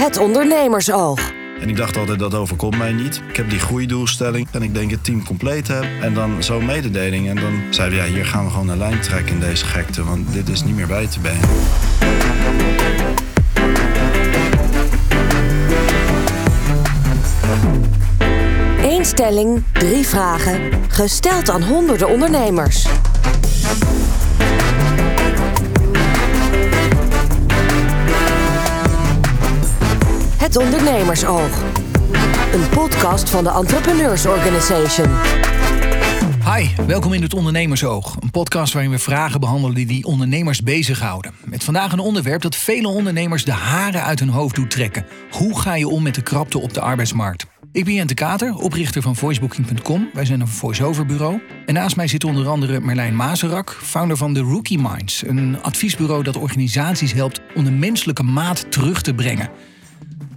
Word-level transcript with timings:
Het 0.00 0.18
ondernemersoog. 0.18 1.32
En 1.60 1.68
ik 1.68 1.76
dacht 1.76 1.96
altijd, 1.96 2.18
dat 2.18 2.34
overkomt 2.34 2.78
mij 2.78 2.92
niet. 2.92 3.22
Ik 3.28 3.36
heb 3.36 3.50
die 3.50 3.58
groeidoelstelling 3.58 4.48
en 4.50 4.62
ik 4.62 4.74
denk 4.74 4.90
het 4.90 5.04
team 5.04 5.24
compleet 5.24 5.68
heb. 5.68 5.84
En 6.00 6.14
dan 6.14 6.42
zo'n 6.42 6.64
mededeling. 6.64 7.28
En 7.28 7.34
dan 7.34 7.62
zeiden 7.70 7.98
we, 7.98 8.04
ja, 8.04 8.10
hier 8.10 8.24
gaan 8.24 8.44
we 8.44 8.50
gewoon 8.50 8.68
een 8.68 8.78
lijn 8.78 9.00
trekken 9.00 9.34
in 9.34 9.40
deze 9.40 9.64
gekte. 9.64 10.04
Want 10.04 10.32
dit 10.32 10.48
is 10.48 10.64
niet 10.64 10.74
meer 10.74 10.86
bij 10.86 11.06
te 11.06 11.20
benen. 11.20 11.48
Eén 18.82 19.04
stelling, 19.04 19.62
drie 19.72 20.06
vragen. 20.06 20.60
Gesteld 20.88 21.50
aan 21.50 21.62
honderden 21.62 22.08
ondernemers. 22.08 22.86
Het 30.50 30.58
Ondernemersoog. 30.58 31.62
Een 32.52 32.68
podcast 32.68 33.30
van 33.30 33.44
de 33.44 33.50
Entrepreneurs 33.50 34.26
Organization. 34.26 35.08
Hi, 36.44 36.84
welkom 36.86 37.12
in 37.12 37.22
het 37.22 37.34
Ondernemersoog. 37.34 38.16
Een 38.20 38.30
podcast 38.30 38.72
waarin 38.72 38.90
we 38.90 38.98
vragen 38.98 39.40
behandelen 39.40 39.86
die 39.86 40.04
ondernemers 40.04 40.62
bezighouden. 40.62 41.32
Met 41.44 41.64
vandaag 41.64 41.92
een 41.92 41.98
onderwerp 41.98 42.42
dat 42.42 42.56
vele 42.56 42.88
ondernemers 42.88 43.44
de 43.44 43.52
haren 43.52 44.02
uit 44.02 44.18
hun 44.18 44.28
hoofd 44.28 44.54
doet 44.54 44.70
trekken. 44.70 45.06
Hoe 45.30 45.60
ga 45.60 45.74
je 45.74 45.88
om 45.88 46.02
met 46.02 46.14
de 46.14 46.22
krapte 46.22 46.58
op 46.58 46.74
de 46.74 46.80
arbeidsmarkt? 46.80 47.46
Ik 47.72 47.84
ben 47.84 47.94
Jente 47.94 48.14
Kater, 48.14 48.54
oprichter 48.54 49.02
van 49.02 49.16
voicebooking.com. 49.16 50.10
Wij 50.12 50.24
zijn 50.24 50.40
een 50.40 50.48
voice-over. 50.48 51.40
En 51.66 51.74
naast 51.74 51.96
mij 51.96 52.08
zit 52.08 52.24
onder 52.24 52.48
andere 52.48 52.80
Merlijn 52.80 53.16
Mazerak, 53.16 53.78
founder 53.82 54.16
van 54.16 54.34
The 54.34 54.40
Rookie 54.40 54.78
Minds. 54.78 55.22
Een 55.26 55.62
adviesbureau 55.62 56.22
dat 56.22 56.36
organisaties 56.36 57.12
helpt 57.12 57.40
om 57.54 57.64
de 57.64 57.70
menselijke 57.70 58.22
maat 58.22 58.70
terug 58.70 59.02
te 59.02 59.14
brengen. 59.14 59.50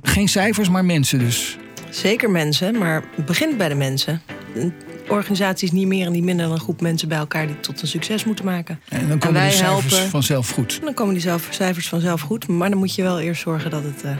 Geen 0.03 0.27
cijfers, 0.29 0.69
maar 0.69 0.85
mensen 0.85 1.19
dus. 1.19 1.57
Zeker 1.89 2.29
mensen, 2.31 2.77
maar 2.77 3.03
het 3.15 3.25
begint 3.25 3.57
bij 3.57 3.69
de 3.69 3.75
mensen. 3.75 4.21
Een 4.55 4.73
organisatie 5.07 5.67
is 5.67 5.73
niet 5.73 5.87
meer 5.87 6.05
en 6.05 6.11
niet 6.11 6.23
minder 6.23 6.45
dan 6.45 6.53
een 6.55 6.61
groep 6.61 6.81
mensen 6.81 7.07
bij 7.07 7.17
elkaar 7.17 7.45
die 7.45 7.55
het 7.55 7.63
tot 7.63 7.81
een 7.81 7.87
succes 7.87 8.23
moeten 8.25 8.45
maken. 8.45 8.79
En 8.89 9.07
dan 9.07 9.19
komen 9.19 9.41
wij 9.41 9.49
de 9.49 9.55
cijfers 9.55 9.93
helpen- 9.93 10.09
vanzelf 10.09 10.49
goed. 10.49 10.79
Dan 10.83 10.93
komen 10.93 11.13
die 11.13 11.23
zelf, 11.23 11.47
cijfers 11.49 11.87
vanzelf 11.89 12.21
goed, 12.21 12.47
maar 12.47 12.69
dan 12.69 12.79
moet 12.79 12.95
je 12.95 13.01
wel 13.01 13.19
eerst 13.19 13.41
zorgen 13.41 13.69
dat 13.71 13.83
het 13.83 14.03
eh, 14.03 14.11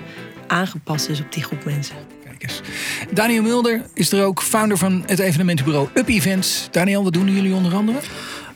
aangepast 0.48 1.10
is 1.10 1.20
op 1.20 1.34
die 1.34 1.44
groep 1.44 1.66
mensen. 1.66 1.96
Kijk 2.24 2.44
eens. 2.44 2.62
Daniel 3.14 3.42
Mulder 3.44 3.82
is 3.94 4.12
er 4.12 4.24
ook, 4.26 4.42
founder 4.42 4.78
van 4.78 5.04
het 5.06 5.20
evenementenbureau 5.20 5.88
Up 5.94 6.08
Events. 6.08 6.68
Daniel, 6.72 7.04
wat 7.04 7.14
doen 7.14 7.34
jullie 7.34 7.54
onder 7.54 7.74
andere? 7.76 7.98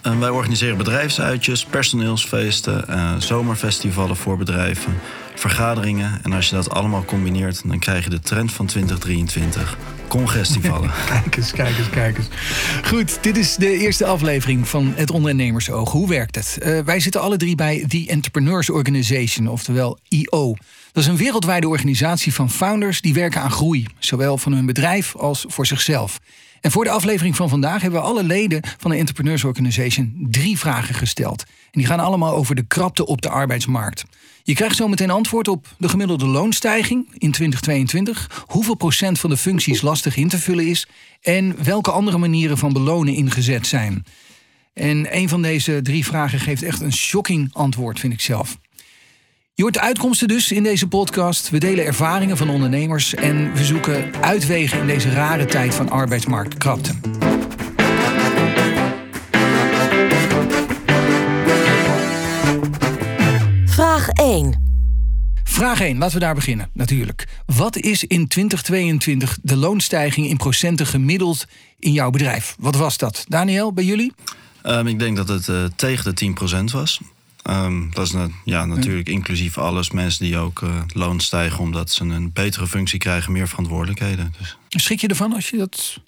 En 0.08 0.19
wij 0.19 0.30
organiseren 0.30 0.77
bedrijfsuitjes, 0.77 1.66
personeelsfeesten, 1.66 2.88
eh, 2.88 3.16
zomerfestivalen 3.17 4.16
voor 4.16 4.38
bedrijven, 4.38 5.00
vergaderingen. 5.36 6.19
En 6.23 6.33
als 6.33 6.50
je 6.50 6.55
dat 6.55 6.69
allemaal 6.69 7.05
combineert, 7.05 7.61
dan 7.66 7.80
krijg 7.80 8.03
je 8.03 8.09
de 8.09 8.19
trend 8.19 8.52
van 8.52 8.66
2023. 8.66 9.78
Congestivalen. 10.08 10.91
Kijk 11.09 11.35
eens, 11.35 11.52
kijk 11.52 11.78
eens, 11.78 11.89
kijk 11.89 12.17
eens. 12.17 12.28
Goed, 12.83 13.23
dit 13.23 13.38
is 13.38 13.55
de 13.55 13.78
eerste 13.78 14.05
aflevering 14.05 14.67
van 14.67 14.94
het 14.95 15.11
Ondernemersoog. 15.11 15.91
Hoe 15.91 16.09
werkt 16.09 16.35
het? 16.35 16.58
Eh, 16.58 16.80
wij 16.80 17.00
zitten 17.00 17.22
alle 17.22 17.38
drie 17.38 17.55
bij 17.55 17.85
The 17.88 18.05
Entrepreneurs 18.08 18.69
Organization, 18.69 19.47
oftewel 19.47 19.97
IO. 20.08 20.55
Dat 20.91 21.03
is 21.03 21.09
een 21.09 21.17
wereldwijde 21.17 21.67
organisatie 21.67 22.33
van 22.33 22.52
founders 22.52 23.02
die 23.02 23.13
werken 23.13 23.41
aan 23.41 23.52
groei, 23.52 23.85
zowel 24.00 24.38
van 24.38 24.53
hun 24.53 24.66
bedrijf 24.66 25.16
als 25.16 25.45
voor 25.47 25.66
zichzelf. 25.66 26.19
En 26.61 26.72
voor 26.72 26.83
de 26.83 26.89
aflevering 26.89 27.36
van 27.36 27.50
vandaag 27.50 27.81
hebben 27.81 28.00
we 28.02 28.08
alle 28.08 28.23
leden 28.23 28.61
van 28.77 28.91
de 28.91 28.97
Entrepreneurs 28.97 29.44
Organization 29.44 30.27
drie 30.30 30.58
vragen 30.58 30.95
gesteld. 30.95 31.44
En 31.47 31.80
die 31.80 31.86
gaan 31.86 32.00
allemaal 32.00 32.36
over 32.36 32.55
de 32.55 32.67
krapte 32.67 33.05
op 33.05 33.22
de 33.22 33.30
arbeidsmarkt. 33.30 34.05
Je 34.44 34.53
krijgt 34.53 34.75
zo 34.75 34.88
meteen 34.88 35.09
antwoord 35.09 35.47
op 35.47 35.67
de 35.78 35.89
gemiddelde 35.89 36.25
loonstijging 36.25 37.08
in 37.17 37.31
2022, 37.31 38.44
hoeveel 38.47 38.75
procent 38.75 39.19
van 39.19 39.30
de 39.30 39.38
functies 39.38 39.81
lastig 39.81 40.16
in 40.16 40.28
te 40.28 40.39
vullen 40.39 40.67
is 40.67 40.88
en 41.22 41.63
welke 41.63 41.91
andere 41.91 42.17
manieren 42.17 42.58
van 42.58 42.73
belonen 42.73 43.13
ingezet 43.13 43.67
zijn. 43.67 44.05
En 44.73 45.16
een 45.16 45.29
van 45.29 45.41
deze 45.41 45.79
drie 45.84 46.06
vragen 46.06 46.40
geeft 46.40 46.63
echt 46.63 46.81
een 46.81 46.94
shocking 46.94 47.50
antwoord, 47.53 48.00
vind 48.00 48.13
ik 48.13 48.22
zelf. 48.22 48.57
Je 49.57 49.63
hoort 49.63 49.75
de 49.75 49.81
uitkomsten 49.81 50.28
dus 50.28 50.51
in 50.51 50.63
deze 50.63 50.88
podcast. 50.88 51.50
We 51.50 51.57
delen 51.57 51.85
ervaringen 51.85 52.38
van 52.38 52.50
ondernemers 52.50 53.16
en 53.16 53.53
we 53.53 53.66
zoeken 53.66 54.22
uitwegen 54.22 54.79
in 54.79 54.88
deze 54.88 55.09
rare 55.09 55.45
tijd 55.45 55.75
van 55.75 55.90
arbeidsmarktkrapte. 55.90 56.91
Vraag 63.66 64.09
1. 64.09 64.63
Vraag 65.44 65.81
1, 65.81 65.97
laten 65.97 66.13
we 66.13 66.23
daar 66.23 66.35
beginnen, 66.35 66.69
natuurlijk. 66.73 67.28
Wat 67.46 67.78
is 67.78 68.03
in 68.03 68.28
2022 68.28 69.38
de 69.41 69.56
loonstijging 69.56 70.28
in 70.28 70.38
procenten 70.38 70.85
gemiddeld 70.85 71.46
in 71.79 71.91
jouw 71.91 72.09
bedrijf? 72.09 72.56
Wat 72.59 72.75
was 72.75 72.97
dat? 72.97 73.25
Daniel, 73.28 73.73
bij 73.73 73.84
jullie? 73.84 74.13
Ehm, 74.62 74.88
ik 74.88 75.00
denk 75.00 75.16
dat 75.16 75.28
het 75.28 75.47
eh, 75.47 75.63
tegen 75.75 76.03
de 76.03 76.13
10% 76.13 76.72
was. 76.72 77.01
Ehm, 77.47 77.90
dat 77.90 78.06
is 78.06 78.12
na- 78.12 78.28
ja, 78.44 78.66
natuurlijk 78.66 79.09
inclusief 79.09 79.58
alles. 79.58 79.91
Mensen 79.91 80.25
die 80.25 80.38
ook 80.38 80.62
eh, 80.62 80.81
loon 80.94 81.19
stijgen 81.19 81.59
omdat 81.59 81.90
ze 81.90 82.03
een 82.03 82.31
betere 82.34 82.68
functie 82.68 83.00
krijgen, 83.00 83.31
meer 83.31 83.47
verantwoordelijkheden. 83.47 84.34
Dus, 84.69 84.84
Schrik 84.84 85.02
je 85.02 85.08
ervan 85.08 85.34
als 85.34 85.50
je 85.50 85.58
dat 85.58 86.00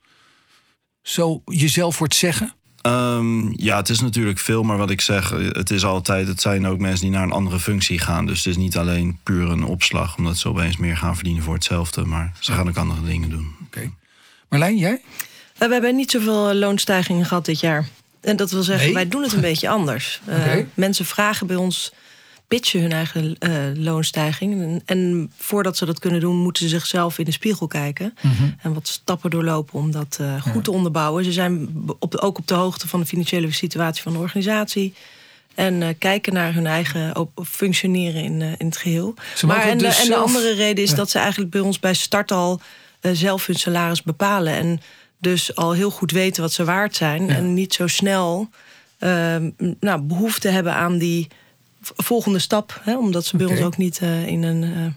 zo 1.01 1.41
jezelf 1.45 1.97
hoort 1.97 2.15
zeggen? 2.15 2.53
Ehm, 2.81 3.51
ja, 3.61 3.77
het 3.77 3.89
is 3.89 3.99
natuurlijk 3.99 4.39
veel, 4.39 4.63
maar 4.63 4.77
wat 4.77 4.89
ik 4.89 5.01
zeg, 5.01 5.31
eh, 5.31 5.47
het 5.51 5.69
is 5.71 5.83
altijd, 5.85 6.27
het 6.27 6.41
zijn 6.41 6.67
ook 6.67 6.79
mensen 6.79 7.01
die 7.01 7.11
naar 7.11 7.23
een 7.23 7.31
andere 7.31 7.59
functie 7.59 7.99
gaan. 7.99 8.25
Dus 8.25 8.37
het 8.37 8.47
is 8.47 8.57
niet 8.57 8.77
alleen 8.77 9.19
puur 9.23 9.49
een 9.49 9.63
opslag, 9.63 10.17
omdat 10.17 10.37
ze 10.37 10.47
opeens 10.49 10.77
meer 10.77 10.97
gaan 10.97 11.15
verdienen 11.15 11.43
voor 11.43 11.53
hetzelfde. 11.53 12.05
Maar 12.05 12.31
ze 12.39 12.51
gaan 12.51 12.67
ook 12.67 12.77
andere 12.77 13.03
dingen 13.05 13.29
doen. 13.29 13.55
Oké. 13.65 13.91
Marlijn, 14.49 14.77
jij? 14.77 15.01
Eh, 15.57 15.67
we 15.67 15.73
hebben 15.73 15.95
niet 15.95 16.11
zoveel 16.11 16.53
loonstijgingen 16.53 17.25
gehad 17.25 17.45
dit 17.45 17.59
jaar. 17.59 17.87
En 18.21 18.35
dat 18.35 18.51
wil 18.51 18.63
zeggen, 18.63 18.85
Nee? 18.85 18.93
wij 18.93 19.07
doen 19.07 19.21
het 19.23 19.33
een 19.33 19.41
beetje 19.41 19.69
anders. 19.69 20.19
Eh. 20.27 20.57
Mensen 20.73 21.05
vragen 21.05 21.47
bij 21.47 21.55
ons, 21.55 21.91
pitchen 22.47 22.81
hun 22.81 22.91
eigen 22.91 23.35
eh, 23.39 23.51
loonstijging. 23.75 24.61
En, 24.61 24.81
en 24.85 25.31
voordat 25.37 25.77
ze 25.77 25.85
dat 25.85 25.99
kunnen 25.99 26.19
doen, 26.19 26.35
moeten 26.35 26.63
ze 26.63 26.69
zichzelf 26.69 27.17
in 27.19 27.25
de 27.25 27.31
spiegel 27.31 27.67
kijken. 27.67 28.13
En 28.61 28.73
wat 28.73 28.87
stappen 28.87 29.29
doorlopen 29.29 29.73
om 29.73 29.91
dat 29.91 30.17
eh, 30.21 30.41
goed 30.41 30.63
te 30.63 30.71
onderbouwen. 30.71 31.23
Ze 31.23 31.31
zijn 31.31 31.69
op 31.99 32.15
ook 32.15 32.37
op 32.37 32.47
de 32.47 32.53
hoogte 32.53 32.87
van 32.87 32.99
de 32.99 33.05
financiële 33.05 33.51
situatie 33.51 34.03
van 34.03 34.13
de 34.13 34.19
organisatie. 34.19 34.93
En 35.55 35.97
kijken 35.97 36.33
naar 36.33 36.53
hun 36.53 36.65
eigen 36.67 37.15
op- 37.17 37.41
functioneren 37.47 38.23
in, 38.23 38.41
in 38.41 38.65
het 38.65 38.77
geheel. 38.77 39.13
Maar 39.45 39.61
en, 39.61 39.77
de- 39.77 39.83
dus 39.83 40.01
en 40.01 40.07
de 40.07 40.15
andere 40.15 40.53
reden 40.53 40.83
is 40.83 40.89
Ja. 40.89 40.95
dat 40.95 41.09
ze 41.09 41.17
eigenlijk 41.19 41.51
bij 41.51 41.61
ons 41.61 41.79
bij 41.79 41.93
start 41.93 42.31
al 42.31 42.61
zelf 43.01 43.45
hun 43.45 43.55
salaris 43.55 44.03
bepalen. 44.03 44.53
En 44.53 44.81
dus 45.19 45.55
al 45.55 45.71
heel 45.73 45.91
goed 45.91 46.11
weten 46.11 46.41
wat 46.41 46.53
ze 46.53 46.63
waard 46.63 46.95
zijn. 46.95 47.25
Ja. 47.25 47.33
En 47.35 47.53
niet 47.53 47.73
zo 47.73 47.87
snel 47.87 48.49
ehm, 48.99 49.49
nou, 49.79 50.01
behoefte 50.01 50.47
hebben 50.49 50.73
aan 50.73 50.97
die 50.97 51.27
volgende 51.81 52.39
stap. 52.39 52.79
Hè, 52.83 52.97
omdat 52.97 53.25
ze 53.25 53.37
bij 53.37 53.45
ons 53.47 53.61
ook 53.61 53.77
niet 53.77 53.99
eh, 53.99 54.27
in 54.27 54.43
een 54.43 54.63
eh, 54.63 54.91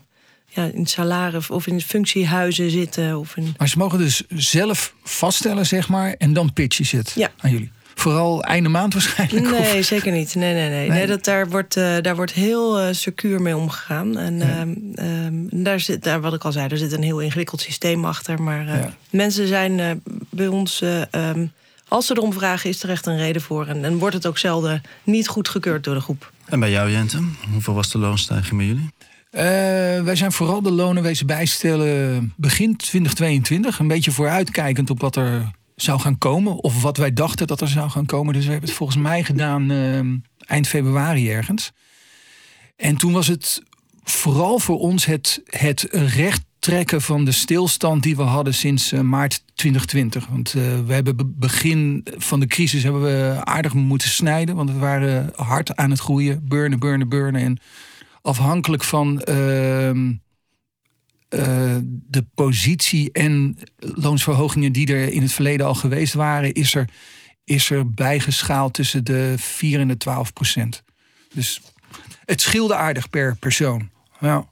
ja, 0.46 0.70
in 0.72 0.86
salaris 0.86 1.50
of 1.50 1.66
in 1.66 1.80
functiehuizen 1.80 2.70
zitten. 2.70 3.18
Of 3.18 3.36
in, 3.36 3.54
Maar 3.58 3.68
ze 3.68 3.78
mogen 3.78 3.98
dus 3.98 4.22
zelf 4.28 4.94
vaststellen, 5.02 5.66
zeg 5.66 5.88
maar, 5.88 6.14
en 6.18 6.32
dan 6.32 6.52
pitchen 6.52 6.86
ze 6.86 6.96
het 6.96 7.12
Ja. 7.16 7.30
aan 7.38 7.50
jullie. 7.50 7.70
Vooral 7.94 8.42
einde 8.44 8.68
maand 8.68 8.92
waarschijnlijk. 8.92 9.46
of- 9.52 9.58
Nee, 9.58 9.82
zeker 9.82 10.12
niet. 10.12 10.34
Nee, 10.34 10.54
nee, 10.54 10.68
nee. 10.68 10.78
Nee? 10.88 10.98
nee 10.98 11.06
dat, 11.06 11.24
daar, 11.24 11.48
wordt, 11.48 11.76
eh, 11.76 11.96
daar 12.00 12.16
wordt 12.16 12.32
heel 12.32 12.78
eh, 12.80 12.88
secuur 12.94 13.40
mee 13.42 13.56
omgegaan. 13.56 14.18
En 14.18 14.40
ehm, 14.40 14.70
ehm, 14.94 15.62
daar 15.62 15.80
zit, 15.80 16.02
daar, 16.04 16.20
wat 16.20 16.34
ik 16.34 16.44
al 16.44 16.52
zei, 16.52 16.68
er 16.68 16.76
zit 16.78 16.92
een 16.92 17.02
heel 17.02 17.20
ingewikkeld 17.20 17.60
systeem 17.60 18.04
achter. 18.04 18.42
Maar 18.42 18.66
eh, 18.68 18.74
Ja. 18.80 18.92
mensen 19.10 19.46
zijn 19.46 19.80
eh, 19.80 19.90
bij 20.30 20.46
ons, 20.46 20.80
eh, 20.80 21.00
ehm, 21.14 21.46
als 21.88 22.06
ze 22.06 22.16
erom 22.16 22.32
vragen, 22.32 22.70
is 22.70 22.82
er 22.82 22.90
echt 22.90 23.06
een 23.06 23.16
reden 23.18 23.42
voor. 23.42 23.66
En, 23.66 23.84
en 23.84 23.98
wordt 23.98 24.14
het 24.14 24.26
ook 24.26 24.38
zelden 24.38 24.82
niet 25.04 25.28
goedgekeurd 25.28 25.84
door 25.84 25.94
de 25.94 26.00
groep. 26.00 26.32
En 26.44 26.60
bij 26.60 26.70
jou, 26.70 26.90
Jente, 26.90 27.18
hoeveel 27.52 27.74
was 27.74 27.90
de 27.92 27.98
loonstijging 27.98 28.56
bij 28.56 28.66
jullie? 28.66 28.90
Eh, 29.30 29.42
wij 30.04 30.16
zijn 30.16 30.32
vooral 30.32 30.62
de 30.62 30.70
lonen 30.70 31.02
wezen 31.02 31.26
bijstellen 31.26 32.32
begin 32.36 32.76
2022. 32.76 33.78
Een 33.78 33.88
beetje 33.88 34.10
vooruitkijkend 34.10 34.90
op 34.90 35.00
wat 35.00 35.16
er 35.16 35.50
zou 35.82 36.00
gaan 36.00 36.18
komen. 36.18 36.62
Of 36.62 36.82
wat 36.82 36.96
wij 36.96 37.12
dachten 37.12 37.46
dat 37.46 37.60
er 37.60 37.68
zou 37.68 37.90
gaan 37.90 38.06
komen. 38.06 38.34
Dus 38.34 38.44
we 38.44 38.50
hebben 38.50 38.68
het 38.68 38.78
volgens 38.78 38.98
mij 38.98 39.24
gedaan 39.24 39.70
eh, 39.70 39.98
eind 40.50 40.68
februari 40.68 41.30
ergens. 41.30 41.72
En 42.76 42.96
toen 42.96 43.12
was 43.12 43.26
het 43.26 43.62
vooral 44.04 44.58
voor 44.58 44.78
ons 44.78 45.04
het, 45.04 45.40
het 45.44 45.86
recht 45.90 46.42
trekken 46.58 47.02
van 47.02 47.24
de 47.24 47.32
stilstand 47.32 48.02
die 48.02 48.16
we 48.16 48.22
hadden 48.22 48.54
sinds 48.54 48.92
eh, 48.92 49.00
maart 49.00 49.44
2020. 49.54 50.26
Want 50.26 50.54
eh, 50.54 50.62
we 50.86 50.94
hebben 50.94 51.16
be- 51.16 51.26
begin 51.26 52.06
van 52.16 52.40
de 52.40 52.46
crisis 52.46 52.82
hebben 52.82 53.02
we 53.02 53.40
aardig 53.44 53.74
moeten 53.74 54.08
snijden. 54.08 54.56
Want 54.56 54.70
we 54.70 54.78
waren 54.78 55.32
hard 55.36 55.76
aan 55.76 55.90
het 55.90 56.00
groeien. 56.00 56.48
Burnen, 56.48 56.78
burnen, 56.78 57.08
burnen. 57.08 57.40
En 57.42 57.60
afhankelijk 58.22 58.84
van 58.84 59.22
eh, 61.32 61.76
de 61.84 62.24
positie 62.34 63.12
en 63.12 63.58
loonsverhogingen 63.78 64.72
die 64.72 64.86
er 64.86 65.12
in 65.12 65.22
het 65.22 65.32
verleden 65.32 65.66
al 65.66 65.74
geweest 65.74 66.14
waren, 66.14 66.52
is 66.52 66.74
er, 66.74 66.88
is 67.44 67.70
er 67.70 67.90
bijgeschaald 67.90 68.74
tussen 68.74 69.04
de 69.04 69.34
4 69.36 69.80
en 69.80 69.88
de 69.88 69.96
12 69.96 70.32
procent. 70.32 70.82
Dus 71.34 71.60
het 72.24 72.40
scheelde 72.40 72.74
aardig 72.74 73.10
per 73.10 73.36
persoon. 73.36 73.90
Ja. 74.20 74.48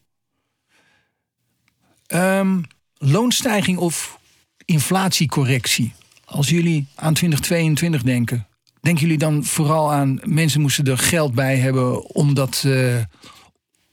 Ehm, 2.06 2.62
loonstijging 2.94 3.78
of 3.78 4.18
inflatiecorrectie? 4.64 5.92
Als 6.24 6.48
jullie 6.48 6.86
aan 6.94 7.14
2022 7.14 8.02
denken, 8.02 8.46
denken 8.80 9.02
jullie 9.02 9.18
dan 9.18 9.44
vooral 9.44 9.92
aan 9.92 10.20
mensen 10.24 10.60
moesten 10.60 10.84
er 10.84 10.98
geld 10.98 11.34
bij 11.34 11.56
hebben 11.56 12.04
omdat, 12.14 12.62
uh, 12.66 12.96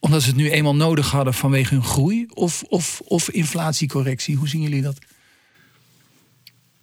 omdat 0.07 0.21
ze 0.21 0.27
het 0.27 0.38
nu 0.38 0.50
eenmaal 0.50 0.75
nodig 0.75 1.12
hadden 1.12 1.33
vanwege 1.33 1.74
hun 1.74 1.83
groei? 1.83 2.25
Of, 2.33 2.63
of, 2.69 3.01
of 3.06 3.30
inflatiecorrectie? 3.30 4.36
Hoe 4.36 4.48
zien 4.48 4.62
jullie 4.62 4.81
dat? 4.81 4.98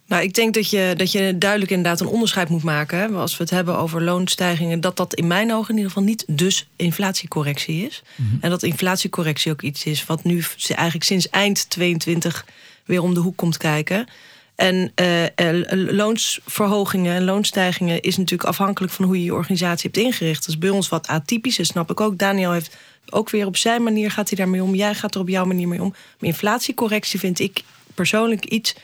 Nou, 0.07 0.23
ik 0.23 0.33
denk 0.33 0.53
dat 0.53 0.69
je, 0.69 0.93
dat 0.97 1.11
je 1.11 1.37
duidelijk 1.37 1.71
inderdaad 1.71 1.99
een 1.99 2.07
onderscheid 2.07 2.49
moet 2.49 2.63
maken. 2.63 3.15
Als 3.15 3.37
we 3.37 3.43
het 3.43 3.51
hebben 3.51 3.77
over 3.77 4.01
loonstijgingen, 4.01 4.81
dat 4.81 4.97
dat 4.97 5.13
in 5.13 5.27
mijn 5.27 5.53
ogen 5.53 5.69
in 5.69 5.75
ieder 5.75 5.91
geval 5.91 6.07
niet 6.07 6.23
dus 6.27 6.67
inflatiecorrectie 6.75 7.85
is. 7.85 8.03
Mhm. 8.15 8.35
En 8.41 8.49
dat 8.49 8.63
inflatiecorrectie 8.63 9.51
ook 9.51 9.61
iets 9.61 9.83
is 9.83 10.05
wat 10.05 10.23
nu 10.23 10.43
eigenlijk 10.67 11.03
sinds 11.03 11.29
eind 11.29 11.69
22 11.69 12.45
weer 12.85 13.01
om 13.01 13.13
de 13.13 13.19
hoek 13.19 13.37
komt 13.37 13.57
kijken. 13.57 14.07
En 14.55 14.91
uh, 15.01 15.91
loonsverhogingen 15.91 17.15
en 17.15 17.23
loonstijgingen 17.23 18.01
is 18.01 18.17
natuurlijk 18.17 18.49
afhankelijk 18.49 18.93
van 18.93 19.05
hoe 19.05 19.17
je 19.17 19.23
je 19.23 19.33
organisatie 19.33 19.89
hebt 19.91 20.05
ingericht. 20.05 20.39
Dat 20.39 20.49
is 20.49 20.57
bij 20.57 20.69
ons 20.69 20.89
wat 20.89 21.07
atypisch, 21.07 21.57
dat 21.57 21.65
snap 21.65 21.91
ik 21.91 21.99
ook. 21.99 22.17
Daniel 22.17 22.51
heeft 22.51 22.77
ook 23.09 23.29
weer 23.29 23.45
op 23.45 23.57
zijn 23.57 23.83
manier 23.83 24.11
gaat 24.11 24.29
hij 24.29 24.37
daarmee 24.37 24.63
om. 24.63 24.75
Jij 24.75 24.95
gaat 24.95 25.15
er 25.15 25.21
op 25.21 25.27
jouw 25.27 25.45
manier 25.45 25.67
mee 25.67 25.81
om. 25.81 25.89
Maar 25.89 26.29
inflatiecorrectie 26.29 27.19
vind 27.19 27.39
ik 27.39 27.63
persoonlijk 27.93 28.45
iets 28.45 28.75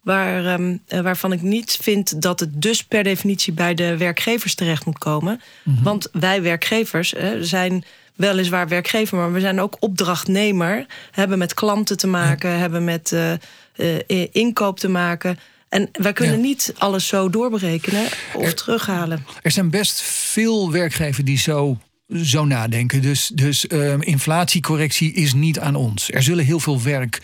waar, 0.00 0.60
um, 0.60 0.80
waarvan 0.86 1.32
ik 1.32 1.42
niet 1.42 1.78
vind 1.82 2.22
dat 2.22 2.40
het 2.40 2.62
dus 2.62 2.84
per 2.84 3.02
definitie 3.02 3.52
bij 3.52 3.74
de 3.74 3.96
werkgevers 3.96 4.54
terecht 4.54 4.84
moet 4.84 4.98
komen. 4.98 5.40
Mhm. 5.62 5.82
Want 5.82 6.08
wij 6.12 6.42
werkgevers 6.42 7.14
zijn 7.40 7.84
weliswaar 8.14 8.68
werkgever, 8.68 9.16
maar 9.16 9.32
we 9.32 9.40
zijn 9.40 9.60
ook 9.60 9.76
opdrachtnemer. 9.80 10.86
Hebben 11.10 11.38
met 11.38 11.54
klanten 11.54 11.96
te 11.96 12.06
maken, 12.06 12.58
hebben 12.58 12.84
met 12.84 13.10
uh, 13.12 13.32
uh, 13.76 14.26
inkoop 14.32 14.78
te 14.78 14.88
maken. 14.88 15.38
En 15.68 15.88
wij 15.92 16.12
kunnen 16.12 16.40
niet 16.40 16.74
alles 16.78 17.06
zo 17.06 17.30
doorberekenen 17.30 18.06
of 18.34 18.54
terughalen. 18.54 19.26
Er 19.42 19.50
zijn 19.50 19.70
best 19.70 20.02
veel 20.02 20.72
werkgevers 20.72 21.24
die 21.24 21.38
zo 21.38 21.78
zo 22.12 22.44
nadenken. 22.44 23.02
Dus, 23.02 23.30
dus 23.34 23.64
uh, 23.68 23.94
inflatiecorrectie 24.00 25.12
is 25.12 25.34
niet 25.34 25.58
aan 25.58 25.74
ons. 25.74 26.10
Er 26.10 26.22
zullen 26.22 26.44
heel 26.44 26.60
veel 26.60 26.82
werk 26.82 27.20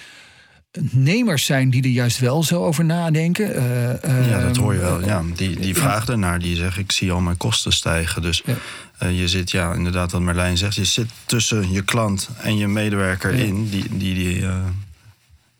nemers 0.90 1.44
zijn 1.44 1.70
die 1.70 1.82
er 1.82 1.88
juist 1.88 2.18
wel 2.18 2.42
zo 2.42 2.64
over 2.64 2.84
nadenken. 2.84 3.56
Uh, 3.56 4.30
ja, 4.30 4.40
dat 4.40 4.56
hoor 4.56 4.74
je 4.74 4.80
wel. 4.80 5.04
Ja, 5.04 5.22
die, 5.34 5.60
die 5.60 5.74
vragen 5.74 6.12
ernaar, 6.12 6.38
die 6.38 6.56
zeggen: 6.56 6.82
Ik 6.82 6.92
zie 6.92 7.12
al 7.12 7.20
mijn 7.20 7.36
kosten 7.36 7.72
stijgen. 7.72 8.22
Dus 8.22 8.42
uh, 9.02 9.18
je 9.18 9.28
zit, 9.28 9.50
ja, 9.50 9.72
inderdaad, 9.72 10.12
wat 10.12 10.20
Merlijn 10.20 10.56
zegt, 10.56 10.74
je 10.74 10.84
zit 10.84 11.08
tussen 11.24 11.72
je 11.72 11.82
klant 11.82 12.28
en 12.42 12.56
je 12.56 12.68
medewerker 12.68 13.34
in, 13.34 13.68
die 13.68 13.84
die, 13.96 14.14
die, 14.14 14.38
uh, 14.38 14.56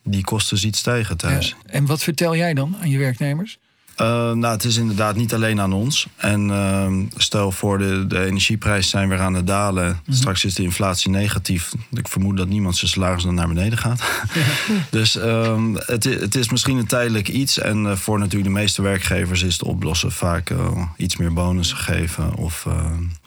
die 0.03 0.25
kosten 0.25 0.59
ziet 0.59 0.77
stijgen 0.77 1.17
thuis. 1.17 1.55
En 1.67 1.87
wat 1.87 2.03
vertel 2.03 2.37
jij 2.37 2.55
dan 2.55 2.77
aan 2.81 2.91
je 2.91 2.99
werknemers? 2.99 3.59
Uh, 4.01 4.07
nou, 4.33 4.47
het 4.47 4.65
is 4.65 4.77
inderdaad 4.77 5.17
niet 5.17 5.35
alleen 5.35 5.61
aan 5.61 5.73
ons. 5.73 6.07
En 6.17 6.49
uh, 6.49 6.93
stel 7.17 7.53
voor, 7.53 7.79
de, 7.79 8.07
de 8.07 8.25
energieprijzen 8.25 8.91
zijn 8.91 9.09
weer 9.09 9.21
aan 9.21 9.35
het 9.35 9.47
dalen. 9.47 10.01
Mhm. 10.05 10.17
Straks 10.17 10.45
is 10.45 10.55
de 10.55 10.63
inflatie 10.63 11.11
negatief. 11.11 11.73
Ik 11.93 12.09
vermoed 12.09 12.37
dat 12.37 12.49
niemand 12.49 12.77
zijn 12.77 12.91
salaris 12.91 13.23
dan 13.23 13.35
naar 13.35 13.49
beneden 13.49 13.79
gaat. 13.79 14.03
dus 14.91 15.17
uh, 15.17 15.63
het, 15.75 16.05
het, 16.05 16.35
is 16.35 16.51
misschien 16.51 16.77
een 16.77 16.87
tijdelijk 16.87 17.29
iets. 17.29 17.59
En 17.59 17.87
eh, 17.87 17.97
voor 17.97 18.19
natuurlijk 18.19 18.55
de 18.55 18.61
meeste 18.61 18.83
werkgevers 18.83 19.43
is 19.43 19.53
het 19.53 19.63
oplossen 19.63 20.13
vaak 20.13 20.53
iets 20.97 21.17
meer 21.17 21.33
bonussen 21.33 21.79
geven. 21.79 22.35
Of 22.35 22.67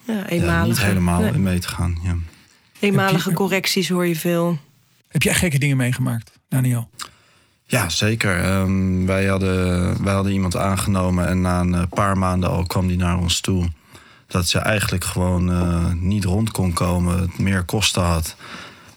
ja, 0.04 0.26
ja, 0.30 0.66
niet 0.66 0.82
helemaal 0.82 1.22
nee. 1.22 1.34
in 1.34 1.44
mee 1.44 1.60
te 1.60 1.68
gaan. 1.68 1.98
Ja. 2.04 2.16
Eenmalige 2.80 3.34
correcties 3.34 3.90
hoor 3.90 4.08
je 4.08 4.16
veel. 4.16 4.60
Heb 5.08 5.22
jij 5.22 5.34
gekke 5.34 5.60
dingen 5.60 5.78
meegemaakt, 5.78 6.32
Daniel? 6.50 6.90
Ja, 7.72 7.90
zeker. 7.90 8.60
Um, 8.60 9.06
wij, 9.06 9.26
hadden, 9.26 10.04
wij 10.04 10.14
hadden 10.14 10.32
iemand 10.32 10.56
aangenomen 10.56 11.28
en 11.28 11.42
na 11.42 11.60
een 11.60 11.76
eh, 11.76 11.82
paar 11.90 12.18
maanden 12.18 12.50
al 12.50 12.64
kwam 12.64 12.88
die 12.88 12.98
naar 12.98 13.18
ons 13.18 13.40
toe. 13.40 13.68
Dat 14.28 14.48
ze 14.48 14.60
eigenlijk 14.60 15.04
gewoon 15.04 15.50
uh, 15.52 15.92
niet 15.94 16.24
rond 16.24 16.52
kon 16.52 16.74
komen, 16.74 17.20
het 17.20 17.38
meer 17.38 17.64
kosten 17.64 18.02
had. 18.02 18.36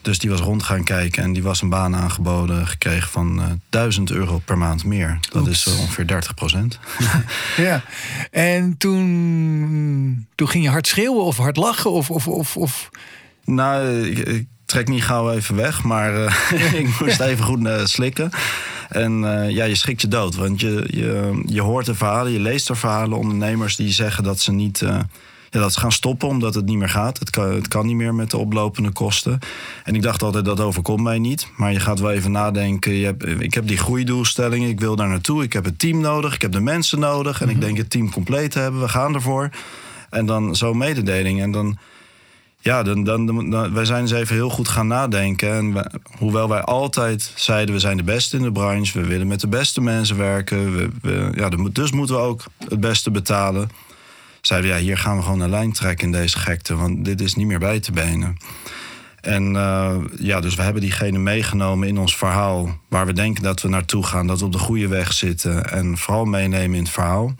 Dus 0.02 0.18
die 0.18 0.30
was 0.30 0.40
rond 0.40 0.62
gaan 0.62 0.84
kijken 0.84 1.22
en 1.22 1.32
die 1.32 1.42
was 1.42 1.62
een 1.62 1.68
baan 1.68 1.96
aangeboden 1.96 2.66
gekregen 2.66 3.10
van 3.10 3.38
uh, 3.38 3.44
1000 3.68 4.10
euro 4.10 4.38
per 4.44 4.58
maand 4.58 4.84
meer. 4.84 5.18
Dat 5.30 5.46
Oeps. 5.46 5.66
is 5.66 5.78
ongeveer 5.78 6.06
30 6.06 6.34
procent. 6.34 6.78
ja, 7.56 7.82
en 8.30 8.76
toen, 8.76 10.26
toen 10.34 10.48
ging 10.48 10.64
je 10.64 10.70
hard 10.70 10.86
schreeuwen 10.86 11.24
of 11.24 11.36
hard 11.36 11.56
lachen? 11.56 11.90
Of, 11.90 12.10
of, 12.10 12.28
of, 12.28 12.56
of... 12.56 12.90
Nou, 13.44 14.06
ik, 14.06 14.46
trek 14.72 14.88
niet 14.88 15.04
gauw 15.04 15.30
even 15.30 15.56
weg, 15.56 15.82
maar 15.82 16.14
uh, 16.14 16.74
ik 16.80 17.00
moest 17.00 17.20
even 17.30 17.44
goed 17.44 17.66
uh, 17.66 17.84
slikken. 17.84 18.30
En 18.88 19.22
uh, 19.22 19.50
ja, 19.50 19.64
je 19.64 19.74
schrikt 19.74 20.00
je 20.00 20.08
dood. 20.08 20.34
Want 20.34 20.60
je, 20.60 20.88
je, 20.90 21.42
je 21.46 21.60
hoort 21.60 21.86
de 21.86 21.94
verhalen, 21.94 22.32
je 22.32 22.40
leest 22.40 22.68
er 22.68 22.76
verhalen. 22.76 23.18
Ondernemers 23.18 23.76
die 23.76 23.92
zeggen 23.92 24.24
dat 24.24 24.40
ze 24.40 24.52
niet. 24.52 24.78
Ja, 25.50 25.60
dat 25.60 25.72
ze 25.72 25.80
gaan 25.80 25.92
stoppen 25.92 26.28
omdat 26.28 26.54
het 26.54 26.64
niet 26.64 26.78
meer 26.78 26.88
gaat. 26.88 27.18
Het 27.18 27.30
kan, 27.30 27.54
het 27.54 27.68
kan 27.68 27.86
niet 27.86 27.96
meer 27.96 28.14
met 28.14 28.30
de 28.30 28.36
oplopende 28.36 28.90
kosten. 28.90 29.38
En 29.84 29.94
ik 29.94 30.02
dacht 30.02 30.22
altijd, 30.22 30.44
dat 30.44 30.60
overkomt 30.60 31.02
mij 31.02 31.18
niet. 31.18 31.48
Maar 31.56 31.72
je 31.72 31.80
gaat 31.80 32.00
wel 32.00 32.10
even 32.10 32.30
nadenken. 32.30 32.92
Je 32.92 33.04
hebt, 33.04 33.40
ik 33.40 33.54
heb 33.54 33.66
die 33.66 33.76
groeidoelstellingen, 33.76 34.68
ik 34.68 34.80
wil 34.80 34.96
daar 34.96 35.08
naartoe. 35.08 35.42
Ik 35.42 35.52
heb 35.52 35.64
het 35.64 35.78
team 35.78 36.00
nodig, 36.00 36.34
ik 36.34 36.42
heb 36.42 36.52
de 36.52 36.60
mensen 36.60 36.98
nodig. 36.98 37.40
En 37.40 37.48
ik 37.48 37.56
mhm. 37.56 37.64
denk 37.64 37.76
het 37.76 37.90
team 37.90 38.10
compleet 38.10 38.50
te 38.50 38.58
hebben. 38.58 38.80
We 38.80 38.88
gaan 38.88 39.14
ervoor. 39.14 39.50
En 40.10 40.26
dan 40.26 40.56
zo'n 40.56 40.78
mededeling. 40.78 41.40
En 41.40 41.50
dan 41.50 41.78
ja, 42.62 42.82
dan, 42.82 43.04
dan, 43.04 43.72
wij 43.72 43.84
zijn 43.84 44.00
eens 44.00 44.12
even 44.12 44.34
heel 44.34 44.50
goed 44.50 44.68
gaan 44.68 44.86
nadenken. 44.86 45.52
En 45.52 45.90
hoewel 46.18 46.48
wij 46.48 46.60
altijd 46.60 47.32
zeiden, 47.34 47.74
we 47.74 47.80
zijn 47.80 47.96
de 47.96 48.02
beste 48.02 48.36
in 48.36 48.42
de 48.42 48.52
branche. 48.52 49.00
We 49.00 49.06
willen 49.06 49.26
met 49.26 49.40
de 49.40 49.48
beste 49.48 49.80
mensen 49.80 50.16
werken. 50.16 50.72
We, 51.02 51.30
ja, 51.34 51.48
dus 51.48 51.92
moeten 51.92 52.16
we 52.16 52.20
ook 52.20 52.44
het 52.68 52.80
beste 52.80 53.10
betalen. 53.10 53.70
Zeiden 54.40 54.70
we, 54.70 54.76
ja, 54.76 54.82
hier 54.82 54.98
gaan 54.98 55.16
we 55.16 55.22
gewoon 55.22 55.40
een 55.40 55.50
lijn 55.50 55.72
trekken 55.72 56.06
in 56.06 56.12
deze 56.12 56.38
gekte. 56.38 56.76
Want 56.76 57.04
dit 57.04 57.20
is 57.20 57.34
niet 57.34 57.46
meer 57.46 57.58
bij 57.58 57.80
te 57.80 57.92
benen. 57.92 58.36
En 59.20 59.54
uh, 59.54 59.96
ja, 60.18 60.40
dus 60.40 60.54
we 60.54 60.62
hebben 60.62 60.82
diegene 60.82 61.18
meegenomen 61.18 61.88
in 61.88 61.98
ons 61.98 62.16
verhaal. 62.16 62.78
Waar 62.88 63.06
we 63.06 63.12
denken 63.12 63.42
dat 63.42 63.62
we 63.62 63.68
naartoe 63.68 64.06
gaan. 64.06 64.26
Dat 64.26 64.38
we 64.38 64.44
op 64.44 64.52
de 64.52 64.58
goede 64.58 64.88
weg 64.88 65.12
zitten. 65.12 65.70
En 65.70 65.98
vooral 65.98 66.24
meenemen 66.24 66.76
in 66.76 66.82
het 66.82 66.92
verhaal 66.92 67.34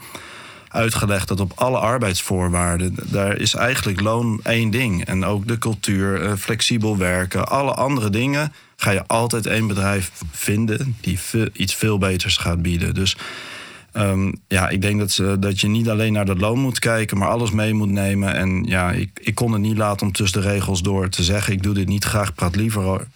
uitgelegd 0.73 1.29
dat 1.29 1.41
op 1.41 1.53
alle 1.55 1.79
arbeidsvoorwaarden, 1.79 2.95
daar 3.03 3.37
is 3.37 3.55
eigenlijk 3.55 4.01
loon 4.01 4.41
één 4.43 4.71
ding. 4.71 5.05
En 5.05 5.25
ook 5.25 5.49
de 5.49 5.59
cultuur, 5.59 6.23
eh, 6.23 6.33
flexibel 6.39 6.97
werken, 6.97 7.49
alle 7.49 7.75
andere 7.75 8.11
dingen 8.11 8.53
ga 8.77 8.91
je 8.91 9.07
altijd 9.07 9.47
één 9.47 9.67
bedrijf 9.67 10.11
vinden 10.31 10.96
die 11.01 11.19
iets 11.53 11.75
veel 11.75 11.99
beters 11.99 12.37
gaat 12.37 12.63
bieden. 12.63 12.94
Dus 12.94 13.17
um, 13.93 14.35
ja, 14.49 14.69
ik 14.69 14.82
denk 14.82 14.99
dat, 14.99 15.11
ze, 15.11 15.37
dat 15.39 15.61
je 15.61 15.69
niet 15.69 15.89
alleen 15.89 16.13
naar 16.13 16.27
dat 16.27 16.41
loon 16.41 16.58
moet 16.58 16.79
kijken, 16.79 17.19
maar 17.19 17.29
alles 17.29 17.51
mee 17.51 17.75
moet 17.75 17.91
nemen. 17.91 18.35
En 18.35 18.65
ja, 18.65 18.91
ik, 18.91 19.20
ik 19.23 19.35
kon 19.35 19.53
het 19.53 19.61
niet 19.61 19.77
laten 19.77 20.06
om 20.06 20.13
tussen 20.13 20.43
de 20.43 20.49
regels 20.49 20.82
door 20.82 21.08
te 21.08 21.23
zeggen: 21.23 21.53
ik 21.53 21.63
doe 21.63 21.75
dit 21.75 21.89
niet 21.89 22.05
graag, 22.05 22.35
praat 22.35 22.56
liever, 22.56 23.06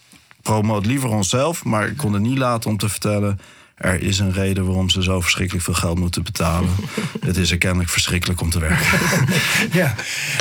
promoot 0.43 0.87
liever 0.87 1.09
onszelf. 1.09 1.65
Maar 1.65 1.87
ik 1.89 1.97
kon 1.97 2.13
het 2.13 2.23
niet 2.23 2.39
laten 2.39 2.71
om 2.71 2.77
te 2.77 2.89
vertellen 2.89 3.41
er 3.77 4.03
is 4.03 4.19
een 4.19 4.33
reden 4.33 4.67
waarom 4.67 4.89
ze 4.91 5.03
zo 5.03 5.21
verschrikkelijk 5.21 5.65
veel 5.65 5.75
geld 5.75 5.99
moeten 5.99 6.23
betalen. 6.23 6.71
het 7.27 7.37
is 7.37 7.51
er 7.51 7.59
kennelijk 7.59 7.91
verschrikkelijk 7.91 8.41
om 8.41 8.51
te 8.51 8.59
werken. 8.59 8.87
ja. 9.81 9.95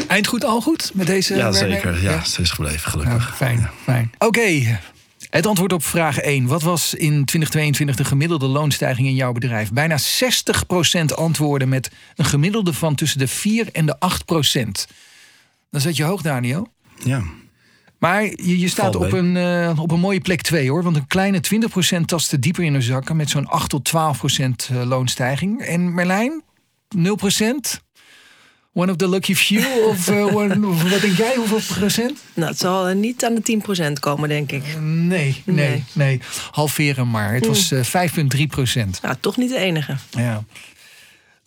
Eind 0.07 0.27
goed, 0.27 0.43
al 0.43 0.61
goed 0.61 0.91
met 0.93 1.07
deze 1.07 1.35
Ja, 1.35 1.51
zeker. 1.51 2.01
Ja, 2.01 2.23
ze 2.23 2.41
is 2.41 2.51
gebleven, 2.51 2.91
gelukkig. 2.91 3.35
fijn, 3.35 3.69
fijn. 3.83 4.11
Oké. 4.17 4.79
Het 5.29 5.45
antwoord 5.45 5.73
op 5.73 5.83
vraag 5.83 6.17
1. 6.17 6.45
Wat 6.45 6.61
was 6.61 6.93
in 6.93 7.25
2022 7.25 7.95
de 7.95 8.05
gemiddelde 8.05 8.47
loonstijging 8.47 9.07
in 9.07 9.15
jouw 9.15 9.31
bedrijf? 9.31 9.71
Bijna 9.71 9.99
60% 9.99 10.01
antwoorden 11.15 11.69
met 11.69 11.91
een 12.15 12.25
gemiddelde 12.25 12.73
van 12.73 12.95
tussen 12.95 13.19
de 13.19 13.27
4 13.27 13.67
en 13.71 13.85
de 13.85 13.95
8%. 14.87 14.93
Dan 15.71 15.81
zet 15.81 15.95
je 15.95 16.03
hoog, 16.03 16.21
Daniel. 16.21 16.67
Ja. 17.03 17.23
Maar 18.05 18.23
je, 18.23 18.59
je 18.59 18.67
staat 18.67 18.95
op 18.95 19.11
een, 19.11 19.35
uh, 19.35 19.79
op 19.79 19.91
een 19.91 19.99
mooie 19.99 20.19
plek 20.19 20.41
2 20.41 20.69
hoor. 20.69 20.83
Want 20.83 20.95
een 20.95 21.07
kleine 21.07 21.41
20% 21.99 22.05
tastte 22.05 22.39
dieper 22.39 22.63
in 22.63 22.73
de 22.73 22.81
zakken 22.81 23.15
met 23.15 23.29
zo'n 23.29 23.47
8 23.47 23.69
tot 23.69 23.89
12% 23.89 23.93
uh, 23.95 24.81
eh, 24.81 24.87
loonstijging. 24.87 25.61
En 25.61 25.93
Merlijn, 25.93 26.43
0%? 26.97 27.01
One 28.73 28.91
of 28.91 28.97
the 28.97 29.09
lucky 29.09 29.35
few? 29.35 29.63
Of, 29.89 30.09
uh, 30.09 30.35
one, 30.35 30.67
of 30.67 30.91
wat 30.91 31.01
denk 31.01 31.17
jij, 31.17 31.35
hoeveel 31.35 31.75
procent? 31.75 32.19
Nou, 32.33 32.49
het 32.49 32.59
zal 32.59 32.93
niet 32.93 33.25
aan 33.25 33.35
de 33.35 33.61
10% 33.89 33.99
komen, 33.99 34.29
denk 34.29 34.51
ik. 34.51 34.63
nee, 34.81 35.41
nee, 35.45 35.83
nee, 35.93 36.21
Halveren 36.51 37.09
maar. 37.09 37.33
Het 37.33 37.47
was 37.47 37.73
5,3 37.73 37.79
procent. 38.47 38.99
Nou, 39.01 39.15
toch 39.19 39.37
niet 39.37 39.49
de 39.49 39.57
enige. 39.57 39.95
Ja. 40.09 40.43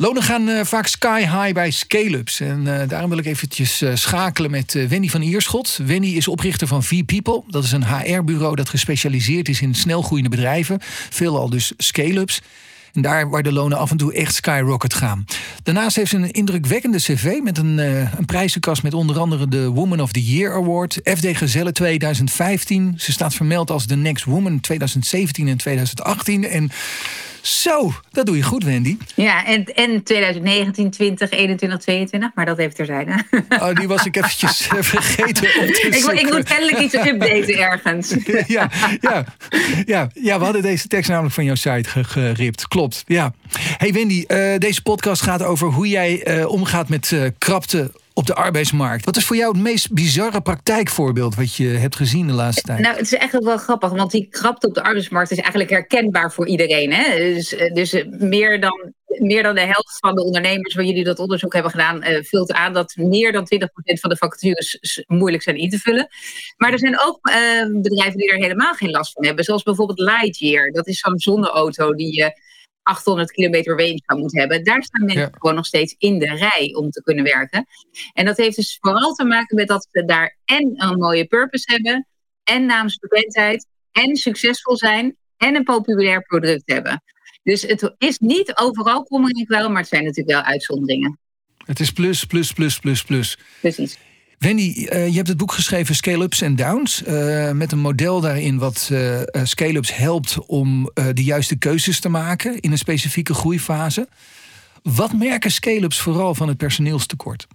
Lonen 0.01 0.23
gaan 0.23 0.49
uh, 0.49 0.61
vaak 0.65 0.87
sky 0.87 1.21
high 1.21 1.53
bij 1.53 1.71
scale-ups. 1.71 2.41
En 2.41 2.61
uh, 2.67 2.81
daarom 2.89 3.09
wil 3.09 3.19
ik 3.19 3.27
eventjes 3.27 3.83
uh, 3.83 3.95
schakelen 3.95 4.51
met 4.51 4.73
Wendy 4.89 5.09
van 5.09 5.23
Ierschot. 5.23 5.79
Wendy 5.87 6.09
is 6.09 6.29
oprichter 6.29 6.67
van 6.67 6.83
V-People. 6.83 7.43
Dat 7.47 7.65
is 7.65 7.73
een 7.73 7.87
HR-bureau 7.87 8.57
dat 8.57 8.69
gespecialiseerd 8.69 9.49
is 9.49 9.61
in 9.61 9.75
snelgroeiende 9.75 10.31
bedrijven. 10.31 10.79
Veelal 11.11 11.51
dus 11.51 11.73
scale-ups. 11.77 12.43
En 12.93 13.03
daar 13.03 13.31
waar 13.31 13.43
de 13.43 13.53
lonen 13.53 13.79
af 13.79 13.91
en 13.91 13.97
toe 13.97 14.15
echt 14.15 14.35
skyrocket 14.35 14.95
gaan. 14.95 15.25
Daarnaast 15.63 15.97
heeft 15.97 16.11
ze 16.11 16.17
een 16.17 16.31
indrukwekkende 16.31 16.99
cv 16.99 17.39
met 17.43 17.59
een, 17.59 17.79
een 17.79 18.27
prijzenkast 18.27 18.83
met 18.83 18.95
onder 18.95 19.19
andere 19.19 19.49
de 19.49 19.69
Woman 19.69 20.01
of 20.01 20.13
the 20.13 20.25
Year 20.25 20.55
Award, 20.55 21.01
FD 21.05 21.37
Gezelle 21.37 21.73
2015. 21.73 22.95
Ze 22.97 23.13
staat 23.13 23.35
vermeld 23.35 23.71
als 23.71 23.87
de 23.87 23.97
Next 23.97 24.25
Woman 24.25 24.61
2017 24.61 25.49
en 25.49 25.57
2018. 25.57 26.45
En 26.45 26.71
zo, 27.41 27.93
dat 28.11 28.27
doe 28.27 28.37
je 28.37 28.43
goed, 28.43 28.65
Wendy. 28.65 28.97
Ja, 29.15 29.45
en, 29.45 29.65
en 29.65 30.03
2019, 30.03 30.91
20, 30.91 31.31
21, 31.31 31.79
22, 31.79 32.31
maar 32.35 32.47
dat 32.47 32.57
heeft 32.57 32.77
terzijde. 32.77 33.25
Oh, 33.49 33.75
die 33.75 33.89
was 33.89 34.07
ik 34.07 34.17
eventjes 34.17 34.67
eh, 34.69 34.83
vergeten 34.83 35.45
ik, 35.67 36.21
ik, 36.21 36.33
moet 36.33 36.43
kennelijk 36.43 36.79
iets 36.79 36.95
updaten 36.95 37.59
ergens. 37.59 38.15
ja, 38.47 38.71
ja, 39.01 39.25
ja, 39.85 40.11
ja, 40.15 40.39
we 40.39 40.45
hadden 40.45 40.63
deze 40.63 40.89
tekst 40.89 41.11
namelijk 41.11 41.35
van 41.35 41.45
jouw 41.45 41.55
site 41.55 42.05
geript. 42.05 42.69
Klopt, 42.69 43.03
ja. 43.07 43.33
Hey 43.77 43.93
Wendy, 43.93 44.25
uh, 44.29 44.59
deze 44.59 44.83
podcast 44.83 45.23
gaat 45.23 45.43
over 45.43 45.69
hoe 45.69 45.89
jij 45.89 46.39
uh, 46.39 46.49
omgaat 46.49 46.89
met 46.89 47.11
uh, 47.11 47.27
krapte 47.39 47.91
op 48.19 48.27
de 48.27 48.35
arbeidsmarkt. 48.35 49.05
Wat 49.05 49.17
is 49.17 49.25
voor 49.25 49.37
jou 49.37 49.53
het 49.53 49.63
meest 49.63 49.93
bizarre 49.93 50.41
praktijkvoorbeeld 50.41 51.35
wat 51.35 51.55
je 51.55 51.67
hebt 51.67 51.97
gezien 51.97 52.27
de 52.27 52.33
laatste 52.33 52.63
tijd? 52.63 52.79
Nou, 52.79 52.97
het 52.97 53.05
is 53.05 53.15
eigenlijk 53.15 53.49
wel 53.49 53.59
grappig, 53.59 53.91
want 53.91 54.11
die 54.11 54.29
krapte 54.29 54.67
op 54.67 54.75
de 54.75 54.83
arbeidsmarkt 54.83 55.31
is 55.31 55.39
eigenlijk 55.39 55.71
herkenbaar 55.71 56.33
voor 56.33 56.47
iedereen. 56.47 56.93
Hè? 56.93 57.17
Dus, 57.17 57.55
eh, 57.55 57.75
dus 57.75 57.93
eh, 57.93 58.07
meer, 58.09 58.61
dan, 58.61 58.93
meer 59.07 59.43
dan 59.43 59.55
de 59.55 59.61
helft 59.61 59.99
van 59.99 60.15
de 60.15 60.25
ondernemers 60.25 60.75
waar 60.75 60.85
jullie 60.85 61.05
dat 61.05 61.19
onderzoek 61.19 61.53
hebben 61.53 61.71
gedaan, 61.71 62.05
uh, 62.05 62.23
vult 62.23 62.53
aan 62.53 62.73
dat 62.73 62.97
meer 62.97 63.33
dan 63.33 63.45
20% 63.45 64.01
van 64.01 64.11
de 64.11 64.17
vacatures 64.17 65.03
moeilijk 65.07 65.43
zijn 65.43 65.57
in 65.57 65.71
te 65.71 65.79
vullen. 65.79 66.09
Maar 66.57 66.73
er 66.73 66.79
zijn 66.79 67.01
ook 67.01 67.21
bedrijven 67.83 68.19
die 68.19 68.31
er 68.31 68.39
helemaal 68.39 68.75
geen 68.75 68.91
last 68.91 69.13
van 69.13 69.25
hebben, 69.25 69.45
zoals 69.45 69.63
bijvoorbeeld 69.63 69.99
Lightyear. 69.99 70.71
Dat 70.71 70.87
is 70.87 70.99
zo'n 70.99 71.19
zonneauto 71.19 71.95
die 71.95 72.15
je 72.15 72.41
800 72.89 73.31
kilometer 73.31 73.77
range 73.77 74.03
zou 74.07 74.21
moeten 74.21 74.39
hebben. 74.39 74.65
Daar 74.65 74.83
staan 74.83 75.05
mensen 75.05 75.31
gewoon 75.39 75.55
nog 75.55 75.67
steeds 75.67 75.95
in 75.99 76.19
de 76.19 76.35
rij 76.35 76.75
om 76.75 76.91
te 76.91 77.03
kunnen 77.03 77.25
werken. 77.25 77.67
En 78.13 78.25
dat 78.25 78.37
heeft 78.37 78.57
dus 78.57 78.79
vooral 78.81 79.13
te 79.13 79.25
maken 79.25 79.57
met 79.57 79.69
dat 79.69 79.89
ze 79.91 80.05
daar 80.05 80.37
en 80.45 80.73
een 80.77 80.99
mooie 80.99 81.27
purpose 81.27 81.73
hebben, 81.73 82.07
en 82.45 82.67
naamsbekendheid, 82.67 83.67
en 83.93 84.17
succesvol 84.17 84.77
zijn, 84.77 85.17
en 85.37 85.55
een 85.55 85.65
populair 85.65 86.23
product 86.23 86.63
hebben. 86.65 87.03
Dus 87.43 87.63
het 87.63 87.95
is 87.99 88.19
niet 88.19 88.57
overal 88.57 89.03
kommer 89.03 89.37
ik 89.37 89.49
wel, 89.49 89.69
maar 89.69 89.81
het 89.81 89.89
zijn 89.89 90.05
natuurlijk 90.05 90.37
wel 90.37 90.53
uitzonderingen. 90.53 91.19
Het 91.65 91.81
is 91.81 91.93
plus, 91.93 92.25
plus, 92.25 92.53
plus, 92.53 92.79
plus, 92.79 93.03
plus. 93.05 93.39
Precies. 93.61 93.99
Wendy, 94.39 94.87
uh, 94.93 95.09
je 95.09 95.15
hebt 95.15 95.29
het 95.29 95.37
boek 95.37 95.53
geschreven 95.53 95.95
Scale-ups 95.95 96.41
en 96.41 96.57
Downs. 96.57 97.03
Uh, 97.03 97.51
met 97.51 97.73
een 97.73 97.79
model 97.79 98.21
daarin 98.21 98.59
wat 98.59 98.89
uh, 98.93 99.21
scale-ups 99.43 99.97
helpt 99.97 100.39
om 100.47 100.91
de 101.13 101.25
juiste 101.25 101.57
keuzes 101.57 102.01
te 102.01 102.09
maken 102.09 102.61
in 102.61 102.73
een 102.73 102.79
specifieke 102.79 103.35
groeifase. 103.35 104.09
Wat 104.83 105.13
merken 105.13 105.51
scale-ups 105.51 105.99
vooral 105.99 106.35
van 106.35 106.49
het 106.49 106.57
personeelstekort? 106.57 107.47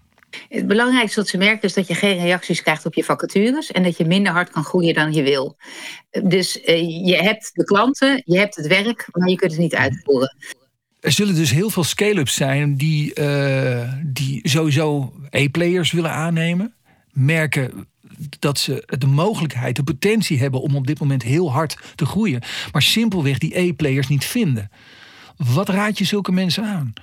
Het 0.49 0.67
belangrijkste 0.67 1.19
wat 1.19 1.29
ze 1.29 1.37
merken 1.37 1.61
is 1.61 1.73
dat 1.73 1.87
je 1.87 1.95
geen 1.95 2.17
reacties 2.17 2.61
krijgt 2.61 2.85
op 2.85 2.93
je 2.93 3.03
vacatures 3.03 3.71
en 3.71 3.83
dat 3.83 3.97
je 3.97 4.05
minder 4.05 4.31
hard 4.31 4.49
kan 4.49 4.63
groeien 4.63 4.93
dan 4.93 5.13
je 5.13 5.23
wil. 5.23 5.57
Dus 6.23 6.53
je 7.05 7.17
hebt 7.21 7.51
de 7.53 7.63
klanten, 7.63 8.21
je 8.25 8.37
hebt 8.37 8.55
het 8.55 8.67
werk, 8.67 9.07
maar 9.11 9.29
je 9.29 9.35
kunt 9.35 9.51
het 9.51 9.61
niet 9.61 9.75
uitvoeren. 9.75 10.35
Er 11.03 11.11
zullen 11.11 11.35
dus 11.35 11.51
heel 11.51 11.69
veel 11.69 11.83
scale-ups 11.83 12.35
zijn 12.35 12.75
die, 12.75 13.19
uh, 13.19 13.93
die 14.05 14.49
sowieso 14.49 15.13
E-players 15.29 15.91
willen 15.91 16.11
aannemen. 16.11 16.73
Merken 17.11 17.87
dat 18.39 18.59
ze 18.59 18.95
de 18.99 19.07
mogelijkheid, 19.07 19.75
de 19.75 19.83
potentie 19.83 20.39
hebben 20.39 20.61
om 20.61 20.75
op 20.75 20.87
dit 20.87 20.99
moment 20.99 21.23
heel 21.23 21.51
hard 21.51 21.77
te 21.95 22.05
groeien. 22.05 22.41
Maar 22.71 22.81
simpelweg 22.81 23.37
die 23.37 23.57
E-players 23.59 24.07
niet 24.07 24.25
vinden. 24.25 24.71
Wat 25.37 25.69
raad 25.69 25.97
je 25.97 26.03
zulke 26.03 26.31
mensen 26.31 26.63
aan? 26.63 26.93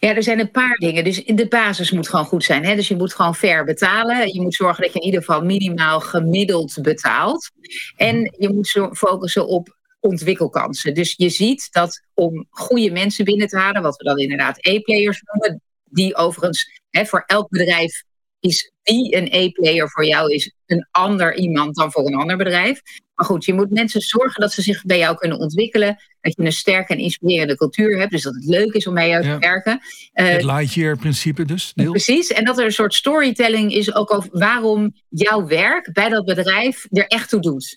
Ja, 0.00 0.14
er 0.14 0.22
zijn 0.22 0.40
een 0.40 0.50
paar 0.50 0.76
dingen. 0.76 1.04
Dus 1.04 1.24
de 1.24 1.48
basis 1.48 1.90
moet 1.90 2.08
gewoon 2.08 2.24
goed 2.24 2.44
zijn. 2.44 2.64
Hè? 2.64 2.74
Dus 2.74 2.88
je 2.88 2.96
moet 2.96 3.14
gewoon 3.14 3.34
fair 3.34 3.64
betalen. 3.64 4.34
Je 4.34 4.40
moet 4.40 4.54
zorgen 4.54 4.82
dat 4.82 4.92
je 4.92 4.98
in 4.98 5.04
ieder 5.04 5.20
geval 5.20 5.44
minimaal 5.44 6.00
gemiddeld 6.00 6.78
betaalt. 6.82 7.50
En 7.96 8.34
je 8.38 8.52
moet 8.52 8.96
focussen 8.96 9.48
op 9.48 9.76
ontwikkelkansen. 10.08 10.94
Dus 10.94 11.14
je 11.16 11.28
ziet 11.28 11.68
dat 11.72 12.02
om 12.14 12.46
goede 12.50 12.90
mensen 12.90 13.24
binnen 13.24 13.48
te 13.48 13.58
halen, 13.58 13.82
wat 13.82 13.96
we 13.96 14.04
dan 14.04 14.18
inderdaad 14.18 14.58
E-players 14.66 15.22
noemen, 15.22 15.62
die 15.84 16.16
overigens 16.16 16.82
hè, 16.90 17.06
voor 17.06 17.22
elk 17.26 17.48
bedrijf 17.48 18.04
is 18.40 18.72
wie 18.82 19.16
een 19.16 19.28
E-player 19.30 19.90
voor 19.90 20.06
jou 20.06 20.32
is 20.34 20.52
een 20.66 20.88
ander 20.90 21.36
iemand 21.36 21.76
dan 21.76 21.92
voor 21.92 22.06
een 22.06 22.14
ander 22.14 22.36
bedrijf. 22.36 22.80
Maar 23.14 23.26
goed, 23.26 23.44
je 23.44 23.54
moet 23.54 23.70
mensen 23.70 24.00
zorgen 24.00 24.40
dat 24.40 24.52
ze 24.52 24.62
zich 24.62 24.84
bij 24.84 24.98
jou 24.98 25.16
kunnen 25.16 25.38
ontwikkelen. 25.38 25.96
Dat 26.20 26.34
je 26.36 26.42
een 26.42 26.52
sterke 26.52 26.92
en 26.92 26.98
inspirerende 26.98 27.56
cultuur 27.56 27.98
hebt. 27.98 28.10
Dus 28.10 28.22
dat 28.22 28.34
het 28.34 28.44
leuk 28.44 28.72
is 28.72 28.86
om 28.86 28.94
bij 28.94 29.08
jou 29.08 29.22
te 29.22 29.38
werken. 29.38 29.80
het 30.12 30.42
uh, 30.42 30.54
Lightyear-principe 30.54 31.44
dus. 31.44 31.72
Precies. 31.74 32.32
En 32.32 32.44
dat 32.44 32.58
er 32.58 32.64
een 32.64 32.72
soort 32.72 32.94
storytelling 32.94 33.72
is 33.72 33.94
ook 33.94 34.14
over 34.14 34.28
waarom 34.32 34.94
jouw 35.08 35.46
werk 35.46 35.92
bij 35.92 36.08
dat 36.08 36.24
bedrijf 36.24 36.86
er 36.90 37.06
echt 37.06 37.28
toe 37.28 37.40
doet. 37.40 37.76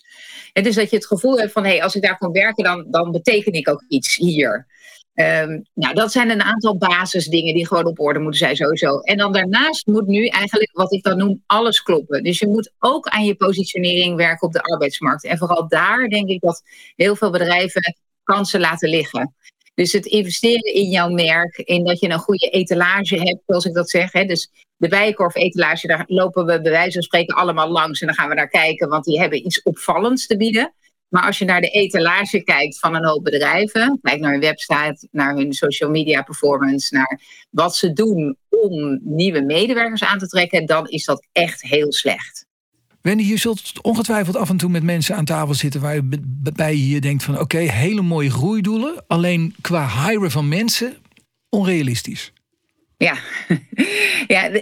En 0.52 0.62
dus 0.62 0.74
dat 0.74 0.90
je 0.90 0.96
het 0.96 1.06
gevoel 1.06 1.38
hebt 1.38 1.52
van, 1.52 1.64
hé, 1.64 1.70
hey, 1.70 1.82
als 1.82 1.94
ik 1.94 2.02
daar 2.02 2.18
kon 2.18 2.32
werken, 2.32 2.64
dan, 2.64 2.86
dan 2.90 3.10
beteken 3.10 3.52
ik 3.52 3.68
ook 3.68 3.84
iets 3.88 4.16
hier. 4.16 4.66
Um, 5.14 5.62
nou, 5.74 5.94
dat 5.94 6.12
zijn 6.12 6.30
een 6.30 6.42
aantal 6.42 6.76
basisdingen 6.76 7.54
die 7.54 7.66
gewoon 7.66 7.86
op 7.86 8.00
orde 8.00 8.18
moeten 8.18 8.38
zijn 8.38 8.56
sowieso. 8.56 8.98
En 8.98 9.16
dan 9.16 9.32
daarnaast 9.32 9.86
moet 9.86 10.06
nu 10.06 10.26
eigenlijk, 10.26 10.70
wat 10.72 10.92
ik 10.92 11.02
dan 11.02 11.18
noem, 11.18 11.42
alles 11.46 11.82
kloppen. 11.82 12.22
Dus 12.22 12.38
je 12.38 12.46
moet 12.46 12.72
ook 12.78 13.08
aan 13.08 13.24
je 13.24 13.34
positionering 13.34 14.16
werken 14.16 14.46
op 14.46 14.52
de 14.52 14.62
arbeidsmarkt. 14.62 15.24
En 15.24 15.38
vooral 15.38 15.68
daar 15.68 16.08
denk 16.08 16.28
ik 16.28 16.40
dat 16.40 16.62
heel 16.96 17.16
veel 17.16 17.30
bedrijven 17.30 17.96
kansen 18.24 18.60
laten 18.60 18.88
liggen. 18.88 19.34
Dus 19.74 19.92
het 19.92 20.06
investeren 20.06 20.74
in 20.74 20.88
jouw 20.90 21.08
merk, 21.08 21.56
in 21.56 21.84
dat 21.84 22.00
je 22.00 22.10
een 22.10 22.18
goede 22.18 22.48
etalage 22.48 23.16
hebt, 23.16 23.42
zoals 23.46 23.64
ik 23.64 23.74
dat 23.74 23.90
zeg. 23.90 24.12
Hè. 24.12 24.24
Dus 24.24 24.50
de 24.76 24.88
bijenkorf-etalage, 24.88 25.86
daar 25.86 26.04
lopen 26.06 26.46
we 26.46 26.60
bij 26.60 26.72
wijze 26.72 26.92
van 26.92 27.02
spreken 27.02 27.36
allemaal 27.36 27.68
langs 27.68 28.00
en 28.00 28.06
dan 28.06 28.16
gaan 28.16 28.28
we 28.28 28.34
naar 28.34 28.48
kijken, 28.48 28.88
want 28.88 29.04
die 29.04 29.20
hebben 29.20 29.46
iets 29.46 29.62
opvallends 29.62 30.26
te 30.26 30.36
bieden. 30.36 30.72
Maar 31.12 31.26
als 31.26 31.38
je 31.38 31.44
naar 31.44 31.60
de 31.60 31.68
etalage 31.68 32.42
kijkt 32.42 32.78
van 32.78 32.94
een 32.94 33.04
hoop 33.04 33.24
bedrijven, 33.24 33.98
kijk 34.02 34.20
naar 34.20 34.32
hun 34.32 34.40
website, 34.40 35.08
naar 35.10 35.34
hun 35.34 35.52
social 35.52 35.90
media 35.90 36.22
performance, 36.22 36.94
naar 36.94 37.20
wat 37.50 37.76
ze 37.76 37.92
doen 37.92 38.36
om 38.48 39.00
nieuwe 39.02 39.40
medewerkers 39.40 40.04
aan 40.04 40.18
te 40.18 40.26
trekken, 40.26 40.66
dan 40.66 40.88
is 40.88 41.04
dat 41.04 41.26
echt 41.32 41.62
heel 41.62 41.92
slecht. 41.92 42.46
Wendy, 43.00 43.24
je 43.24 43.36
zult 43.36 43.82
ongetwijfeld 43.82 44.36
af 44.36 44.48
en 44.48 44.56
toe 44.56 44.70
met 44.70 44.82
mensen 44.82 45.16
aan 45.16 45.24
tafel 45.24 45.54
zitten 45.54 45.80
waarbij 45.80 46.76
je 46.76 47.00
denkt 47.00 47.22
van 47.22 47.40
oké, 47.40 47.58
hele 47.58 48.02
mooie 48.02 48.30
groeidoelen, 48.30 49.04
alleen 49.06 49.54
qua 49.60 49.88
hiren 49.88 50.30
van 50.30 50.48
mensen 50.48 50.96
onrealistisch. 51.48 52.32
Ja, 53.02 53.16
ja 54.34 54.60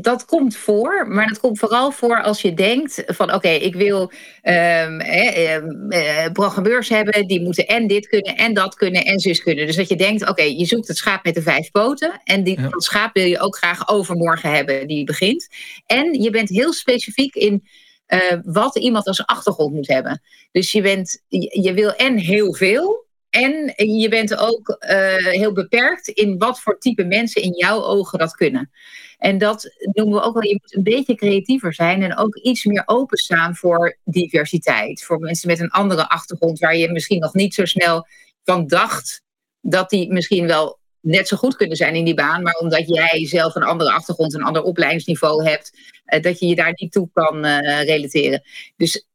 dat, 0.00 0.24
komt 0.24 0.56
voor, 0.56 1.08
maar 1.08 1.28
dat 1.28 1.40
komt 1.40 1.58
vooral 1.58 1.90
voor 1.90 2.22
als 2.22 2.42
je 2.42 2.54
denkt 2.54 3.02
van 3.06 3.34
oké, 3.34 3.48
ik 3.48 3.74
wil 3.74 4.00
um, 4.02 5.00
eh, 5.00 6.32
programmeurs 6.32 6.88
hebben 6.88 7.26
die 7.26 7.40
moeten 7.40 7.66
en 7.66 7.86
dit 7.86 8.06
kunnen 8.06 8.36
en 8.36 8.54
dat 8.54 8.74
kunnen 8.74 9.04
en 9.04 9.20
zus 9.20 9.42
kunnen. 9.42 9.66
Dus 9.66 9.76
dat 9.76 9.88
je 9.88 9.96
denkt 9.96 10.28
oké, 10.28 10.42
je 10.42 10.66
zoekt 10.66 10.88
het 10.88 10.96
schaap 10.96 11.24
met 11.24 11.34
de 11.34 11.42
vijf 11.42 11.70
poten 11.70 12.20
en 12.24 12.44
die, 12.44 12.60
dat 12.60 12.84
schaap 12.84 13.14
wil 13.14 13.26
je 13.26 13.40
ook 13.40 13.56
graag 13.56 13.88
overmorgen 13.88 14.50
hebben 14.50 14.86
die 14.86 15.04
begint. 15.04 15.48
En 15.86 16.22
je 16.22 16.30
bent 16.30 16.48
heel 16.48 16.72
specifiek 16.72 17.34
in 17.34 17.66
uh, 18.08 18.20
wat 18.44 18.76
iemand 18.76 19.06
als 19.06 19.26
achtergrond 19.26 19.74
moet 19.74 19.88
hebben. 19.88 20.22
Dus 20.52 20.72
je, 20.72 20.82
bent, 20.82 21.22
je, 21.28 21.60
je 21.62 21.72
wil 21.72 21.94
en 21.94 22.16
heel 22.16 22.54
veel 22.54 23.06
en 23.32 23.72
je 23.76 24.08
bent 24.08 24.36
ook 24.36 24.68
uh, 24.68 25.16
heel 25.16 25.52
beperkt 25.52 26.08
in 26.08 26.38
wat 26.38 26.60
voor 26.60 26.78
type 26.78 27.04
mensen 27.04 27.42
in 27.42 27.52
jouw 27.52 27.82
ogen 27.82 28.18
dat 28.18 28.34
kunnen. 28.34 28.70
En 29.18 29.38
dat 29.38 29.74
noemen 29.92 30.14
we 30.14 30.22
ook 30.22 30.34
wel, 30.34 30.42
je 30.42 30.58
moet 30.60 30.76
een 30.76 30.82
beetje 30.82 31.14
creatiever 31.14 31.74
zijn 31.74 32.02
en 32.02 32.16
ook 32.16 32.36
iets 32.36 32.64
meer 32.64 32.82
openstaan 32.86 33.56
voor 33.56 33.96
diversiteit. 34.04 35.02
Voor 35.02 35.18
mensen 35.18 35.48
met 35.48 35.60
een 35.60 35.70
andere 35.70 36.08
achtergrond 36.08 36.58
waar 36.58 36.76
je 36.76 36.92
misschien 36.92 37.20
nog 37.20 37.34
niet 37.34 37.54
zo 37.54 37.64
snel 37.64 38.06
van 38.44 38.66
dacht 38.66 39.22
dat 39.60 39.90
die 39.90 40.12
misschien 40.12 40.46
wel 40.46 40.78
net 41.00 41.28
zo 41.28 41.36
goed 41.36 41.56
kunnen 41.56 41.76
zijn 41.76 41.94
in 41.94 42.04
die 42.04 42.14
baan, 42.14 42.42
maar 42.42 42.54
omdat 42.54 42.88
jij 42.88 43.26
zelf 43.26 43.54
een 43.54 43.62
andere 43.62 43.92
achtergrond, 43.92 44.34
een 44.34 44.42
ander 44.42 44.62
opleidingsniveau 44.62 45.44
hebt, 45.44 45.78
uh, 46.06 46.22
dat 46.22 46.38
je 46.38 46.46
je 46.46 46.54
daar 46.54 46.72
niet 46.74 46.92
toe 46.92 47.08
kan 47.12 47.46
uh, 47.46 47.82
relateren. 47.82 48.42
Dus 48.76 49.06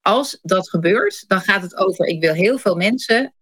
als 0.00 0.38
dat 0.42 0.68
gebeurt, 0.68 1.24
dan 1.28 1.40
gaat 1.40 1.62
het 1.62 1.76
over, 1.76 2.06
ik 2.06 2.20
wil 2.20 2.32
heel 2.32 2.58
veel 2.58 2.74
mensen 2.74 3.34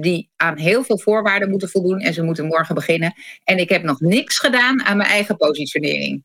die 0.00 0.30
aan 0.36 0.58
heel 0.58 0.84
veel 0.84 0.98
voorwaarden 0.98 1.50
moeten 1.50 1.68
voldoen 1.68 2.00
en 2.00 2.14
ze 2.14 2.22
moeten 2.22 2.46
morgen 2.46 2.74
beginnen. 2.74 3.14
En 3.44 3.58
ik 3.58 3.68
heb 3.68 3.82
nog 3.82 4.00
niks 4.00 4.38
gedaan 4.38 4.82
aan 4.82 4.96
mijn 4.96 5.08
eigen 5.08 5.36
positionering. 5.36 6.24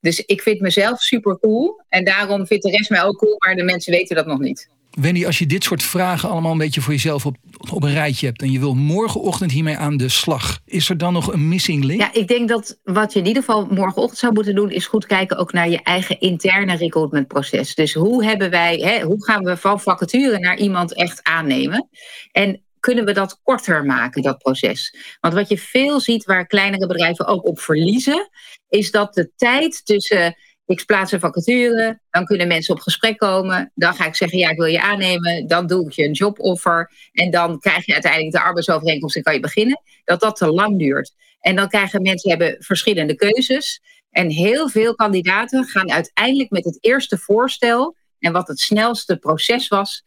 Dus 0.00 0.20
ik 0.20 0.42
vind 0.42 0.60
mezelf 0.60 1.00
super 1.00 1.38
cool 1.38 1.82
en 1.88 2.04
daarom 2.04 2.46
vindt 2.46 2.64
de 2.64 2.70
rest 2.70 2.90
mij 2.90 3.02
ook 3.02 3.18
cool, 3.18 3.34
maar 3.38 3.54
de 3.54 3.62
mensen 3.62 3.92
weten 3.92 4.16
dat 4.16 4.26
nog 4.26 4.38
niet. 4.38 4.68
Wendy, 5.00 5.26
als 5.26 5.38
je 5.38 5.46
dit 5.46 5.64
soort 5.64 5.82
vragen 5.82 6.28
allemaal 6.28 6.52
een 6.52 6.58
beetje 6.58 6.80
voor 6.80 6.92
jezelf 6.92 7.26
op, 7.26 7.36
op 7.72 7.82
een 7.82 7.92
rijtje 7.92 8.26
hebt 8.26 8.42
en 8.42 8.50
je 8.50 8.58
wil 8.58 8.74
morgenochtend 8.74 9.50
hiermee 9.50 9.76
aan 9.76 9.96
de 9.96 10.08
slag, 10.08 10.60
is 10.64 10.88
er 10.88 10.98
dan 10.98 11.12
nog 11.12 11.32
een 11.32 11.48
missing 11.48 11.84
link? 11.84 12.00
Ja, 12.00 12.12
ik 12.12 12.28
denk 12.28 12.48
dat 12.48 12.78
wat 12.82 13.12
je 13.12 13.18
in 13.18 13.26
ieder 13.26 13.42
geval 13.42 13.66
morgenochtend 13.66 14.18
zou 14.18 14.32
moeten 14.32 14.54
doen, 14.54 14.70
is 14.70 14.86
goed 14.86 15.06
kijken 15.06 15.36
ook 15.36 15.52
naar 15.52 15.68
je 15.68 15.82
eigen 15.82 16.20
interne 16.20 16.76
recruitmentproces. 16.76 17.74
Dus 17.74 17.94
hoe 17.94 18.24
hebben 18.24 18.50
wij, 18.50 18.76
hè, 18.76 19.00
hoe 19.00 19.24
gaan 19.24 19.44
we 19.44 19.56
van 19.56 19.80
vacature 19.80 20.38
naar 20.38 20.58
iemand 20.58 20.94
echt 20.94 21.22
aannemen? 21.22 21.88
En 22.32 22.62
kunnen 22.82 23.04
we 23.04 23.12
dat 23.12 23.40
korter 23.42 23.84
maken, 23.84 24.22
dat 24.22 24.38
proces? 24.38 24.96
Want 25.20 25.34
wat 25.34 25.48
je 25.48 25.58
veel 25.58 26.00
ziet 26.00 26.24
waar 26.24 26.46
kleinere 26.46 26.86
bedrijven 26.86 27.26
ook 27.26 27.46
op 27.46 27.60
verliezen, 27.60 28.28
is 28.68 28.90
dat 28.90 29.14
de 29.14 29.32
tijd 29.36 29.84
tussen 29.84 30.36
ik 30.66 30.86
plaats 30.86 31.12
een 31.12 31.20
vacature, 31.20 32.00
dan 32.10 32.24
kunnen 32.24 32.48
mensen 32.48 32.74
op 32.74 32.80
gesprek 32.80 33.18
komen. 33.18 33.72
Dan 33.74 33.94
ga 33.94 34.06
ik 34.06 34.14
zeggen, 34.14 34.38
ja, 34.38 34.50
ik 34.50 34.56
wil 34.56 34.66
je 34.66 34.82
aannemen. 34.82 35.46
Dan 35.46 35.66
doe 35.66 35.86
ik 35.86 35.92
je 35.92 36.04
een 36.04 36.12
joboffer. 36.12 36.90
En 37.12 37.30
dan 37.30 37.58
krijg 37.58 37.86
je 37.86 37.92
uiteindelijk 37.92 38.32
de 38.32 38.42
arbeidsovereenkomst 38.42 39.16
en 39.16 39.22
kan 39.22 39.34
je 39.34 39.40
beginnen. 39.40 39.82
Dat 40.04 40.20
dat 40.20 40.36
te 40.36 40.46
lang 40.46 40.78
duurt. 40.78 41.14
En 41.40 41.56
dan 41.56 41.68
krijgen 41.68 42.02
mensen 42.02 42.30
hebben 42.30 42.56
verschillende 42.58 43.14
keuzes. 43.14 43.80
En 44.10 44.30
heel 44.30 44.68
veel 44.68 44.94
kandidaten 44.94 45.64
gaan 45.64 45.90
uiteindelijk 45.90 46.50
met 46.50 46.64
het 46.64 46.78
eerste 46.80 47.18
voorstel... 47.18 47.96
en 48.18 48.32
wat 48.32 48.48
het 48.48 48.58
snelste 48.58 49.16
proces 49.16 49.68
was, 49.68 50.04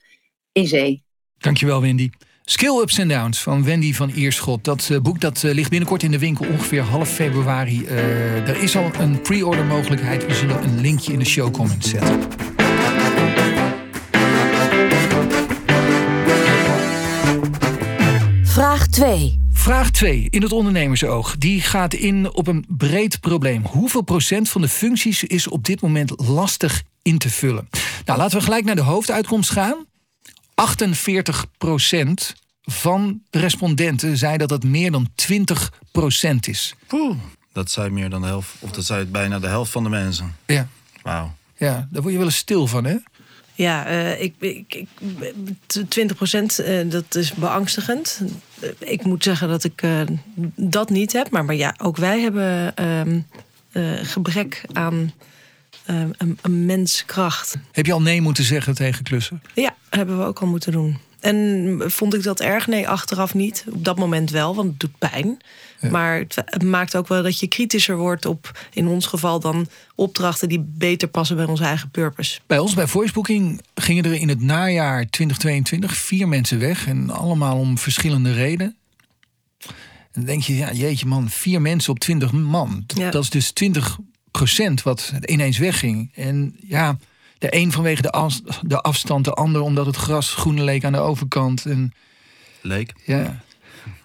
in 0.51 0.67
zee. 0.67 1.03
Dankjewel, 1.38 1.82
Wendy. 1.82 2.10
Skill 2.47 2.79
Ups 2.81 2.99
and 2.99 3.09
Downs 3.09 3.41
van 3.41 3.63
Wendy 3.63 3.93
van 3.93 4.09
Ierschot. 4.09 4.63
Dat 4.63 4.89
uh, 4.91 4.99
boek 4.99 5.21
dat, 5.21 5.43
uh, 5.43 5.53
ligt 5.53 5.69
binnenkort 5.69 6.03
in 6.03 6.11
de 6.11 6.19
winkel, 6.19 6.45
ongeveer 6.47 6.81
half 6.81 7.09
februari. 7.09 7.81
Uh, 7.81 8.49
er 8.49 8.61
is 8.61 8.77
al 8.77 8.91
een 8.99 9.21
pre-order 9.21 9.65
mogelijkheid. 9.65 10.25
We 10.25 10.33
zullen 10.33 10.63
een 10.63 10.81
linkje 10.81 11.13
in 11.13 11.19
de 11.19 11.25
show 11.25 11.51
comments 11.51 11.89
zetten. 11.89 12.21
Vraag 18.43 18.87
2. 18.87 19.39
Vraag 19.51 19.91
2 19.91 20.27
in 20.29 20.41
het 20.41 20.51
ondernemersoog. 20.51 21.37
Die 21.37 21.61
gaat 21.61 21.93
in 21.93 22.33
op 22.33 22.47
een 22.47 22.65
breed 22.67 23.19
probleem. 23.19 23.65
Hoeveel 23.65 24.01
procent 24.01 24.49
van 24.49 24.61
de 24.61 24.69
functies 24.69 25.23
is 25.23 25.47
op 25.47 25.65
dit 25.65 25.81
moment 25.81 26.13
lastig 26.27 26.83
in 27.01 27.17
te 27.17 27.29
vullen? 27.29 27.69
Nou, 28.05 28.19
laten 28.19 28.37
we 28.37 28.43
gelijk 28.43 28.65
naar 28.65 28.75
de 28.75 28.81
hoofduitkomst 28.81 29.51
gaan. 29.51 29.85
48% 30.55 30.63
van 32.62 33.21
de 33.29 33.39
respondenten 33.39 34.17
zei 34.17 34.38
dat 34.38 34.50
het 34.50 34.63
meer 34.63 34.91
dan 34.91 35.09
20% 35.31 36.39
is. 36.39 36.75
Poeh, 36.88 37.17
dat 37.53 37.71
zei 37.71 37.89
meer 37.89 38.09
dan 38.09 38.21
de 38.21 38.27
helft, 38.27 38.55
of 38.59 38.71
dat 38.71 38.85
zei 38.85 39.05
bijna 39.05 39.39
de 39.39 39.47
helft 39.47 39.71
van 39.71 39.83
de 39.83 39.89
mensen. 39.89 40.35
Ja. 40.45 40.67
Wauw. 41.01 41.35
Ja, 41.57 41.88
daar 41.91 42.01
word 42.01 42.13
je 42.13 42.17
wel 42.19 42.27
eens 42.27 42.38
stil 42.38 42.67
van, 42.67 42.85
hè? 42.85 42.95
Ja, 43.53 43.89
uh, 43.89 44.21
ik, 44.21 44.33
ik, 44.39 44.74
ik, 44.74 44.88
20 45.88 46.17
procent, 46.17 46.59
uh, 46.59 46.89
dat 46.89 47.15
is 47.15 47.33
beangstigend. 47.33 48.21
Ik 48.79 49.03
moet 49.03 49.24
zeggen 49.24 49.47
dat 49.47 49.63
ik 49.63 49.81
uh, 49.81 50.01
dat 50.55 50.89
niet 50.89 51.13
heb. 51.13 51.29
Maar, 51.29 51.45
maar 51.45 51.55
ja, 51.55 51.75
ook 51.77 51.97
wij 51.97 52.19
hebben 52.19 52.74
gebrek 54.03 54.65
aan 54.74 55.13
een, 55.85 56.38
een 56.41 56.65
menskracht. 56.65 57.55
Heb 57.71 57.85
je 57.85 57.93
al 57.93 58.01
nee 58.01 58.21
moeten 58.21 58.43
zeggen 58.43 58.75
tegen 58.75 59.03
klussen? 59.03 59.41
Ja, 59.53 59.75
hebben 59.97 60.17
we 60.17 60.25
ook 60.25 60.39
al 60.39 60.47
moeten 60.47 60.71
doen. 60.71 60.97
En 61.19 61.81
vond 61.85 62.13
ik 62.13 62.23
dat 62.23 62.39
erg? 62.39 62.67
Nee, 62.67 62.87
achteraf 62.89 63.33
niet. 63.33 63.65
Op 63.71 63.85
dat 63.85 63.97
moment 63.97 64.29
wel, 64.29 64.55
want 64.55 64.69
het 64.69 64.79
doet 64.79 64.97
pijn. 64.97 65.37
Maar 65.91 66.25
het 66.45 66.63
maakt 66.63 66.95
ook 66.95 67.07
wel 67.07 67.23
dat 67.23 67.39
je 67.39 67.47
kritischer 67.47 67.97
wordt 67.97 68.25
op, 68.25 68.59
in 68.73 68.87
ons 68.87 69.05
geval, 69.05 69.39
dan 69.39 69.67
opdrachten 69.95 70.49
die 70.49 70.65
beter 70.67 71.07
passen 71.07 71.35
bij 71.35 71.45
onze 71.45 71.63
eigen 71.63 71.89
purpose. 71.89 72.39
Bij 72.47 72.59
ons, 72.59 72.73
bij 72.73 72.87
Voicebooking, 72.87 73.61
gingen 73.75 74.03
er 74.03 74.13
in 74.13 74.29
het 74.29 74.41
najaar 74.41 75.09
2022 75.09 75.97
vier 75.97 76.27
mensen 76.27 76.59
weg. 76.59 76.87
En 76.87 77.09
allemaal 77.09 77.57
om 77.57 77.77
verschillende 77.77 78.33
redenen. 78.33 78.75
En 79.59 80.21
dan 80.21 80.25
denk 80.25 80.43
je, 80.43 80.55
ja, 80.55 80.71
jeetje 80.71 81.05
man, 81.05 81.29
vier 81.29 81.61
mensen 81.61 81.91
op 81.91 81.99
20 81.99 82.31
man. 82.31 82.83
Dat 82.87 83.23
is 83.23 83.29
dus 83.29 83.51
20 83.51 83.97
procent 84.31 84.83
wat 84.83 85.13
ineens 85.25 85.57
wegging. 85.57 86.11
En 86.15 86.55
ja, 86.67 86.97
de 87.45 87.55
een 87.57 87.71
vanwege 87.71 88.01
de, 88.01 88.41
de 88.61 88.81
afstand, 88.81 89.25
de 89.25 89.33
ander 89.33 89.61
omdat 89.61 89.85
het 89.85 89.95
gras 89.95 90.33
groener 90.33 90.63
leek 90.63 90.83
aan 90.83 90.91
de 90.91 90.99
overkant. 90.99 91.65
En, 91.65 91.93
leek? 92.61 92.93
Ja. 93.05 93.43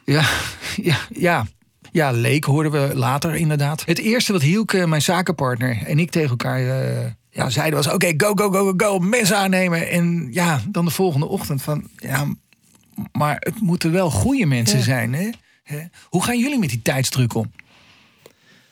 Ja, 0.04 0.24
ja, 0.90 0.98
ja. 1.12 1.46
Ja, 1.92 2.10
leek 2.10 2.44
hoorden 2.44 2.72
we 2.72 2.94
later 2.94 3.34
inderdaad. 3.34 3.82
Het 3.86 3.98
eerste 3.98 4.32
wat 4.32 4.42
Hielke, 4.42 4.86
mijn 4.86 5.02
zakenpartner, 5.02 5.82
en 5.86 5.98
ik 5.98 6.10
tegen 6.10 6.30
elkaar 6.30 6.60
uh, 6.60 7.06
ja, 7.30 7.50
zeiden 7.50 7.74
was... 7.74 7.92
oké, 7.92 8.12
go, 8.16 8.32
go, 8.34 8.50
go, 8.50 8.64
go, 8.64 8.74
go, 8.76 8.98
mensen 8.98 9.36
aannemen. 9.36 9.90
En 9.90 10.28
ja, 10.32 10.60
dan 10.68 10.84
de 10.84 10.90
volgende 10.90 11.26
ochtend 11.26 11.62
van... 11.62 11.88
ja, 11.96 12.26
maar 13.12 13.36
het 13.38 13.60
moeten 13.60 13.92
wel 13.92 14.10
goede 14.10 14.46
mensen 14.46 14.82
zijn, 14.82 15.12
hè? 15.14 15.30
Hoe 16.04 16.24
gaan 16.24 16.38
jullie 16.38 16.58
met 16.58 16.68
die 16.68 16.82
tijdsdruk 16.82 17.34
om? 17.34 17.52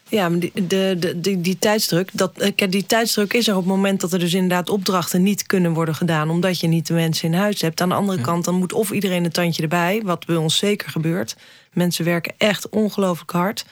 Ja, 0.08 0.28
maar 0.28 0.38
die, 0.38 0.52
de, 0.66 0.96
de, 0.98 1.20
die, 1.20 1.40
die 1.40 1.58
tijdsdruk, 1.58 2.10
dat, 2.12 2.38
eh, 2.38 2.70
die 2.70 2.86
tijdsdruk 2.86 3.32
is 3.32 3.48
er 3.48 3.56
op 3.56 3.60
het 3.60 3.70
moment 3.70 4.00
dat 4.00 4.12
er 4.12 4.18
dus 4.18 4.34
inderdaad 4.34 4.70
opdrachten 4.70 5.22
niet 5.22 5.46
kunnen 5.46 5.72
worden 5.72 5.94
gedaan, 5.94 6.30
omdat 6.30 6.60
je 6.60 6.66
niet 6.66 6.86
de 6.86 6.94
mensen 6.94 7.32
in 7.32 7.38
huis 7.38 7.60
hebt. 7.60 7.80
Aan 7.80 7.88
de 7.88 7.94
andere 7.94 8.20
kant, 8.20 8.44
dan 8.44 8.54
moet 8.54 8.72
of 8.72 8.90
iedereen 8.90 9.24
een 9.24 9.30
tandje 9.30 9.62
erbij, 9.62 10.02
wat 10.04 10.26
bij 10.26 10.36
ons 10.36 10.56
zeker 10.56 10.90
gebeurt. 10.90 11.36
Mensen 11.72 12.04
werken 12.04 12.34
echt 12.38 12.68
ongelooflijk 12.68 13.30
hard 13.30 13.64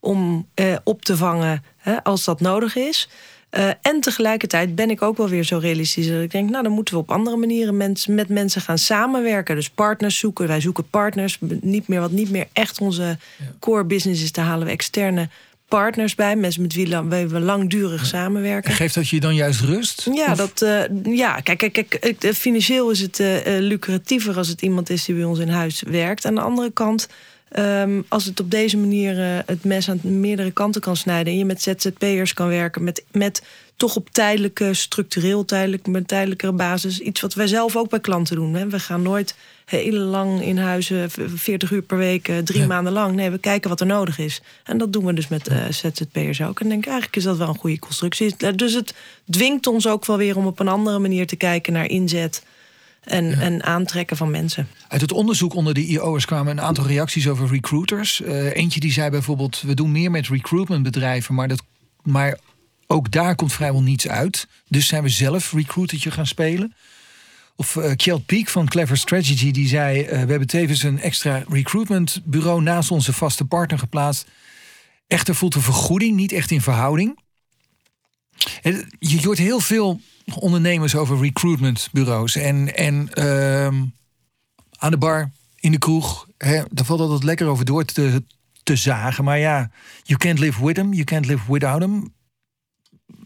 om 0.00 0.46
eh, 0.54 0.76
op 0.84 1.04
te 1.04 1.16
vangen 1.16 1.64
hè, 1.76 2.04
als 2.04 2.24
dat 2.24 2.40
nodig 2.40 2.76
is. 2.76 3.08
Uh, 3.50 3.68
en 3.82 4.00
tegelijkertijd 4.00 4.74
ben 4.74 4.90
ik 4.90 5.02
ook 5.02 5.16
wel 5.16 5.28
weer 5.28 5.44
zo 5.44 5.58
realistisch 5.58 6.08
dat 6.08 6.22
ik 6.22 6.30
denk, 6.30 6.50
nou 6.50 6.62
dan 6.62 6.72
moeten 6.72 6.94
we 6.94 7.00
op 7.00 7.10
andere 7.10 7.36
manieren 7.36 7.76
mensen, 7.76 8.14
met 8.14 8.28
mensen 8.28 8.60
gaan 8.60 8.78
samenwerken. 8.78 9.54
Dus 9.54 9.70
partners 9.70 10.18
zoeken. 10.18 10.46
Wij 10.46 10.60
zoeken 10.60 10.88
partners. 10.90 11.38
Niet 11.60 11.88
meer 11.88 12.00
wat 12.00 12.10
niet 12.10 12.30
meer 12.30 12.46
echt 12.52 12.80
onze 12.80 13.18
core 13.58 13.84
business 13.84 14.22
is, 14.22 14.30
te 14.30 14.40
halen 14.40 14.66
we 14.66 14.72
externe 14.72 15.28
partners 15.68 16.14
bij, 16.14 16.36
mensen 16.36 16.62
met 16.62 16.74
wie 16.74 16.88
we 17.28 17.40
langdurig 17.40 18.06
samenwerken. 18.06 18.72
geeft 18.72 18.94
dat 18.94 19.08
je 19.08 19.20
dan 19.20 19.34
juist 19.34 19.60
rust? 19.60 20.08
Ja, 20.12 20.34
dat, 20.34 20.62
uh, 20.62 21.16
ja 21.16 21.40
kijk, 21.40 21.58
kijk, 21.58 21.96
kijk, 22.00 22.34
financieel 22.34 22.90
is 22.90 23.00
het 23.00 23.18
uh, 23.18 23.36
lucratiever 23.44 24.36
als 24.36 24.48
het 24.48 24.62
iemand 24.62 24.90
is 24.90 25.04
die 25.04 25.14
bij 25.14 25.24
ons 25.24 25.38
in 25.38 25.48
huis 25.48 25.82
werkt. 25.86 26.24
Aan 26.24 26.34
de 26.34 26.40
andere 26.40 26.70
kant, 26.70 27.08
um, 27.58 28.04
als 28.08 28.24
het 28.24 28.40
op 28.40 28.50
deze 28.50 28.76
manier 28.76 29.18
uh, 29.18 29.38
het 29.46 29.64
mes 29.64 29.90
aan 29.90 30.00
meerdere 30.02 30.50
kanten 30.50 30.80
kan 30.80 30.96
snijden 30.96 31.32
en 31.32 31.38
je 31.38 31.44
met 31.44 31.62
ZZP'ers 31.62 32.34
kan 32.34 32.48
werken, 32.48 32.84
met, 32.84 33.04
met 33.12 33.42
toch 33.76 33.96
op 33.96 34.10
tijdelijke, 34.10 34.74
structureel 34.74 35.44
tijdelijk, 35.44 35.86
met 35.86 36.08
tijdelijke 36.08 36.52
basis, 36.52 37.00
iets 37.00 37.20
wat 37.20 37.34
wij 37.34 37.46
zelf 37.46 37.76
ook 37.76 37.90
bij 37.90 38.00
klanten 38.00 38.36
doen. 38.36 38.54
Hè. 38.54 38.68
We 38.68 38.80
gaan 38.80 39.02
nooit 39.02 39.34
heel 39.68 39.98
lang 39.98 40.42
in 40.42 40.58
huizen, 40.58 41.10
40 41.34 41.70
uur 41.70 41.82
per 41.82 41.96
week, 41.96 42.28
eh, 42.28 42.38
drie 42.38 42.66
maanden 42.66 42.92
lang. 42.92 43.14
Nee, 43.14 43.30
we 43.30 43.38
kijken 43.38 43.70
wat 43.70 43.80
er 43.80 43.86
nodig 43.86 44.18
is. 44.18 44.42
En 44.64 44.78
dat 44.78 44.92
doen 44.92 45.04
we 45.04 45.12
dus 45.12 45.28
met 45.28 45.50
uh, 45.50 45.68
ZZP'ers 45.70 46.42
ook. 46.42 46.60
En 46.60 46.68
denk 46.68 46.84
eigenlijk 46.84 47.16
is 47.16 47.22
dat 47.22 47.36
wel 47.36 47.48
een 47.48 47.58
goede 47.58 47.78
constructie. 47.78 48.34
Eh, 48.38 48.52
dus 48.54 48.74
het 48.74 48.94
dwingt 49.30 49.66
ons 49.66 49.86
ook 49.86 50.06
wel 50.06 50.16
weer 50.16 50.36
om 50.36 50.46
op 50.46 50.60
een 50.60 50.68
andere 50.68 50.98
manier 50.98 51.26
te 51.26 51.36
kijken 51.36 51.72
naar 51.72 51.86
inzet. 51.86 52.44
En, 53.00 53.40
en 53.40 53.62
aantrekken 53.62 54.16
van 54.16 54.30
mensen. 54.30 54.68
Uit 54.88 55.00
het 55.00 55.12
onderzoek 55.12 55.54
onder 55.54 55.74
de 55.74 55.86
IO'ers 55.86 56.24
kwamen 56.24 56.52
een 56.52 56.64
aantal 56.64 56.86
reacties 56.86 57.28
over 57.28 57.48
recruiters. 57.48 58.22
eentje 58.52 58.80
die 58.80 58.92
zei 58.92 59.10
bijvoorbeeld: 59.10 59.62
we 59.66 59.74
doen 59.74 59.92
meer 59.92 60.10
met 60.10 60.28
recruitmentbedrijven, 60.28 61.34
maar, 61.34 61.48
dat, 61.48 61.62
maar 62.02 62.38
ook 62.86 63.10
daar 63.10 63.34
komt 63.34 63.52
vrijwel 63.52 63.82
niets 63.82 64.08
uit. 64.08 64.48
Dus 64.68 64.86
zijn 64.86 65.02
we 65.02 65.08
zelf 65.08 65.52
recruitertje 65.52 66.10
gaan 66.10 66.26
spelen. 66.26 66.74
Of 67.60 67.74
uh, 67.74 67.92
Kjeld 67.96 68.26
Peak 68.26 68.48
van 68.48 68.68
Clever 68.68 68.96
Strategy, 68.96 69.50
die 69.50 69.68
zei... 69.68 70.02
Uh, 70.02 70.08
we 70.10 70.16
hebben 70.16 70.46
tevens 70.46 70.82
een 70.82 71.00
extra 71.00 71.44
recruitment 71.48 72.20
bureau 72.24 72.62
naast 72.62 72.90
onze 72.90 73.12
vaste 73.12 73.44
partner 73.44 73.78
geplaatst. 73.78 74.26
Echter 75.06 75.34
voelt 75.34 75.52
de 75.52 75.60
vergoeding 75.60 76.16
niet 76.16 76.32
echt 76.32 76.50
in 76.50 76.60
verhouding. 76.60 77.18
Je 78.98 79.20
hoort 79.22 79.38
heel 79.38 79.60
veel 79.60 80.00
ondernemers 80.34 80.94
over 80.94 81.20
recruitmentbureaus. 81.20 82.36
En, 82.36 82.76
en 82.76 83.08
uh, 83.14 83.66
aan 84.78 84.90
de 84.90 84.96
bar, 84.96 85.30
in 85.60 85.72
de 85.72 85.78
kroeg, 85.78 86.28
hè, 86.36 86.62
daar 86.70 86.84
valt 86.84 87.00
altijd 87.00 87.22
lekker 87.22 87.46
over 87.46 87.64
door 87.64 87.84
te, 87.84 88.22
te 88.62 88.76
zagen. 88.76 89.24
Maar 89.24 89.38
ja, 89.38 89.70
you 90.02 90.18
can't 90.18 90.38
live 90.38 90.64
with 90.64 90.74
them, 90.74 90.92
you 90.92 91.04
can't 91.04 91.26
live 91.26 91.52
without 91.52 91.80
them. 91.80 92.14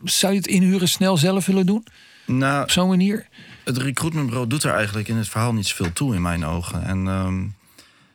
Zou 0.03 0.33
je 0.33 0.39
het 0.39 0.49
inhuren 0.49 0.89
snel 0.89 1.17
zelf 1.17 1.47
willen 1.47 1.67
doen? 1.67 1.87
Nou, 2.27 2.63
Op 2.63 2.71
zo'n 2.71 2.89
manier? 2.89 3.29
Het 3.65 3.77
recruitmentbureau 3.77 4.47
doet 4.47 4.63
er 4.63 4.75
eigenlijk 4.75 5.09
in 5.09 5.17
het 5.17 5.29
verhaal 5.29 5.53
niet 5.53 5.67
zoveel 5.67 5.93
toe 5.93 6.15
in 6.15 6.23
mijn 6.23 6.45
ogen. 6.45 6.85
En 6.85 7.07
um, 7.07 7.55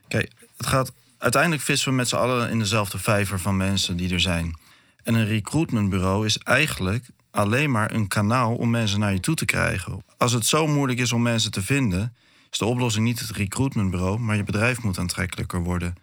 kijk, 0.07 0.31
het 0.57 0.67
gaat. 0.67 0.91
Uiteindelijk 1.17 1.61
vissen 1.61 1.89
we 1.89 1.95
met 1.95 2.07
z'n 2.07 2.15
allen 2.15 2.49
in 2.49 2.59
dezelfde 2.59 2.97
vijver 2.97 3.39
van 3.39 3.57
mensen 3.57 3.97
die 3.97 4.13
er 4.13 4.19
zijn. 4.19 4.57
En 5.03 5.13
een 5.13 5.27
recruitmentbureau 5.27 6.25
is 6.25 6.37
eigenlijk 6.37 7.05
alleen 7.31 7.71
maar 7.71 7.91
een 7.93 8.07
kanaal 8.07 8.55
om 8.55 8.69
mensen 8.69 8.99
naar 8.99 9.13
je 9.13 9.19
toe 9.19 9.35
te 9.35 9.45
krijgen. 9.45 10.03
Als 10.17 10.31
het 10.31 10.45
zo 10.45 10.67
moeilijk 10.67 10.99
is 10.99 11.11
om 11.11 11.21
mensen 11.21 11.51
te 11.51 11.61
vinden, 11.61 12.15
is 12.51 12.57
de 12.57 12.65
oplossing 12.65 13.05
niet 13.05 13.19
het 13.19 13.29
recruitmentbureau, 13.29 14.19
maar 14.19 14.35
je 14.35 14.43
bedrijf 14.43 14.81
moet 14.81 14.99
aantrekkelijker 14.99 15.63
worden. 15.63 15.95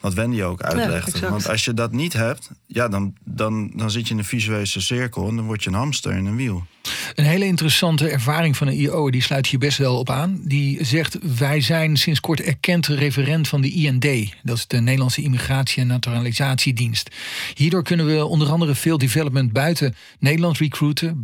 Wat 0.00 0.14
Wendy 0.14 0.42
ook 0.42 0.62
uitlegde. 0.62 1.28
Want 1.28 1.48
als 1.48 1.64
je 1.64 1.74
dat 1.74 1.92
niet 1.92 2.12
hebt, 2.12 2.50
ja, 2.66 2.88
dan, 2.88 3.14
dan, 3.24 3.70
dan 3.74 3.90
zit 3.90 4.06
je 4.06 4.12
in 4.12 4.18
een 4.18 4.24
visueuze 4.24 4.80
cirkel 4.80 5.28
en 5.28 5.36
dan 5.36 5.46
word 5.46 5.62
je 5.62 5.70
een 5.70 5.76
hamster 5.76 6.12
in 6.12 6.26
een 6.26 6.36
wiel. 6.36 6.66
Een 7.14 7.24
hele 7.24 7.44
interessante 7.44 8.08
ervaring 8.08 8.56
van 8.56 8.66
een 8.66 8.74
IO, 8.80 9.10
die 9.10 9.22
sluit 9.22 9.46
hier 9.46 9.58
best 9.58 9.78
wel 9.78 9.98
op 9.98 10.10
aan. 10.10 10.40
Die 10.44 10.84
zegt: 10.84 11.18
Wij 11.38 11.60
zijn 11.60 11.96
sinds 11.96 12.20
kort 12.20 12.40
erkend 12.40 12.86
referent 12.86 13.48
van 13.48 13.60
de 13.60 13.70
IND. 13.70 14.32
Dat 14.42 14.56
is 14.56 14.66
de 14.66 14.80
Nederlandse 14.80 15.22
Immigratie- 15.22 15.80
en 15.82 15.86
Naturalisatiedienst. 15.86 17.10
Hierdoor 17.54 17.82
kunnen 17.82 18.06
we 18.06 18.24
onder 18.24 18.50
andere 18.50 18.74
veel 18.74 18.98
development 18.98 19.52
buiten 19.52 19.94
Nederland 20.18 20.58
recruiten, 20.58 21.22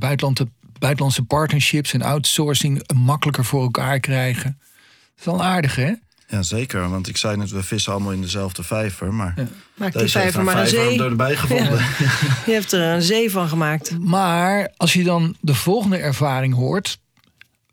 buitenlandse 0.79 1.23
partnerships 1.27 1.93
en 1.93 2.03
outsourcing 2.03 2.93
makkelijker 2.95 3.45
voor 3.45 3.63
elkaar 3.63 4.01
krijgen. 4.01 4.59
Dat 4.61 5.19
is 5.19 5.25
wel 5.25 5.45
aardig, 5.45 5.77
hè? 5.77 5.93
Ja, 6.29 6.43
zeker. 6.43 6.89
Want 6.89 7.09
ik 7.09 7.17
zei 7.17 7.37
net, 7.37 7.51
we 7.51 7.63
vissen 7.63 7.93
allemaal 7.93 8.13
in 8.13 8.21
dezelfde 8.21 8.63
vijver. 8.63 9.15
Maar 9.15 9.35
Maak 9.75 9.93
die 9.93 10.09
vijver 10.09 10.45
maar 10.45 10.59
een 10.61 10.67
vijver 10.69 10.91
zee. 10.91 11.03
erbij 11.03 11.37
gevonden. 11.37 11.79
Je 12.47 12.53
hebt 12.53 12.73
er 12.73 12.81
een 12.95 13.03
zee 13.03 13.31
van 13.31 13.49
gemaakt. 13.49 13.99
Maar 13.99 14.73
als 14.77 14.93
je 14.93 15.05
dan 15.05 15.37
de 15.41 15.55
volgende 15.55 15.97
ervaring 15.97 16.55
hoort. 16.55 16.99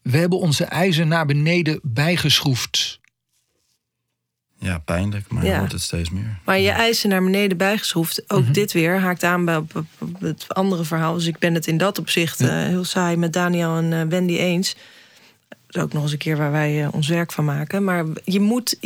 We 0.01 0.17
hebben 0.17 0.39
onze 0.39 0.63
ijzer 0.65 1.07
naar 1.07 1.25
beneden 1.25 1.79
bijgeschroefd. 1.83 2.99
Ja, 4.59 4.77
pijnlijk, 4.77 5.29
maar 5.31 5.45
Ja. 5.45 5.53
je 5.53 5.59
hoort 5.59 5.71
het 5.71 5.81
steeds 5.81 6.09
meer. 6.09 6.39
Maar 6.45 6.59
je 6.59 6.69
eisen 6.69 7.09
naar 7.09 7.23
beneden 7.23 7.57
bijgeschroefd. 7.57 8.23
Ook 8.31 8.43
Mhm. 8.43 8.51
dit 8.51 8.71
weer 8.71 8.99
haakt 8.99 9.23
aan 9.23 9.45
bij 9.45 9.61
het 10.19 10.45
andere 10.47 10.83
verhaal. 10.83 11.13
Dus 11.13 11.25
ik 11.25 11.37
ben 11.39 11.53
het 11.53 11.67
in 11.67 11.77
dat 11.77 11.97
opzicht 11.99 12.41
eh, 12.41 12.49
heel 12.49 12.83
saai 12.83 13.17
met 13.17 13.33
Daniel 13.33 13.77
en 13.77 13.93
eh, 13.93 14.01
Wendy 14.07 14.37
eens. 14.37 14.75
Dat 15.71 15.81
is 15.81 15.87
ook 15.87 15.93
nog 15.93 16.03
eens 16.03 16.11
een 16.11 16.17
keer 16.17 16.37
waar 16.37 16.51
wij 16.51 16.83
eh, 16.83 16.93
ons 16.93 17.07
werk 17.07 17.31
van 17.31 17.45
maken. 17.45 17.83
Maar 17.83 18.05
je 18.23 18.39
moet 18.39 18.77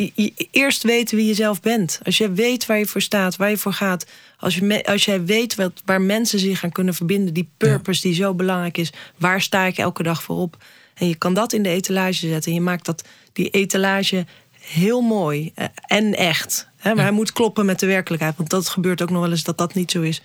eerst 0.52 0.84
weten 0.84 1.18
wie 1.18 1.26
je 1.26 1.34
zelf 1.34 1.62
bent. 1.62 2.00
Als 2.04 2.18
je 2.18 2.32
weet 2.32 2.66
waar 2.66 2.78
je 2.78 2.86
voor 2.86 3.02
staat, 3.02 3.36
waar 3.36 3.50
je 3.50 3.58
voor 3.58 3.74
gaat. 3.74 4.06
Als, 4.38 4.56
je 4.56 4.86
als 4.86 5.06
jij 5.06 5.26
weet 5.26 5.56
wat, 5.56 5.82
waar 5.86 6.02
mensen 6.02 6.40
zich 6.40 6.64
aan 6.64 6.72
kunnen 6.72 6.94
verbinden. 6.94 7.34
Die 7.34 7.50
purpose 7.58 8.02
die 8.02 8.14
zo 8.14 8.34
belangrijk 8.34 8.78
is. 8.78 8.94
Waar 9.18 9.42
sta 9.42 9.66
ik 9.66 9.78
elke 9.78 10.04
dag 10.04 10.24
voor 10.24 10.38
op? 10.38 10.64
En 10.94 11.08
je 11.08 11.16
kan 11.16 11.34
dat 11.34 11.54
in 11.54 11.64
de 11.64 11.70
etalage 11.70 12.28
zetten. 12.28 12.52
En 12.52 12.58
je 12.58 12.64
maakt 12.64 12.86
dat, 12.86 13.04
die 13.34 13.50
etalage 13.50 14.26
heel 14.60 15.02
mooi 15.02 15.52
eh, 15.56 15.66
en 15.86 16.16
echt. 16.16 16.68
Hè, 16.78 16.96
maar 16.96 17.04
hij 17.04 17.14
moet 17.14 17.34
kloppen 17.34 17.66
met 17.66 17.80
de 17.80 17.86
werkelijkheid. 17.86 18.38
Want 18.38 18.50
dat 18.50 18.70
gebeurt 18.70 19.02
ook 19.02 19.10
nog 19.10 19.22
wel 19.22 19.32
eens 19.32 19.44
dat 19.44 19.58
dat 19.58 19.74
niet 19.74 19.92
zo 19.92 20.02
is. 20.02 20.22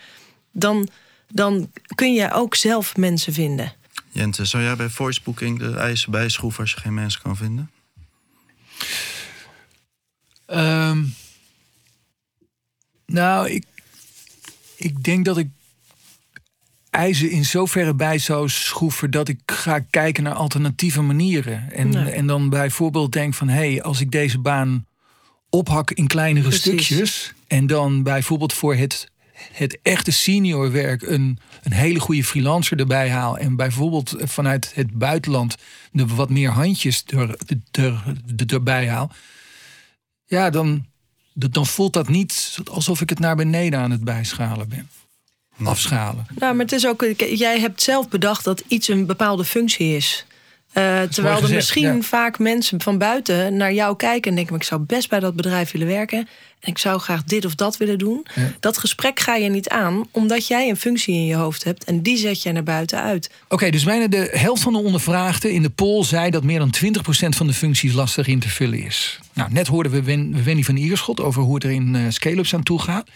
Dan, 0.52 0.88
dan 1.28 1.70
kun 1.94 2.14
je 2.14 2.32
ook 2.32 2.54
zelf 2.54 2.96
mensen 2.96 3.32
vinden. 3.32 3.72
Jente, 4.12 4.44
zou 4.44 4.62
jij 4.62 4.76
bij 4.76 4.88
voicebooking 4.88 5.58
de 5.58 5.74
eisen 5.76 6.10
bijschroeven 6.10 6.60
als 6.60 6.70
je 6.70 6.80
geen 6.80 6.94
mensen 6.94 7.20
kan 7.22 7.36
vinden? 7.36 7.70
Ehm, 10.46 11.04
nou, 13.06 13.50
ik, 13.50 13.64
ik 14.76 15.04
denk 15.04 15.24
dat 15.24 15.38
ik 15.38 15.48
ijzer 16.90 17.30
in 17.30 17.44
zoverre 17.44 17.94
bij 17.94 18.18
zou 18.18 18.48
schroeven 18.48 19.10
dat 19.10 19.28
ik 19.28 19.40
ga 19.46 19.78
kijken 19.90 20.22
naar 20.22 20.34
alternatieve 20.34 21.02
manieren. 21.02 21.72
En, 21.72 21.88
Nee. 21.88 22.10
en 22.10 22.26
dan 22.26 22.48
bijvoorbeeld 22.48 23.12
denk 23.12 23.34
van 23.34 23.48
hé, 23.48 23.72
hey, 23.72 23.82
als 23.82 24.00
ik 24.00 24.10
deze 24.10 24.38
baan 24.38 24.86
ophak 25.50 25.90
in 25.90 26.06
kleinere 26.06 26.48
Precies. 26.48 26.62
stukjes. 26.86 27.32
En 27.46 27.66
dan 27.66 28.02
bijvoorbeeld 28.02 28.52
voor 28.52 28.74
het, 28.74 29.09
het 29.52 29.78
echte 29.82 30.10
seniorwerk 30.10 31.02
een, 31.02 31.38
een 31.62 31.72
hele 31.72 32.00
goede 32.00 32.24
freelancer 32.24 32.78
erbij 32.78 33.10
haal. 33.10 33.38
En 33.38 33.56
bijvoorbeeld 33.56 34.14
vanuit 34.18 34.72
het 34.74 34.98
buitenland 34.98 35.56
de 35.92 36.06
wat 36.06 36.30
meer 36.30 36.50
handjes 36.50 37.04
er, 37.06 37.36
er, 37.46 38.04
er, 38.36 38.52
erbij 38.52 38.88
haal. 38.88 39.10
Ja, 40.26 40.50
dan, 40.50 40.86
dan 41.34 41.66
voelt 41.66 41.92
dat 41.92 42.08
niet 42.08 42.58
alsof 42.70 43.00
ik 43.00 43.08
het 43.08 43.18
naar 43.18 43.36
beneden 43.36 43.80
aan 43.80 43.90
het 43.90 44.04
bijschalen 44.04 44.68
ben. 44.68 44.88
Afschalen. 45.64 46.26
Nou, 46.38 46.54
maar 46.54 46.64
het 46.64 46.74
is 46.74 46.86
ook. 46.86 47.04
Jij 47.18 47.60
hebt 47.60 47.82
zelf 47.82 48.08
bedacht 48.08 48.44
dat 48.44 48.62
iets 48.66 48.88
een 48.88 49.06
bepaalde 49.06 49.44
functie 49.44 49.96
is. 49.96 50.26
Eh, 50.72 51.02
terwijl 51.02 51.34
er 51.34 51.40
gezegd, 51.40 51.52
misschien 51.58 51.96
ja. 51.96 52.00
vaak 52.02 52.38
mensen 52.38 52.80
van 52.80 52.98
buiten 52.98 53.56
naar 53.56 53.72
jou 53.72 53.96
kijken 53.96 54.30
en 54.30 54.34
denken: 54.36 54.52
maar 54.52 54.62
ik 54.62 54.68
zou 54.68 54.80
best 54.80 55.08
bij 55.08 55.20
dat 55.20 55.36
bedrijf 55.36 55.70
willen 55.70 55.86
werken. 55.86 56.18
En 56.60 56.70
ik 56.70 56.78
zou 56.78 57.00
graag 57.00 57.24
dit 57.24 57.44
of 57.44 57.54
dat 57.54 57.76
willen 57.76 57.98
doen. 57.98 58.26
Dat 58.60 58.78
gesprek 58.78 59.20
ga 59.20 59.34
je 59.34 59.48
niet 59.48 59.68
aan, 59.68 60.04
omdat 60.10 60.46
jij 60.46 60.68
een 60.68 60.76
functie 60.76 61.14
in 61.14 61.26
je 61.26 61.34
hoofd 61.34 61.64
hebt 61.64 61.84
en 61.84 62.02
die 62.02 62.16
zet 62.16 62.42
jij 62.42 62.52
naar 62.52 62.62
buiten 62.62 63.02
uit. 63.02 63.30
Oké, 63.48 63.70
dus 63.70 63.84
bijna 63.84 64.06
de 64.06 64.28
helft 64.32 64.62
van 64.62 64.72
de 64.72 64.78
ondervraagden 64.78 65.52
in 65.52 65.62
de 65.62 65.70
poll 65.70 66.04
zei 66.04 66.30
dat 66.30 66.44
meer 66.44 66.58
dan 66.58 66.74
20% 66.84 67.28
van 67.28 67.46
de 67.46 67.52
functies 67.52 67.92
lastig 67.92 68.26
in 68.26 68.38
te 68.40 68.48
vullen 68.48 68.82
is. 68.82 69.18
Nou, 69.32 69.52
net 69.52 69.66
hoorden 69.66 69.92
we 69.92 70.02
Wen- 70.02 70.44
Wendy 70.44 70.62
van 70.62 70.76
Ierschot 70.76 71.20
over 71.20 71.42
hoe 71.42 71.54
het 71.54 71.64
er 71.64 71.70
in 71.70 71.94
eh, 71.96 72.02
scale-ups 72.08 72.54
aan 72.54 72.62
toe 72.62 72.80
gaat. 72.82 73.08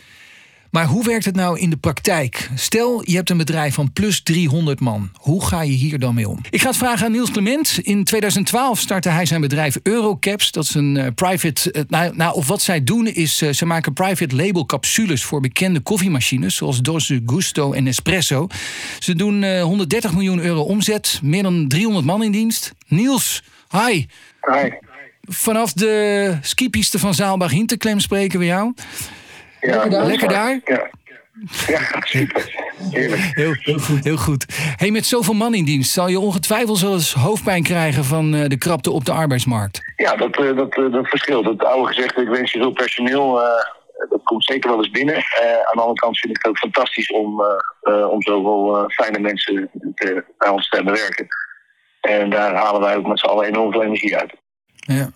Maar 0.74 0.86
hoe 0.86 1.04
werkt 1.04 1.24
het 1.24 1.36
nou 1.36 1.58
in 1.58 1.70
de 1.70 1.76
praktijk? 1.76 2.50
Stel, 2.54 3.02
je 3.04 3.16
hebt 3.16 3.30
een 3.30 3.36
bedrijf 3.36 3.74
van 3.74 3.92
plus 3.92 4.22
300 4.22 4.80
man. 4.80 5.10
Hoe 5.14 5.46
ga 5.46 5.62
je 5.62 5.72
hier 5.72 5.98
dan 5.98 6.14
mee 6.14 6.28
om? 6.28 6.38
Ik 6.50 6.60
ga 6.60 6.68
het 6.68 6.76
vragen 6.76 7.06
aan 7.06 7.12
Niels 7.12 7.30
Clement. 7.30 7.78
In 7.82 8.04
2012 8.04 8.78
startte 8.78 9.08
hij 9.08 9.26
zijn 9.26 9.40
bedrijf 9.40 9.78
Eurocaps. 9.82 10.50
Dat 10.52 10.64
is 10.64 10.74
een 10.74 10.96
eh, 10.96 11.06
private... 11.14 11.72
eh, 11.72 11.82
nou, 11.88 12.16
nou, 12.16 12.34
of 12.34 12.46
wat 12.46 12.62
zij 12.62 12.84
doen 12.84 13.06
is, 13.06 13.42
eh, 13.42 13.50
ze 13.50 13.66
maken 13.66 13.92
private 13.92 14.36
label 14.36 14.66
capsules... 14.66 15.24
voor 15.24 15.40
bekende 15.40 15.80
koffiemachines, 15.80 16.54
zoals 16.54 16.80
Dose 16.80 17.22
Gusto 17.26 17.72
en 17.72 17.84
Nespresso. 17.84 18.46
Ze 18.98 19.14
doen 19.14 19.42
eh, 19.42 19.62
130 19.62 20.12
miljoen 20.12 20.40
euro 20.40 20.60
omzet, 20.60 21.20
meer 21.22 21.42
dan 21.42 21.68
300 21.68 22.04
man 22.04 22.22
in 22.22 22.32
dienst. 22.32 22.74
Niels, 22.86 23.42
hi. 23.70 24.06
Hi. 24.40 24.70
Vanaf 25.22 25.72
de 25.72 26.36
skipiste 26.40 26.98
van 26.98 27.14
Zaalbach 27.14 27.50
Hinterklem 27.50 28.00
spreken 28.00 28.38
we 28.38 28.44
jou. 28.44 28.72
Ja, 29.66 30.04
Lekker 30.04 30.28
daar? 30.28 30.60
Ja. 30.64 30.90
ja, 31.66 31.80
super. 32.00 32.52
Heerlijk. 32.90 33.20
Heel, 33.22 33.54
heel 33.58 33.78
goed. 33.78 34.04
Heel 34.04 34.16
goed. 34.16 34.46
Hey, 34.76 34.90
met 34.90 35.06
zoveel 35.06 35.34
man 35.34 35.54
in 35.54 35.64
dienst 35.64 35.92
zal 35.92 36.08
je 36.08 36.18
ongetwijfeld 36.18 36.80
wel 36.80 36.92
eens 36.92 37.12
hoofdpijn 37.12 37.62
krijgen 37.62 38.04
van 38.04 38.34
eh, 38.34 38.48
de 38.48 38.58
krapte 38.58 38.90
op 38.90 39.04
de 39.04 39.12
arbeidsmarkt. 39.12 39.80
Ja, 39.96 40.16
dat, 40.16 40.36
eh, 40.36 40.56
dat, 40.56 40.76
eh, 40.76 40.92
dat 40.92 41.08
verschilt. 41.08 41.44
Het 41.44 41.64
oude 41.64 41.86
gezegd, 41.86 42.18
ik 42.18 42.28
wens 42.28 42.52
je 42.52 42.58
veel 42.58 42.72
personeel, 42.72 43.42
eh, 43.42 44.08
dat 44.08 44.22
komt 44.22 44.44
zeker 44.44 44.70
wel 44.70 44.78
eens 44.78 44.90
binnen. 44.90 45.14
Eh, 45.14 45.52
aan 45.52 45.74
de 45.74 45.80
andere 45.80 45.98
kant 46.00 46.18
vind 46.18 46.36
ik 46.36 46.42
het 46.42 46.50
ook 46.50 46.58
fantastisch 46.58 47.10
om, 47.10 47.42
om 48.10 48.22
zoveel 48.22 48.76
eh, 48.76 48.84
fijne 48.88 49.18
mensen 49.18 49.70
te, 49.94 50.24
bij 50.38 50.48
ons 50.48 50.68
te 50.68 50.76
hebben 50.76 50.94
werken. 50.94 51.26
En 52.00 52.30
daar 52.30 52.54
halen 52.54 52.80
wij 52.80 52.96
ook 52.96 53.06
met 53.06 53.18
z'n 53.18 53.26
allen 53.26 53.46
enorm 53.46 53.72
veel 53.72 53.82
energie 53.82 54.16
uit. 54.16 54.34
Ja. 54.74 55.08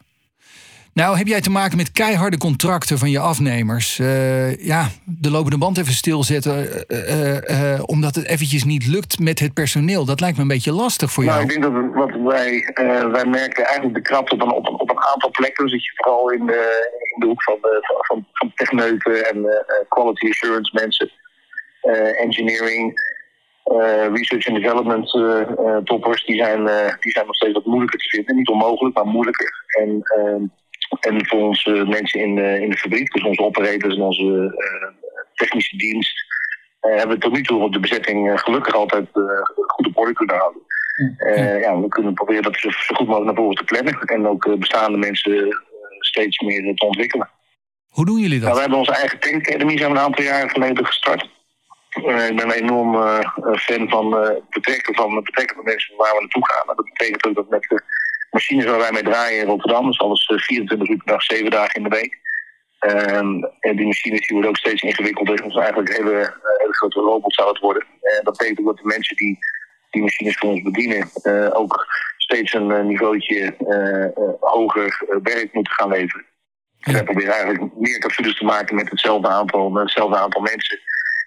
Nou, 0.99 1.17
heb 1.17 1.27
jij 1.27 1.41
te 1.41 1.51
maken 1.51 1.77
met 1.77 1.93
keiharde 1.93 2.39
contracten 2.39 2.99
van 2.99 3.11
je 3.11 3.19
afnemers? 3.19 3.99
Eh, 3.99 4.65
ja, 4.67 4.89
de 5.05 5.31
lopende 5.31 5.59
band 5.59 5.79
even 5.79 5.93
stilzetten, 5.93 6.87
eh, 6.89 7.83
omdat 7.87 8.15
het 8.15 8.27
eventjes 8.27 8.65
niet 8.65 8.87
lukt 8.87 9.19
met 9.19 9.39
het 9.39 9.55
personeel. 9.55 10.05
Dat 10.05 10.21
lijkt 10.21 10.37
me 10.37 10.43
een 10.43 10.49
beetje 10.49 10.73
lastig 10.73 11.11
voor 11.11 11.25
Nou, 11.25 11.37
jou. 11.37 11.53
ik 11.53 11.61
denk 11.61 11.75
dat 11.75 11.95
wat 11.95 12.33
wij, 12.33 12.73
wij 13.11 13.25
merken 13.25 13.65
eigenlijk 13.65 13.95
de 13.95 14.03
krapte 14.03 14.35
op 14.35 14.43
een, 14.43 14.53
op, 14.53 14.81
op 14.81 14.91
een 14.91 15.01
aantal 15.13 15.31
plekken. 15.31 15.65
Dan 15.65 15.73
zit 15.73 15.85
je 15.85 15.93
vooral 15.95 16.31
in 16.31 16.47
de, 16.47 16.91
in 17.15 17.21
de 17.21 17.27
hoek 17.27 17.43
van, 17.43 17.59
de, 17.63 17.79
van, 18.07 18.27
van, 18.33 18.53
techneuten 18.55 19.31
en 19.31 19.65
quality 19.89 20.29
assurance 20.29 20.71
mensen, 20.73 21.11
engineering, 22.25 23.01
research 24.13 24.49
and 24.49 24.57
development 24.57 25.11
toppers. 25.87 26.25
Die 26.25 26.43
zijn, 26.43 26.65
die 27.01 27.13
zijn 27.13 27.27
nog 27.27 27.35
steeds 27.35 27.55
wat 27.55 27.65
moeilijker 27.65 27.99
te 27.99 28.09
vinden. 28.09 28.37
Niet 28.37 28.49
onmogelijk, 28.49 28.95
maar 28.95 29.07
moeilijker. 29.07 29.65
En, 29.81 30.01
ehm, 30.03 30.43
en 31.01 31.27
voor 31.27 31.43
onze 31.43 31.71
mensen 31.71 32.21
in 32.21 32.35
de, 32.35 32.61
in 32.61 32.71
de 32.71 32.77
fabriek, 32.77 33.13
dus 33.13 33.23
onze 33.23 33.43
operators 33.43 33.95
en 33.95 34.03
onze 34.03 34.55
eh, 34.57 35.07
technische 35.35 35.77
dienst, 35.77 36.27
eh, 36.81 36.97
hebben 36.97 37.17
we 37.17 37.23
tot 37.23 37.33
nu 37.33 37.43
toe 37.43 37.63
op 37.63 37.73
de 37.73 37.81
bezetting 37.81 38.31
eh, 38.31 38.39
gelukkig 38.39 38.75
altijd 38.75 39.07
goed 39.67 39.87
op 39.87 39.99
orde 39.99 40.13
kunnen 40.13 40.37
houden. 40.37 40.63
Ja, 41.61 41.81
we 41.81 41.89
kunnen 41.89 42.15
proberen 42.15 42.43
dat 42.43 42.57
zo, 42.57 42.71
zo 42.71 42.95
goed 42.95 43.07
mogelijk 43.07 43.25
naar 43.25 43.45
voren 43.45 43.57
te 43.57 43.65
plannen. 43.65 44.01
En 44.01 44.27
ook 44.27 44.59
bestaande 44.59 44.99
mensen 44.99 45.63
steeds 45.99 46.39
meer 46.41 46.75
te 46.75 46.87
ontwikkelen. 46.87 47.31
Hoe 47.89 48.05
doen 48.07 48.19
jullie 48.19 48.41
Nou, 48.41 48.45
dat? 48.45 48.53
wij 48.53 48.61
hebben 48.61 48.79
onze 48.79 48.93
eigen 48.93 49.21
Tech 49.21 49.35
Academy 49.35 49.79
zijn 49.79 49.93
we 49.93 49.99
een 49.99 50.05
aantal 50.05 50.25
jaren 50.25 50.51
geleden 50.51 50.87
gestart. 50.87 51.29
Ik 51.91 52.37
ben 52.37 52.43
een 52.43 52.51
enorm 52.51 52.93
fan 53.57 53.89
van 53.89 54.19
eh, 54.19 54.37
betrekken 54.51 54.95
van 54.95 55.23
betrekken 55.23 55.57
van 55.57 55.65
mensen 55.65 55.97
waar 55.97 56.15
we 56.15 56.21
naartoe 56.21 56.47
gaan. 56.47 56.67
Dat 56.77 56.85
betekent 56.85 57.27
ook 57.27 57.35
dat 57.35 57.49
met 57.49 57.63
de 57.63 57.83
machines 58.31 58.65
waar 58.65 58.79
wij 58.79 58.93
mee 58.93 59.03
draaien 59.03 59.41
in 59.41 59.47
Rotterdam, 59.47 59.87
dus 59.87 59.99
alles 59.99 60.27
eh, 60.27 60.39
24 60.39 60.89
uur 60.89 60.97
per 60.97 61.07
dag, 61.07 61.23
7 61.23 61.51
dagen 61.51 61.75
in 61.75 61.83
de 61.83 61.97
week. 61.97 62.19
Ehm, 62.79 63.43
en 63.61 63.77
die 63.77 63.87
machines 63.87 64.21
die 64.21 64.33
worden 64.33 64.51
ook 64.51 64.57
steeds 64.57 64.83
ingewikkelder. 64.83 65.43
Dus 65.43 65.55
eigenlijk 65.55 65.89
een 65.89 66.05
hele, 66.05 66.21
eh, 66.21 66.59
hele 66.59 66.75
grote 66.75 67.01
robot 67.01 67.35
zou 67.35 67.49
het 67.49 67.59
worden. 67.59 67.83
En 67.83 68.25
dat 68.25 68.37
betekent 68.37 68.59
ook 68.59 68.67
dat 68.67 68.77
de 68.77 68.95
mensen 68.95 69.17
die 69.17 69.39
die 69.91 70.03
machines 70.03 70.37
voor 70.37 70.51
ons 70.51 70.63
bedienen 70.63 71.11
eh, 71.23 71.49
ook 71.53 71.87
steeds 72.17 72.53
een 72.53 72.71
eh, 72.71 72.85
niveautje 72.85 73.57
eh, 73.57 74.05
eh, 74.05 74.11
hoger 74.41 75.03
eh, 75.09 75.17
werk 75.23 75.53
moeten 75.53 75.73
gaan 75.73 75.89
leveren. 75.89 76.27
En 76.79 76.93
wij 76.93 77.05
proberen 77.05 77.33
eigenlijk 77.33 77.75
meer 77.77 77.99
capsules 77.99 78.39
te 78.39 78.45
maken 78.45 78.75
met 78.75 78.91
hetzelfde 78.91 79.29
aantal, 79.29 79.71
met 79.71 79.83
hetzelfde 79.83 80.17
aantal 80.17 80.41
mensen. 80.41 80.79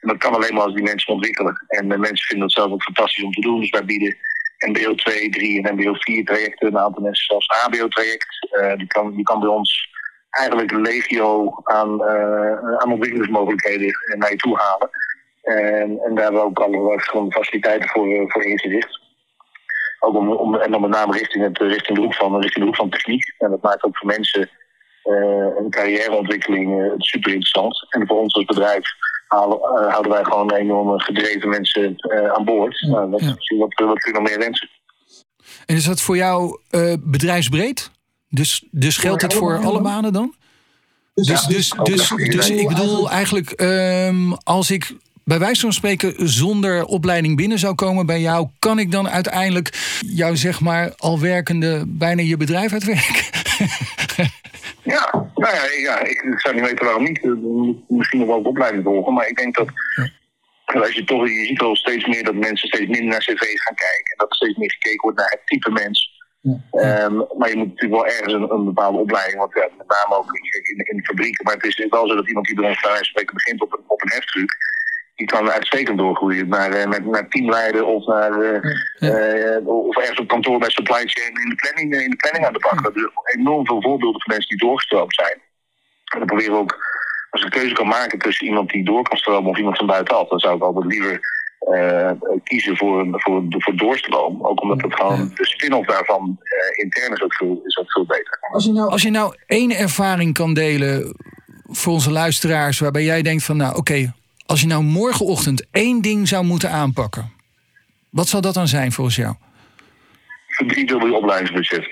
En 0.02 0.08
dat 0.08 0.18
kan 0.18 0.34
alleen 0.34 0.54
maar 0.54 0.64
als 0.64 0.74
die 0.74 0.84
mensen 0.84 1.14
ontwikkelen. 1.14 1.66
En 1.68 1.90
de 1.90 1.98
mensen 1.98 2.28
vinden 2.28 2.48
dat 2.48 2.56
zelf 2.56 2.72
ook 2.72 2.84
fantastisch 2.84 3.24
om 3.24 3.32
te 3.32 3.42
doen. 3.42 3.60
Dus 3.60 3.70
wij 3.70 3.86
bieden 3.86 4.18
MBO 4.68 4.96
2, 4.96 5.30
3 5.30 5.64
en 5.64 5.76
MBO 5.76 5.94
4 5.94 6.26
trajecten. 6.26 6.68
Een 6.68 6.78
aantal 6.78 7.04
mensen 7.04 7.26
zelfs 7.26 7.48
een 7.48 7.74
HBO-traject. 7.74 8.48
Eh, 8.52 8.76
die, 8.76 8.88
kan, 8.88 9.16
die 9.16 9.24
kan 9.24 9.40
bij 9.40 9.50
ons 9.50 9.90
eigenlijk 10.30 10.72
een 10.72 10.82
legio 10.82 11.56
aan, 11.64 12.04
eh, 12.04 12.78
aan 12.78 12.92
ontwikkelingsmogelijkheden 12.92 13.94
naar 14.18 14.32
je 14.32 14.38
toe 14.38 14.58
halen. 14.58 14.90
En, 15.42 16.00
en 16.00 16.16
daar 16.16 16.24
hebben 16.24 16.42
we 16.42 16.48
ook 16.48 16.60
allerlei 16.60 16.94
verschillende 16.94 17.32
faciliteiten 17.32 17.90
voor, 17.90 18.14
eh, 18.14 18.24
voor 18.28 18.44
ingericht. 18.44 19.00
Ook 20.00 20.16
om, 20.16 20.32
om, 20.32 20.56
en 20.56 20.72
dan 20.72 20.82
met 20.82 20.90
name 20.90 21.18
richting, 21.18 21.44
het, 21.44 21.58
richting, 21.58 21.98
de 21.98 22.04
hoek 22.04 22.16
van, 22.16 22.42
richting 22.42 22.60
de 22.60 22.66
hoek 22.66 22.76
van 22.76 22.90
techniek. 22.90 23.34
En 23.38 23.50
dat 23.50 23.62
maakt 23.62 23.84
ook 23.84 23.98
voor 23.98 24.08
mensen 24.08 24.50
eh, 25.04 25.48
een 25.58 25.70
carrièreontwikkeling 25.70 26.82
eh, 26.82 26.94
super 26.98 27.32
interessant. 27.32 27.86
En 27.90 28.08
voor 28.08 28.20
ons 28.20 28.36
als 28.36 28.46
bedrijf 28.46 28.90
halen, 29.32 29.58
eh, 29.58 29.92
houden 29.92 30.12
wij 30.12 30.24
gewoon 30.24 30.52
enorm 30.52 31.00
gedreven 31.00 31.50
mensen 31.50 31.96
eh, 31.96 32.32
aan 32.32 32.46
boord. 32.46 32.82
Nou, 32.82 33.10
wat, 33.10 33.22
ja. 33.22 33.36
wat, 33.58 33.74
wat 33.74 34.00
kun 34.00 34.14
je 34.14 34.20
nog 34.20 34.30
meer 34.30 34.40
wensen? 34.40 34.70
En 35.66 35.76
is 35.76 35.86
dat 35.86 36.02
voor 36.02 36.18
jou 36.18 36.60
eh, 36.70 36.94
bedrijfsbreed? 37.00 37.92
Dus, 38.30 38.64
dus 38.72 38.98
geldt 38.98 39.22
het 39.22 39.34
voor 39.34 39.58
alle 39.58 39.82
banen 39.82 40.14
dan? 40.14 40.34
Dus, 41.14 41.28
dus, 41.28 41.46
dus, 41.46 41.74
dus, 41.84 42.10
dus 42.10 42.50
ik 42.50 42.68
bedoel 42.68 43.10
eigenlijk, 43.10 43.52
ehm, 43.52 44.32
als 44.44 44.72
ik 44.72 44.96
bij 45.24 45.40
wijze 45.40 45.62
van 45.62 45.74
spreken 45.74 46.30
zonder 46.30 46.86
opleiding 46.86 47.38
binnen 47.38 47.60
zou 47.60 47.76
komen 47.76 48.06
bij 48.06 48.22
jou, 48.22 48.48
kan 48.60 48.80
ik 48.80 48.92
dan 48.92 49.10
uiteindelijk 49.10 49.98
jou 50.06 50.38
zeg 50.38 50.60
maar 50.60 50.94
al 50.98 51.20
werkende 51.20 51.84
bijna 51.88 52.22
je 52.22 52.38
bedrijf 52.38 52.74
uitwerken? 52.74 53.26
Ja, 54.84 55.30
nou 55.36 55.56
ja, 55.56 55.64
ja 55.82 56.00
ik, 56.00 56.40
zou 56.40 56.56
niet 56.56 56.66
weten 56.66 56.86
waarom 56.86 57.04
niet. 57.04 57.24
Misschien 57.88 58.20
nog 58.20 58.28
wel 58.28 58.38
op 58.38 58.46
opleiding 58.46 58.84
volgen, 58.84 59.14
maar 59.14 59.28
ik 59.28 59.38
denk 59.38 59.56
dat 59.56 59.70
als 60.66 60.94
je 60.94 61.04
toch, 61.04 61.28
je 61.28 61.46
ziet 61.46 61.62
al 61.62 61.76
steeds 61.76 62.06
meer 62.08 62.24
dat 62.24 62.36
mensen 62.36 62.68
steeds 62.68 62.90
minder 62.90 63.10
naar 63.10 63.20
cv's 63.20 63.62
gaan 63.62 63.76
kijken. 63.76 64.12
En 64.12 64.18
dat 64.18 64.30
er 64.30 64.36
steeds 64.36 64.58
meer 64.58 64.72
gekeken 64.72 65.02
wordt 65.02 65.18
naar 65.18 65.30
het 65.30 65.46
type 65.46 65.72
mens. 65.72 66.20
Ehm, 66.72 67.16
maar 67.38 67.50
je 67.50 67.56
moet 67.56 67.68
natuurlijk 67.68 68.02
wel 68.02 68.08
ergens 68.08 68.34
een, 68.34 68.52
een 68.52 68.66
bepaalde 68.66 68.98
opleiding, 68.98 69.38
want 69.38 69.54
ja, 69.54 69.68
met 69.78 69.88
name 69.88 70.16
ook 70.16 70.34
in, 70.36 70.86
in, 70.90 70.98
de 70.98 71.04
fabrieken. 71.04 71.46
Maar 71.46 71.54
het 71.54 71.64
is 71.64 71.86
wel 71.90 72.08
zo 72.08 72.16
dat 72.16 72.28
iemand 72.28 72.46
die 72.46 72.56
bij 72.56 72.70
ons 72.70 72.82
bij 72.82 73.04
spreken 73.04 73.34
begint 73.34 73.62
op 73.62 73.74
een, 73.74 73.84
op 73.88 74.02
een 74.02 74.12
heftruck, 74.12 74.58
die 75.22 75.30
kan 75.30 75.52
uitstekend 75.52 75.98
doorgroeien 75.98 76.48
naar, 76.48 76.72
uh, 76.78 76.86
met, 76.86 77.06
naar 77.06 77.28
teamleider 77.28 77.86
of, 77.86 78.06
naar, 78.06 78.32
uh, 78.40 78.60
uh, 79.00 79.68
of 79.68 79.98
ergens 79.98 80.20
op 80.20 80.28
kantoor 80.28 80.60
bij 80.60 80.70
supply 80.70 81.04
chain 81.06 81.34
in 81.44 81.50
de 81.50 81.56
planning, 81.56 82.04
in 82.04 82.10
de 82.10 82.16
planning 82.16 82.46
aan 82.46 82.54
de 82.54 82.60
bak. 82.60 82.86
Er 82.86 82.92
zijn 82.94 83.40
enorm 83.40 83.66
veel 83.66 83.82
voorbeelden 83.82 84.22
van 84.22 84.34
mensen 84.34 84.50
die 84.50 84.68
doorgestroomd 84.68 85.16
zijn. 85.16 85.38
En 86.14 86.18
dan 86.20 86.28
proberen 86.28 86.54
we 86.54 86.60
ook, 86.60 86.78
als 87.30 87.42
ik 87.42 87.48
een 87.54 87.60
keuze 87.60 87.74
kan 87.74 87.88
maken 87.88 88.20
tussen 88.20 88.48
iemand 88.48 88.70
die 88.70 88.84
door 88.84 89.04
kan 89.04 89.18
stromen 89.18 89.50
of 89.50 89.58
iemand 89.58 89.78
van 89.78 89.86
buitenaf, 89.86 90.28
dan 90.28 90.40
zou 90.40 90.56
ik 90.56 90.64
altijd 90.64 90.86
liever 90.86 91.20
uh, 91.74 92.12
kiezen 92.44 92.78
voor, 92.78 93.08
voor, 93.10 93.44
voor 93.48 93.76
doorstroom. 93.76 94.46
Ook 94.46 94.62
omdat 94.62 94.82
het 94.82 94.96
gewoon 94.96 95.32
de 95.36 95.46
spin-off 95.46 95.88
daarvan 95.88 96.38
uh, 96.44 96.84
intern 96.84 97.14
is 97.14 97.22
ook, 97.22 97.34
veel, 97.34 97.62
is 97.66 97.78
ook 97.78 97.92
veel 97.92 98.06
beter. 98.06 98.40
Als 98.52 98.66
je, 98.66 98.72
nou, 98.72 98.90
als 98.90 99.02
je 99.02 99.10
nou 99.10 99.36
één 99.46 99.72
ervaring 99.72 100.34
kan 100.34 100.54
delen 100.54 101.16
voor 101.64 101.94
onze 101.94 102.12
luisteraars, 102.12 102.80
waarbij 102.80 103.04
jij 103.04 103.22
denkt 103.22 103.44
van 103.44 103.58
nou 103.58 103.70
oké, 103.70 103.80
okay, 103.80 104.12
als 104.52 104.62
je 104.62 104.68
nou 104.68 104.84
morgenochtend 104.84 105.66
één 105.72 106.02
ding 106.02 106.28
zou 106.28 106.46
moeten 106.46 106.72
aanpakken, 106.72 107.32
wat 108.10 108.28
zou 108.28 108.42
dat 108.42 108.54
dan 108.54 108.68
zijn 108.68 108.92
volgens 108.92 109.16
jou? 109.16 109.36
Verdriedubbel 110.48 111.08
je 111.08 111.14
opleidingsbudget. 111.14 111.90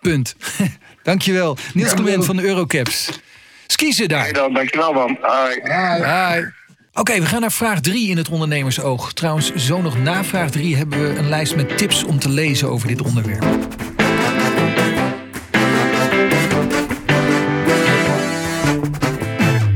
Punt. 0.00 0.36
Dankjewel. 1.02 1.56
Niels 1.74 1.90
ja, 1.90 1.96
Clement 1.96 2.24
van 2.24 2.36
de 2.36 2.42
Eurocaps. 2.42 3.20
Skiezen 3.66 4.08
daar. 4.08 4.22
Hey 4.22 4.32
dan, 4.32 4.52
dankjewel 4.52 4.92
man. 4.92 5.18
Hoi. 5.20 5.60
Hoi. 6.02 6.52
Oké, 6.92 7.20
we 7.20 7.26
gaan 7.26 7.40
naar 7.40 7.52
vraag 7.52 7.80
3 7.80 8.10
in 8.10 8.16
het 8.16 8.28
ondernemersoog. 8.28 9.12
Trouwens, 9.12 9.54
zo 9.54 9.82
nog 9.82 9.98
na 9.98 10.24
vraag 10.24 10.50
3 10.50 10.76
hebben 10.76 11.02
we 11.02 11.18
een 11.18 11.28
lijst 11.28 11.56
met 11.56 11.78
tips 11.78 12.04
om 12.04 12.18
te 12.18 12.28
lezen 12.28 12.70
over 12.70 12.88
dit 12.88 13.02
onderwerp. 13.02 13.44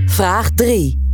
Vraag 0.06 0.50
3. 0.50 1.09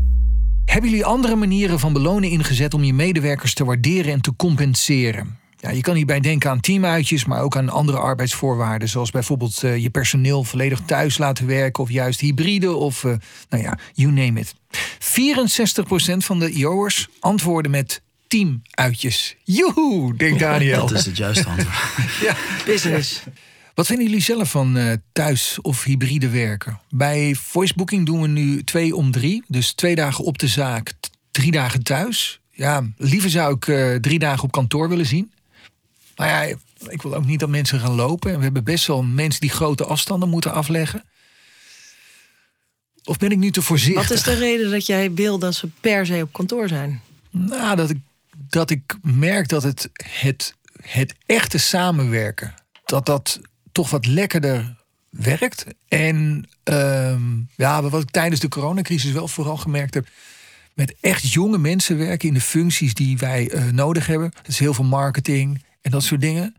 Hebben 0.67 0.91
jullie 0.91 1.05
andere 1.05 1.37
manieren 1.37 1.79
van 1.81 1.93
belonen 1.93 2.31
ingezet 2.31 2.75
om 2.75 2.85
je 2.85 2.93
medewerkers 2.93 3.55
te 3.55 3.65
waarderen 3.65 4.13
en 4.13 4.21
te 4.21 4.37
compenseren? 4.37 5.39
Ja, 5.57 5.71
je 5.71 5.81
kan 5.81 5.95
hierbij 5.95 6.21
denken 6.21 6.51
aan 6.51 6.61
teamuitjes, 6.61 7.25
maar 7.25 7.43
ook 7.43 7.57
aan 7.57 7.69
andere 7.69 7.99
arbeidsvoorwaarden. 7.99 8.89
Zoals 8.89 9.11
bijvoorbeeld 9.11 9.63
uh, 9.63 9.77
je 9.77 9.91
personeel 9.91 10.45
volledig 10.45 10.81
thuis 10.87 11.19
laten 11.19 11.47
werken. 11.47 11.83
Of 11.83 11.91
juist 11.91 12.21
hybride. 12.21 12.75
Of 12.75 13.05
uh, 13.05 13.15
nou 13.49 13.63
ja, 13.63 13.79
you 13.95 14.13
name 14.13 14.41
it. 14.41 14.55
64% 14.55 14.57
van 16.17 16.39
de 16.39 16.51
IO'ers 16.51 17.09
antwoorden 17.21 17.71
met 17.71 18.03
teamuitjes. 18.27 19.37
Joehoe, 19.45 20.17
denkt 20.17 20.39
Daniel. 20.39 20.87
Dat 20.87 20.99
is 20.99 21.07
het 21.07 21.17
juiste 21.17 21.49
antwoord. 21.57 21.77
ja. 22.21 22.37
Business. 22.65 23.23
Wat 23.77 23.87
vinden 23.87 24.07
jullie 24.07 24.23
zelf 24.23 24.51
van 24.51 24.77
uh, 24.77 24.93
thuis 25.13 25.59
of 25.61 25.85
hybride 25.85 26.29
werken? 26.29 26.81
Bij 26.91 27.35
voicebooking 27.35 28.07
doen 28.07 28.21
we 28.21 28.29
nu 28.29 28.65
twee 28.65 28.97
om 28.97 29.11
drie. 29.11 29.45
Dus 29.49 29.73
twee 29.73 29.95
dagen 29.95 30.25
op 30.25 30.39
de 30.39 30.49
zaak, 30.49 30.93
drie 31.31 31.51
dagen 31.51 31.83
thuis. 31.83 32.41
Ja, 32.51 32.87
liever 32.97 33.31
zou 33.31 33.55
ik 33.55 33.67
uh, 33.67 33.95
drie 33.95 34.19
dagen 34.19 34.45
op 34.45 34.53
kantoor 34.53 34.89
willen 34.89 35.07
zien. 35.07 35.33
Maar 36.17 36.29
ja, 36.29 36.57
ik 36.89 37.03
wil 37.03 37.15
ook 37.15 37.27
niet 37.27 37.41
dat 37.41 37.49
mensen 37.49 37.81
gaan 37.81 37.95
lopen. 37.95 38.31
En 38.31 38.37
we 38.37 38.45
hebben 38.45 38.65
best 38.65 38.87
wel 38.87 39.03
mensen 39.03 39.41
die 39.41 39.51
grote 39.51 39.85
afstanden 39.85 40.29
moeten 40.29 40.53
afleggen. 40.53 41.05
Of 43.05 43.17
ben 43.17 43.31
ik 43.31 43.39
nu 43.39 43.51
te 43.51 43.63
voorzichtig? 43.63 44.09
Wat 44.09 44.17
is 44.17 44.23
de 44.23 44.35
reden 44.35 44.71
dat 44.71 44.87
jij 44.87 45.13
wil 45.13 45.39
dat 45.39 45.55
ze 45.55 45.69
per 45.81 46.07
se 46.07 46.23
op 46.23 46.33
kantoor 46.33 46.69
zijn? 46.69 47.01
Nou, 47.31 47.77
dat 47.77 47.91
ik, 47.91 47.99
dat 48.37 48.71
ik 48.71 48.97
merk 49.03 49.49
dat 49.49 49.63
het, 49.63 49.91
het, 50.03 50.55
het 50.81 51.15
echte 51.27 51.59
samenwerken... 51.59 52.55
dat 52.85 53.07
dat 53.07 53.41
toch 53.77 53.91
wat 53.91 54.07
lekkerder 54.07 54.77
werkt. 55.11 55.65
En 55.89 56.49
uh, 56.71 57.17
ja, 57.57 57.83
wat 57.83 58.03
ik 58.03 58.11
tijdens 58.11 58.41
de 58.41 58.49
coronacrisis 58.49 59.13
wel 59.13 59.29
vooral 59.29 59.57
gemerkt 59.57 59.95
heb... 59.95 60.09
met 60.75 60.95
echt 61.01 61.33
jonge 61.33 61.59
mensen 61.59 61.99
werken 61.99 62.29
in 62.29 62.35
de 62.35 62.41
functies 62.41 62.95
die 62.95 63.19
wij 63.19 63.53
uh, 63.55 63.65
nodig 63.73 64.07
hebben. 64.07 64.31
Dat 64.31 64.49
is 64.49 64.59
heel 64.59 64.75
veel 64.75 64.85
marketing, 64.85 65.65
en 65.81 65.91
dat 65.91 66.03
soort 66.03 66.21
dingen. 66.21 66.57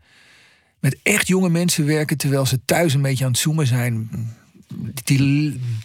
Met 0.80 0.98
echt 1.02 1.26
jonge 1.26 1.48
mensen 1.48 1.86
werken 1.86 2.16
terwijl 2.16 2.46
ze 2.46 2.64
thuis 2.64 2.94
een 2.94 3.02
beetje 3.02 3.24
aan 3.24 3.30
het 3.30 3.40
zoomen 3.40 3.66
zijn. 3.66 4.10
Die, 5.04 5.18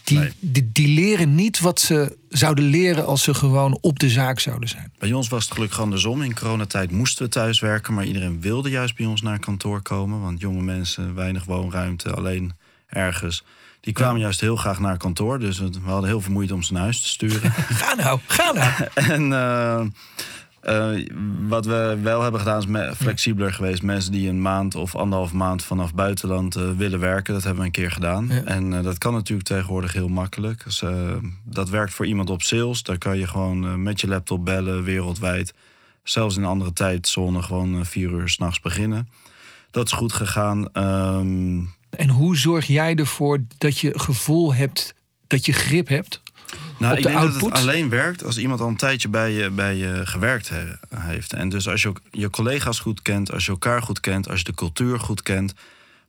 die, 0.03 0.31
die, 0.39 0.71
die, 0.71 0.87
leren 0.87 1.35
niet 1.35 1.59
wat 1.59 1.79
ze 1.79 2.17
zouden 2.29 2.65
leren 2.65 3.05
als 3.05 3.23
ze 3.23 3.33
gewoon 3.33 3.77
op 3.81 3.99
de 3.99 4.09
zaak 4.09 4.39
zouden 4.39 4.69
zijn. 4.69 4.91
Bij 4.97 5.13
ons 5.13 5.27
was 5.27 5.43
het 5.43 5.53
gelukkig 5.53 5.79
andersom. 5.79 6.21
In 6.21 6.35
coronatijd 6.35 6.91
moesten 6.91 7.25
we 7.25 7.31
thuis 7.31 7.59
werken, 7.59 7.93
maar 7.93 8.05
iedereen 8.05 8.41
wilde 8.41 8.69
juist 8.69 8.95
bij 8.95 9.05
ons 9.05 9.21
naar 9.21 9.39
kantoor 9.39 9.81
komen. 9.81 10.21
Want 10.21 10.39
jonge 10.39 10.61
mensen, 10.61 11.15
weinig 11.15 11.45
woonruimte, 11.45 12.13
alleen 12.13 12.51
ergens. 12.87 13.43
Die 13.79 13.93
kwamen 13.93 14.21
juist 14.21 14.41
heel 14.41 14.55
graag 14.55 14.79
naar 14.79 14.97
kantoor. 14.97 15.39
Dus 15.39 15.59
we 15.59 15.69
hadden 15.83 16.09
heel 16.09 16.21
veel 16.21 16.31
moeite 16.31 16.53
om 16.53 16.63
ze 16.63 16.73
naar 16.73 16.81
huis 16.81 17.01
te 17.01 17.07
sturen. 17.07 17.51
ga 17.81 17.93
nou, 17.95 18.19
ga 18.27 18.51
nou. 18.51 18.89
en 19.13 19.31
uh, 19.31 19.85
uh, 20.63 21.07
wat 21.47 21.65
we 21.65 21.99
wel 22.01 22.21
hebben 22.21 22.39
gedaan 22.39 22.79
is 22.79 22.95
flexibeler 22.97 23.53
geweest. 23.53 23.81
Mensen 23.81 24.11
die 24.11 24.29
een 24.29 24.41
maand 24.41 24.75
of 24.75 24.95
anderhalf 24.95 25.33
maand 25.33 25.63
vanaf 25.63 25.93
buitenland 25.93 26.57
uh, 26.57 26.71
willen 26.77 26.99
werken, 26.99 27.33
dat 27.33 27.43
hebben 27.43 27.61
we 27.61 27.65
een 27.65 27.73
keer 27.73 27.91
gedaan. 27.91 28.27
Ja. 28.29 28.43
En 28.43 28.71
uh, 28.71 28.83
dat 28.83 28.97
kan 28.97 29.13
natuurlijk 29.13 29.47
tegenwoordig 29.47 29.93
heel 29.93 30.07
makkelijk. 30.07 30.63
Dus, 30.63 30.83
dat 31.43 31.69
werkt 31.69 31.93
voor 31.93 32.05
iemand 32.05 32.29
op 32.29 32.41
sales. 32.41 32.83
Daar 32.83 32.97
kan 32.97 33.17
je 33.17 33.27
gewoon 33.27 33.83
met 33.83 34.01
je 34.01 34.07
laptop 34.07 34.45
bellen 34.45 34.83
wereldwijd. 34.83 35.53
Zelfs 36.03 36.35
in 36.35 36.43
een 36.43 36.49
andere 36.49 36.73
tijdzone 36.73 37.41
gewoon 37.41 37.85
vier 37.85 38.09
uur 38.09 38.29
s'nachts 38.29 38.59
beginnen. 38.59 39.09
Dat 39.71 39.85
is 39.85 39.91
goed 39.91 40.13
gegaan. 40.13 40.67
Um... 40.73 41.73
En 41.89 42.09
hoe 42.09 42.37
zorg 42.37 42.67
jij 42.67 42.95
ervoor 42.95 43.39
dat 43.57 43.79
je 43.79 43.99
gevoel 43.99 44.53
hebt 44.53 44.93
dat 45.27 45.45
je 45.45 45.53
grip 45.53 45.87
hebt 45.87 46.21
nou, 46.77 46.97
ik 46.97 47.03
denk 47.03 47.19
dat 47.19 47.41
het 47.41 47.51
alleen 47.51 47.89
werkt 47.89 48.23
als 48.23 48.37
iemand 48.37 48.61
al 48.61 48.67
een 48.67 48.75
tijdje 48.75 49.09
bij 49.09 49.31
je, 49.31 49.49
bij 49.49 49.75
je 49.75 50.01
gewerkt 50.05 50.51
heeft. 50.95 51.33
En 51.33 51.49
dus 51.49 51.67
als 51.67 51.81
je 51.81 51.87
ook 51.87 52.01
je 52.11 52.29
collega's 52.29 52.79
goed 52.79 53.01
kent, 53.01 53.31
als 53.31 53.45
je 53.45 53.51
elkaar 53.51 53.81
goed 53.81 53.99
kent, 53.99 54.29
als 54.29 54.39
je 54.39 54.45
de 54.45 54.53
cultuur 54.53 54.99
goed 54.99 55.21
kent. 55.21 55.53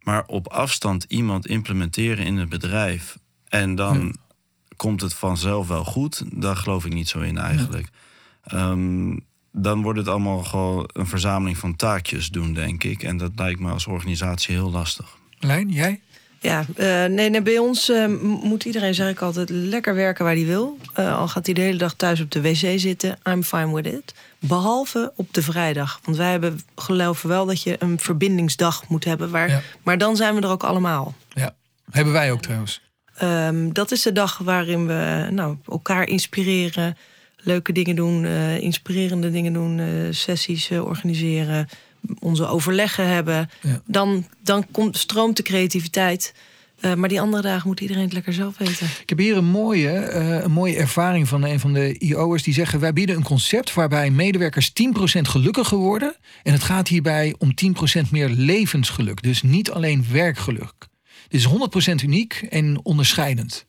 Maar 0.03 0.25
op 0.27 0.49
afstand 0.49 1.05
iemand 1.09 1.47
implementeren 1.47 2.25
in 2.25 2.37
het 2.37 2.49
bedrijf. 2.49 3.19
En 3.49 3.75
dan 3.75 4.17
komt 4.77 5.01
het 5.01 5.15
vanzelf 5.15 5.69
wel 5.69 5.85
goed. 5.85 6.23
Daar 6.33 6.57
geloof 6.57 6.85
ik 6.85 6.93
niet 6.93 7.09
zo 7.09 7.21
in 7.21 7.39
eigenlijk. 7.39 7.89
Um, 8.53 9.25
dan 9.57 9.83
wordt 9.83 9.99
het 9.99 10.09
allemaal 10.09 10.43
gewoon 10.43 10.91
een 10.93 11.07
verzameling 11.07 11.59
van 11.59 11.77
taakjes 11.77 12.29
doen, 12.29 12.53
denk 12.53 12.85
ik. 12.85 13.03
En 13.03 13.17
dat 13.17 13.33
lijkt 13.37 13.61
me 13.61 13.71
als 13.71 13.87
organisatie 13.87 14.55
heel 14.55 14.71
lastig. 14.71 15.17
Lijn, 15.39 15.69
jij? 15.69 16.01
Ja, 16.45 16.65
uh, 16.77 17.05
nee, 17.05 17.31
nee, 17.31 17.43
bij 17.43 17.59
ons 17.59 17.89
uh, 17.89 18.07
moet 18.43 18.65
iedereen, 18.65 18.95
zeg 18.95 19.11
ik 19.11 19.21
altijd, 19.21 19.51
lekker 19.51 19.95
werken 19.95 20.25
waar 20.25 20.35
hij 20.35 20.45
wil. 20.45 20.79
Uh, 20.99 21.19
al 21.19 21.29
gaat 21.29 21.47
hij 21.47 21.55
de 21.55 21.61
hele 21.61 21.79
dag 21.79 21.95
thuis 21.95 22.21
op 22.21 22.31
de 22.31 22.41
wc 22.41 22.79
zitten, 22.81 23.19
I'm 23.29 23.43
fine 23.43 23.75
with 23.75 23.87
it. 23.87 24.15
Behalve 24.39 25.13
op 25.17 25.35
de 25.35 25.43
vrijdag. 25.43 26.01
Want 26.05 26.17
wij 26.17 26.31
hebben, 26.31 26.61
geloven 26.77 27.29
wel 27.29 27.47
dat 27.47 27.63
je 27.63 27.77
een 27.79 27.99
verbindingsdag 27.99 28.89
moet 28.89 29.05
hebben. 29.05 29.31
Waar, 29.31 29.49
ja. 29.49 29.61
Maar 29.83 29.99
dan 29.99 30.17
zijn 30.17 30.35
we 30.35 30.41
er 30.41 30.49
ook 30.49 30.63
allemaal. 30.63 31.15
Ja, 31.29 31.55
hebben 31.91 32.13
wij 32.13 32.33
ook 32.33 32.43
trouwens. 32.43 32.81
Um, 33.23 33.73
dat 33.73 33.91
is 33.91 34.03
de 34.03 34.13
dag 34.13 34.39
waarin 34.39 34.87
we 34.87 35.27
nou, 35.31 35.57
elkaar 35.69 36.09
inspireren, 36.09 36.97
leuke 37.37 37.73
dingen 37.73 37.97
doen, 37.97 38.27
inspirerende 38.61 39.31
dingen 39.31 39.53
doen, 39.53 39.81
sessies 40.11 40.71
organiseren 40.71 41.69
onze 42.19 42.47
overleggen 42.47 43.09
hebben. 43.09 43.51
Ja. 43.61 43.83
Dan, 43.87 44.27
dan 44.43 44.67
komt, 44.71 44.99
stroomt 44.99 45.37
de 45.37 45.43
creativiteit. 45.43 46.35
Uh, 46.81 46.95
maar 46.95 47.09
die 47.09 47.21
andere 47.21 47.43
dagen 47.43 47.69
moet 47.69 47.81
iedereen 47.81 48.03
het 48.03 48.13
lekker 48.13 48.33
zelf 48.33 48.59
weten. 48.59 48.87
Ik 49.03 49.09
heb 49.09 49.19
hier 49.19 49.37
een 49.37 49.45
mooie, 49.45 50.13
uh, 50.15 50.43
een 50.43 50.51
mooie 50.51 50.77
ervaring 50.77 51.29
van 51.29 51.43
een 51.45 51.61
van 51.61 51.73
de 51.73 51.99
IO'ers. 51.99 52.43
Die 52.43 52.55
zeggen, 52.55 52.81
wij 52.81 52.93
bieden 52.93 53.17
een 53.17 53.23
concept 53.23 53.75
waarbij 53.75 54.11
medewerkers 54.11 54.71
10% 54.71 54.73
gelukkiger 55.21 55.79
worden. 55.79 56.17
En 56.43 56.53
het 56.53 56.63
gaat 56.63 56.89
hierbij 56.89 57.35
om 57.39 57.55
10% 58.07 58.11
meer 58.11 58.29
levensgeluk. 58.29 59.23
Dus 59.23 59.43
niet 59.43 59.71
alleen 59.71 60.07
werkgeluk. 60.13 60.89
Dit 61.29 61.41
is 61.41 61.49
100% 62.01 62.05
uniek 62.05 62.47
en 62.51 62.85
onderscheidend. 62.85 63.67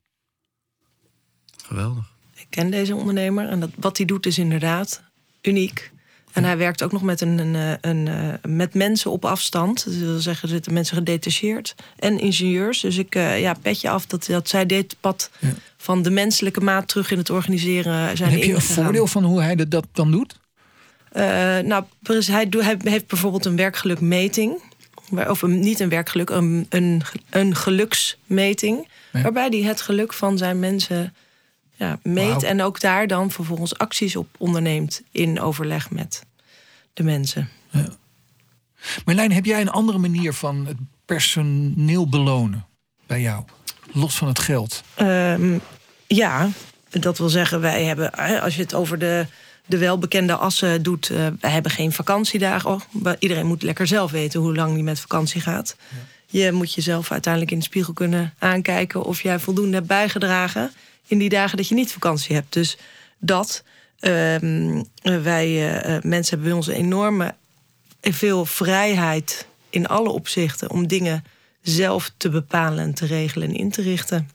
Geweldig. 1.65 2.13
Ik 2.35 2.47
ken 2.49 2.71
deze 2.71 2.95
ondernemer 2.95 3.49
en 3.49 3.59
dat, 3.59 3.69
wat 3.75 3.97
hij 3.97 4.05
doet 4.05 4.25
is 4.25 4.37
inderdaad 4.37 5.03
uniek. 5.41 5.91
En 6.35 6.43
hij 6.43 6.57
werkt 6.57 6.83
ook 6.83 6.91
nog 6.91 7.01
met, 7.01 7.21
een, 7.21 7.37
een, 7.37 7.53
een, 7.55 7.77
een, 7.81 8.07
eh, 8.07 8.51
met 8.51 8.73
mensen 8.73 9.11
op 9.11 9.25
afstand. 9.25 9.85
Dat 9.85 9.93
wil 9.93 10.19
zeggen, 10.19 10.43
er 10.43 10.53
zitten 10.53 10.73
mensen 10.73 10.97
gedetacheerd. 10.97 11.75
En 11.95 12.19
ingenieurs. 12.19 12.79
Dus 12.79 12.97
ik, 12.97 13.15
uh, 13.15 13.39
ja, 13.39 13.53
petje 13.61 13.89
af 13.89 14.05
dat, 14.05 14.25
dat 14.25 14.49
zij 14.49 14.65
dit 14.65 14.95
pad 14.99 15.29
ja. 15.39 15.49
van 15.77 16.01
de 16.01 16.09
menselijke 16.09 16.61
maat 16.61 16.87
terug 16.87 17.11
in 17.11 17.17
het 17.17 17.29
organiseren 17.29 18.17
zijn 18.17 18.29
en 18.29 18.35
Heb 18.35 18.45
je 18.45 18.53
een 18.53 18.61
voordeel 18.61 19.07
van 19.07 19.23
hoe 19.23 19.41
hij 19.41 19.55
dat 19.55 19.85
dan 19.91 20.11
doet? 20.11 20.39
Uh, 21.13 21.21
nou, 21.59 21.83
hij, 22.07 22.49
doet, 22.49 22.61
hij 22.61 22.77
heeft 22.83 23.07
bijvoorbeeld 23.07 23.45
een 23.45 23.55
werkgelukmeting. 23.55 24.61
Of 25.27 25.41
een, 25.41 25.59
niet 25.59 25.79
een 25.79 25.89
werkgeluk, 25.89 26.29
een, 26.29 26.65
een, 26.69 27.01
een 27.29 27.55
geluksmeting. 27.55 28.87
Ja. 29.13 29.21
Waarbij 29.21 29.47
hij 29.49 29.61
het 29.61 29.81
geluk 29.81 30.13
van 30.13 30.37
zijn 30.37 30.59
mensen 30.59 31.13
ja, 31.75 31.99
meet. 32.03 32.33
Wow. 32.33 32.43
En 32.43 32.61
ook 32.61 32.79
daar 32.79 33.07
dan 33.07 33.31
vervolgens 33.31 33.77
acties 33.77 34.15
op 34.15 34.27
onderneemt 34.37 35.01
in 35.11 35.41
overleg 35.41 35.91
met 35.91 36.23
de 36.93 37.03
mensen. 37.03 37.49
Ja. 37.69 37.87
Marlijn, 39.05 39.31
heb 39.31 39.45
jij 39.45 39.61
een 39.61 39.69
andere 39.69 39.97
manier 39.97 40.33
van 40.33 40.65
het 40.65 40.77
personeel 41.05 42.09
belonen 42.09 42.65
bij 43.07 43.21
jou? 43.21 43.43
Los 43.91 44.15
van 44.17 44.27
het 44.27 44.39
geld? 44.39 44.83
Um, 45.01 45.61
ja, 46.07 46.49
dat 46.89 47.17
wil 47.17 47.29
zeggen, 47.29 47.61
wij 47.61 47.83
hebben, 47.83 48.11
als 48.41 48.55
je 48.55 48.61
het 48.61 48.73
over 48.73 48.99
de, 48.99 49.27
de 49.65 49.77
welbekende 49.77 50.35
assen 50.35 50.83
doet, 50.83 51.09
uh, 51.09 51.27
wij 51.39 51.51
hebben 51.51 51.71
geen 51.71 51.91
vakantiedagen. 51.91 52.69
Oh, 52.69 52.81
iedereen 53.19 53.47
moet 53.47 53.63
lekker 53.63 53.87
zelf 53.87 54.11
weten 54.11 54.39
hoe 54.39 54.55
lang 54.55 54.73
die 54.73 54.83
met 54.83 54.99
vakantie 54.99 55.41
gaat. 55.41 55.75
Ja. 55.89 55.97
Je 56.43 56.51
moet 56.51 56.73
jezelf 56.73 57.11
uiteindelijk 57.11 57.51
in 57.51 57.59
de 57.59 57.65
spiegel 57.65 57.93
kunnen 57.93 58.33
aankijken 58.39 59.03
of 59.03 59.21
jij 59.21 59.39
voldoende 59.39 59.75
hebt 59.75 59.87
bijgedragen 59.87 60.71
in 61.07 61.17
die 61.17 61.29
dagen 61.29 61.57
dat 61.57 61.67
je 61.67 61.75
niet 61.75 61.91
vakantie 61.91 62.35
hebt. 62.35 62.53
Dus 62.53 62.77
dat. 63.17 63.63
Uh, 63.99 64.81
wij 65.01 65.47
uh, 65.47 66.01
mensen 66.01 66.29
hebben 66.29 66.47
bij 66.47 66.51
ons 66.51 66.67
enorme 66.67 67.35
veel 68.01 68.45
vrijheid 68.45 69.47
in 69.69 69.87
alle 69.87 70.09
opzichten 70.09 70.69
om 70.69 70.87
dingen 70.87 71.23
zelf 71.61 72.11
te 72.17 72.29
bepalen 72.29 72.83
en 72.83 72.93
te 72.93 73.05
regelen 73.05 73.47
en 73.47 73.55
in 73.55 73.71
te 73.71 73.81
richten. 73.81 74.29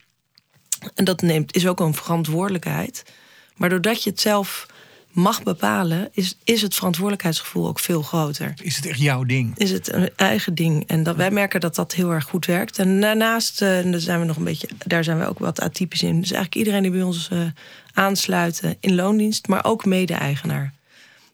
En 0.94 1.04
dat 1.04 1.22
neemt, 1.22 1.54
is 1.54 1.66
ook 1.66 1.80
een 1.80 1.94
verantwoordelijkheid. 1.94 3.04
Maar 3.56 3.68
doordat 3.68 4.02
je 4.02 4.10
het 4.10 4.20
zelf 4.20 4.66
mag 5.12 5.42
bepalen, 5.42 6.08
is, 6.12 6.36
is 6.44 6.62
het 6.62 6.74
verantwoordelijkheidsgevoel 6.74 7.68
ook 7.68 7.78
veel 7.78 8.02
groter. 8.02 8.54
Is 8.62 8.76
het 8.76 8.86
echt 8.86 9.00
jouw 9.00 9.24
ding? 9.24 9.58
Is 9.58 9.70
het 9.70 9.92
een 9.92 10.10
eigen 10.16 10.54
ding. 10.54 10.84
En 10.86 11.02
dat, 11.02 11.16
wij 11.16 11.30
merken 11.30 11.60
dat 11.60 11.74
dat 11.74 11.94
heel 11.94 12.10
erg 12.10 12.24
goed 12.24 12.46
werkt. 12.46 12.78
En 12.78 13.00
daarnaast, 13.00 13.62
uh, 13.62 13.68
daar 13.68 14.00
zijn 14.00 14.20
we 14.20 14.26
nog 14.26 14.36
een 14.36 14.44
beetje, 14.44 14.68
daar 14.86 15.04
zijn 15.04 15.18
we 15.18 15.26
ook 15.26 15.38
wat 15.38 15.60
atypisch 15.60 16.02
in. 16.02 16.20
Dus 16.20 16.32
eigenlijk 16.32 16.54
iedereen 16.54 16.82
die 16.82 16.90
bij 16.90 17.02
ons 17.02 17.28
uh, 17.32 17.40
aansluit 17.92 18.76
in 18.80 18.94
loondienst, 18.94 19.48
maar 19.48 19.64
ook 19.64 19.84
mede-eigenaar. 19.84 20.72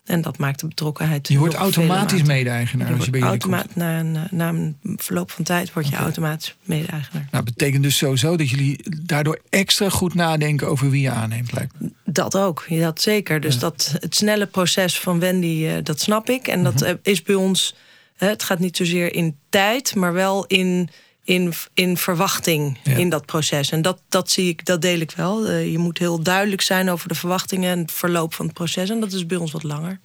En 0.07 0.21
dat 0.21 0.39
maakt 0.39 0.61
de 0.61 0.67
betrokkenheid. 0.67 1.29
Je 1.29 1.39
wordt 1.39 1.55
automatisch 1.55 2.23
mede-eigenaar 2.23 2.95
als 2.95 3.05
je 3.05 3.11
bij 3.11 3.21
jullie 3.21 3.39
komt. 3.39 3.77
Na 3.77 3.99
een, 3.99 4.19
na 4.31 4.49
een 4.49 4.77
verloop 4.97 5.31
van 5.31 5.45
tijd 5.45 5.73
word 5.73 5.87
je 5.87 5.93
okay. 5.93 6.05
automatisch 6.05 6.57
mede-eigenaar. 6.63 7.29
Nou, 7.31 7.45
betekent 7.45 7.83
dus 7.83 7.97
sowieso 7.97 8.37
dat 8.37 8.51
jullie 8.51 8.85
daardoor 9.03 9.41
extra 9.51 9.89
goed 9.89 10.15
nadenken 10.15 10.69
over 10.69 10.91
wie 10.91 11.03
je 11.03 11.11
aanneemt, 11.11 11.53
lijkt 11.53 11.73
me. 11.79 11.91
Dat 12.05 12.37
ook, 12.37 12.67
dat 12.69 13.01
zeker. 13.01 13.41
Dus 13.41 13.55
ja. 13.55 13.61
dat 13.61 13.97
het 14.01 14.15
snelle 14.15 14.47
proces 14.47 15.01
van 15.01 15.19
Wendy, 15.19 15.83
dat 15.83 16.01
snap 16.01 16.31
ik. 16.31 16.49
En 16.49 16.63
dat 16.63 16.83
uh 16.83 16.89
-huh. 16.89 16.99
is 17.03 17.23
bij 17.23 17.35
ons, 17.35 17.75
het 18.17 18.43
gaat 18.43 18.59
niet 18.59 18.77
zozeer 18.77 19.15
in 19.15 19.37
tijd, 19.49 19.95
maar 19.95 20.13
wel 20.13 20.47
in 20.47 20.89
in, 21.27 21.53
in 21.75 21.97
verwachting 21.97 22.79
ja. 22.83 22.97
in 22.97 23.09
dat 23.09 23.27
proces. 23.27 23.71
En 23.71 23.83
dat, 23.83 24.03
dat 24.09 24.31
zie 24.31 24.49
ik, 24.49 24.65
dat 24.65 24.83
deel 24.83 25.01
ik 25.01 25.11
wel. 25.17 25.51
Uh, 25.51 25.71
je 25.71 25.79
moet 25.79 25.99
heel 25.99 26.23
duidelijk 26.23 26.63
zijn 26.63 26.91
over 26.91 27.09
de 27.09 27.15
verwachtingen 27.15 27.71
en 27.71 27.79
het 27.79 27.93
verloop 27.93 28.35
van 28.35 28.47
het 28.47 28.55
proces. 28.55 28.91
En 28.91 29.01
dat 29.01 29.13
is 29.13 29.27
bij 29.27 29.37
ons 29.37 29.53
wat 29.53 29.63
langer. 29.63 30.01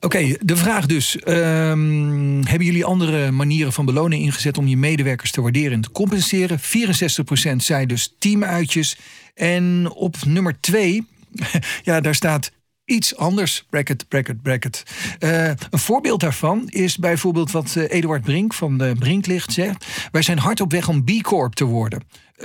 Oké, 0.00 0.06
okay, 0.06 0.38
de 0.40 0.56
vraag 0.56 0.86
dus. 0.86 1.16
Um, 1.26 2.46
hebben 2.46 2.66
jullie 2.66 2.84
andere 2.84 3.30
manieren 3.30 3.72
van 3.72 3.84
belonen 3.84 4.18
ingezet 4.18 4.58
om 4.58 4.66
je 4.66 4.76
medewerkers 4.76 5.30
te 5.30 5.40
waarderen 5.40 5.72
en 5.72 5.80
te 5.80 5.90
compenseren? 5.90 6.60
64% 6.60 6.62
zei 7.56 7.86
dus 7.86 8.14
teamuitjes. 8.18 8.96
En 9.34 9.90
op 9.94 10.16
nummer 10.26 10.60
2, 10.60 11.06
ja, 11.82 12.00
daar 12.00 12.14
staat 12.14 12.50
iets 12.88 13.16
anders. 13.16 13.64
Bracket, 13.70 14.08
bracket, 14.08 14.42
bracket. 14.42 14.82
Uh, 15.18 15.46
een 15.46 15.78
voorbeeld 15.78 16.20
daarvan 16.20 16.68
is 16.68 16.96
bijvoorbeeld 16.96 17.50
wat 17.50 17.74
uh, 17.78 17.84
Eduard 17.88 18.22
Brink 18.22 18.54
van 18.54 18.78
de 18.78 18.94
Brinklicht 18.98 19.52
zegt. 19.52 19.86
Wij 20.10 20.22
zijn 20.22 20.38
hard 20.38 20.60
op 20.60 20.72
weg 20.72 20.88
om 20.88 21.04
B 21.04 21.22
Corp 21.22 21.54
te 21.54 21.64
worden. 21.64 22.02
Uh, 22.36 22.44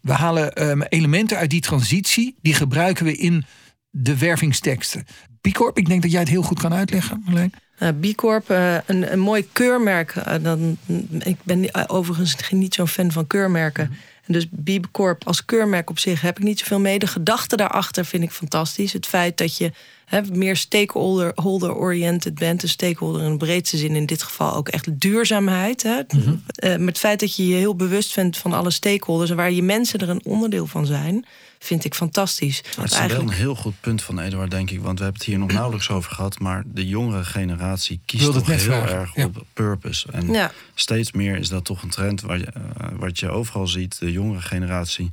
we 0.00 0.12
halen 0.12 0.68
um, 0.68 0.82
elementen 0.82 1.36
uit 1.36 1.50
die 1.50 1.60
transitie, 1.60 2.36
die 2.42 2.54
gebruiken 2.54 3.04
we 3.04 3.16
in 3.16 3.44
de 3.90 4.18
wervingsteksten. 4.18 5.06
B 5.40 5.52
Corp, 5.52 5.78
ik 5.78 5.88
denk 5.88 6.02
dat 6.02 6.10
jij 6.10 6.20
het 6.20 6.28
heel 6.28 6.42
goed 6.42 6.60
kan 6.60 6.74
uitleggen, 6.74 7.22
Marleen. 7.24 7.52
B 8.00 8.14
Corp, 8.14 8.48
een, 8.86 9.12
een 9.12 9.18
mooi 9.18 9.48
keurmerk. 9.52 10.14
Dan, 10.42 10.78
ik 11.18 11.36
ben 11.42 11.88
overigens 11.88 12.36
niet 12.50 12.74
zo'n 12.74 12.88
fan 12.88 13.12
van 13.12 13.26
keurmerken. 13.26 13.88
Mm. 13.90 13.96
En 14.26 14.32
dus 14.32 14.46
B 14.64 14.86
Corp 14.90 15.26
als 15.26 15.44
keurmerk 15.44 15.90
op 15.90 15.98
zich 15.98 16.20
heb 16.20 16.38
ik 16.38 16.44
niet 16.44 16.58
zoveel 16.58 16.80
mee. 16.80 16.98
De 16.98 17.06
gedachte 17.06 17.56
daarachter 17.56 18.04
vind 18.04 18.22
ik 18.22 18.30
fantastisch. 18.30 18.92
Het 18.92 19.06
feit 19.06 19.38
dat 19.38 19.56
je 19.56 19.72
he, 20.06 20.20
meer 20.32 20.56
stakeholder-oriented 20.56 22.34
bent. 22.34 22.62
Een 22.62 22.68
stakeholder 22.68 23.22
in 23.22 23.30
de 23.30 23.36
breedste 23.36 23.76
zin, 23.76 23.96
in 23.96 24.06
dit 24.06 24.22
geval 24.22 24.54
ook 24.54 24.68
echt 24.68 25.00
duurzaamheid. 25.00 25.82
Hè. 25.82 25.96
Mm 25.96 26.22
-hmm. 26.22 26.42
uh, 26.64 26.70
met 26.70 26.86
het 26.86 26.98
feit 26.98 27.20
dat 27.20 27.36
je 27.36 27.48
je 27.48 27.54
heel 27.54 27.76
bewust 27.76 28.14
bent 28.14 28.36
van 28.36 28.52
alle 28.52 28.70
stakeholders... 28.70 29.30
en 29.30 29.36
waar 29.36 29.52
je 29.52 29.62
mensen 29.62 30.00
er 30.00 30.08
een 30.08 30.24
onderdeel 30.24 30.66
van 30.66 30.86
zijn 30.86 31.26
vind 31.58 31.84
ik 31.84 31.94
fantastisch. 31.94 32.62
Maar 32.62 32.84
het 32.84 32.92
is 32.92 32.98
eigenlijk... 32.98 33.28
wel 33.28 33.38
een 33.38 33.44
heel 33.44 33.54
goed 33.54 33.80
punt 33.80 34.02
van 34.02 34.20
Eduard, 34.20 34.50
denk 34.50 34.70
ik. 34.70 34.80
Want 34.80 34.98
we 34.98 35.04
hebben 35.04 35.22
het 35.22 35.30
hier 35.30 35.38
nog 35.38 35.52
nauwelijks 35.60 35.90
over 35.90 36.12
gehad. 36.12 36.38
Maar 36.38 36.62
de 36.66 36.86
jongere 36.86 37.24
generatie 37.24 38.00
kiest 38.04 38.32
toch 38.32 38.46
heel 38.46 38.58
vragen. 38.58 38.96
erg 38.96 39.14
ja. 39.14 39.24
op 39.24 39.44
purpose. 39.52 40.12
En 40.12 40.32
ja. 40.32 40.52
steeds 40.74 41.12
meer 41.12 41.36
is 41.36 41.48
dat 41.48 41.64
toch 41.64 41.82
een 41.82 41.90
trend 41.90 42.20
waar 42.20 42.38
je, 42.38 42.52
uh, 42.56 42.98
wat 42.98 43.18
je 43.18 43.30
overal 43.30 43.66
ziet. 43.66 43.98
De 43.98 44.12
jongere 44.12 44.40
generatie 44.40 45.10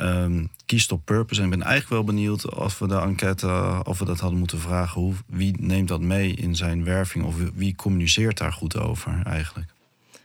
um, 0.00 0.50
kiest 0.66 0.92
op 0.92 1.04
purpose. 1.04 1.40
En 1.40 1.46
ik 1.46 1.58
ben 1.58 1.62
eigenlijk 1.62 1.92
wel 1.92 2.14
benieuwd 2.14 2.54
of 2.54 2.78
we 2.78 2.88
de 2.88 2.98
enquête, 2.98 3.80
of 3.84 3.98
we 3.98 4.04
dat 4.04 4.20
hadden 4.20 4.38
moeten 4.38 4.60
vragen. 4.60 5.00
Hoe, 5.00 5.14
wie 5.26 5.54
neemt 5.58 5.88
dat 5.88 6.00
mee 6.00 6.34
in 6.34 6.56
zijn 6.56 6.84
werving? 6.84 7.24
Of 7.24 7.34
wie 7.54 7.74
communiceert 7.74 8.38
daar 8.38 8.52
goed 8.52 8.76
over 8.78 9.20
eigenlijk? 9.24 9.68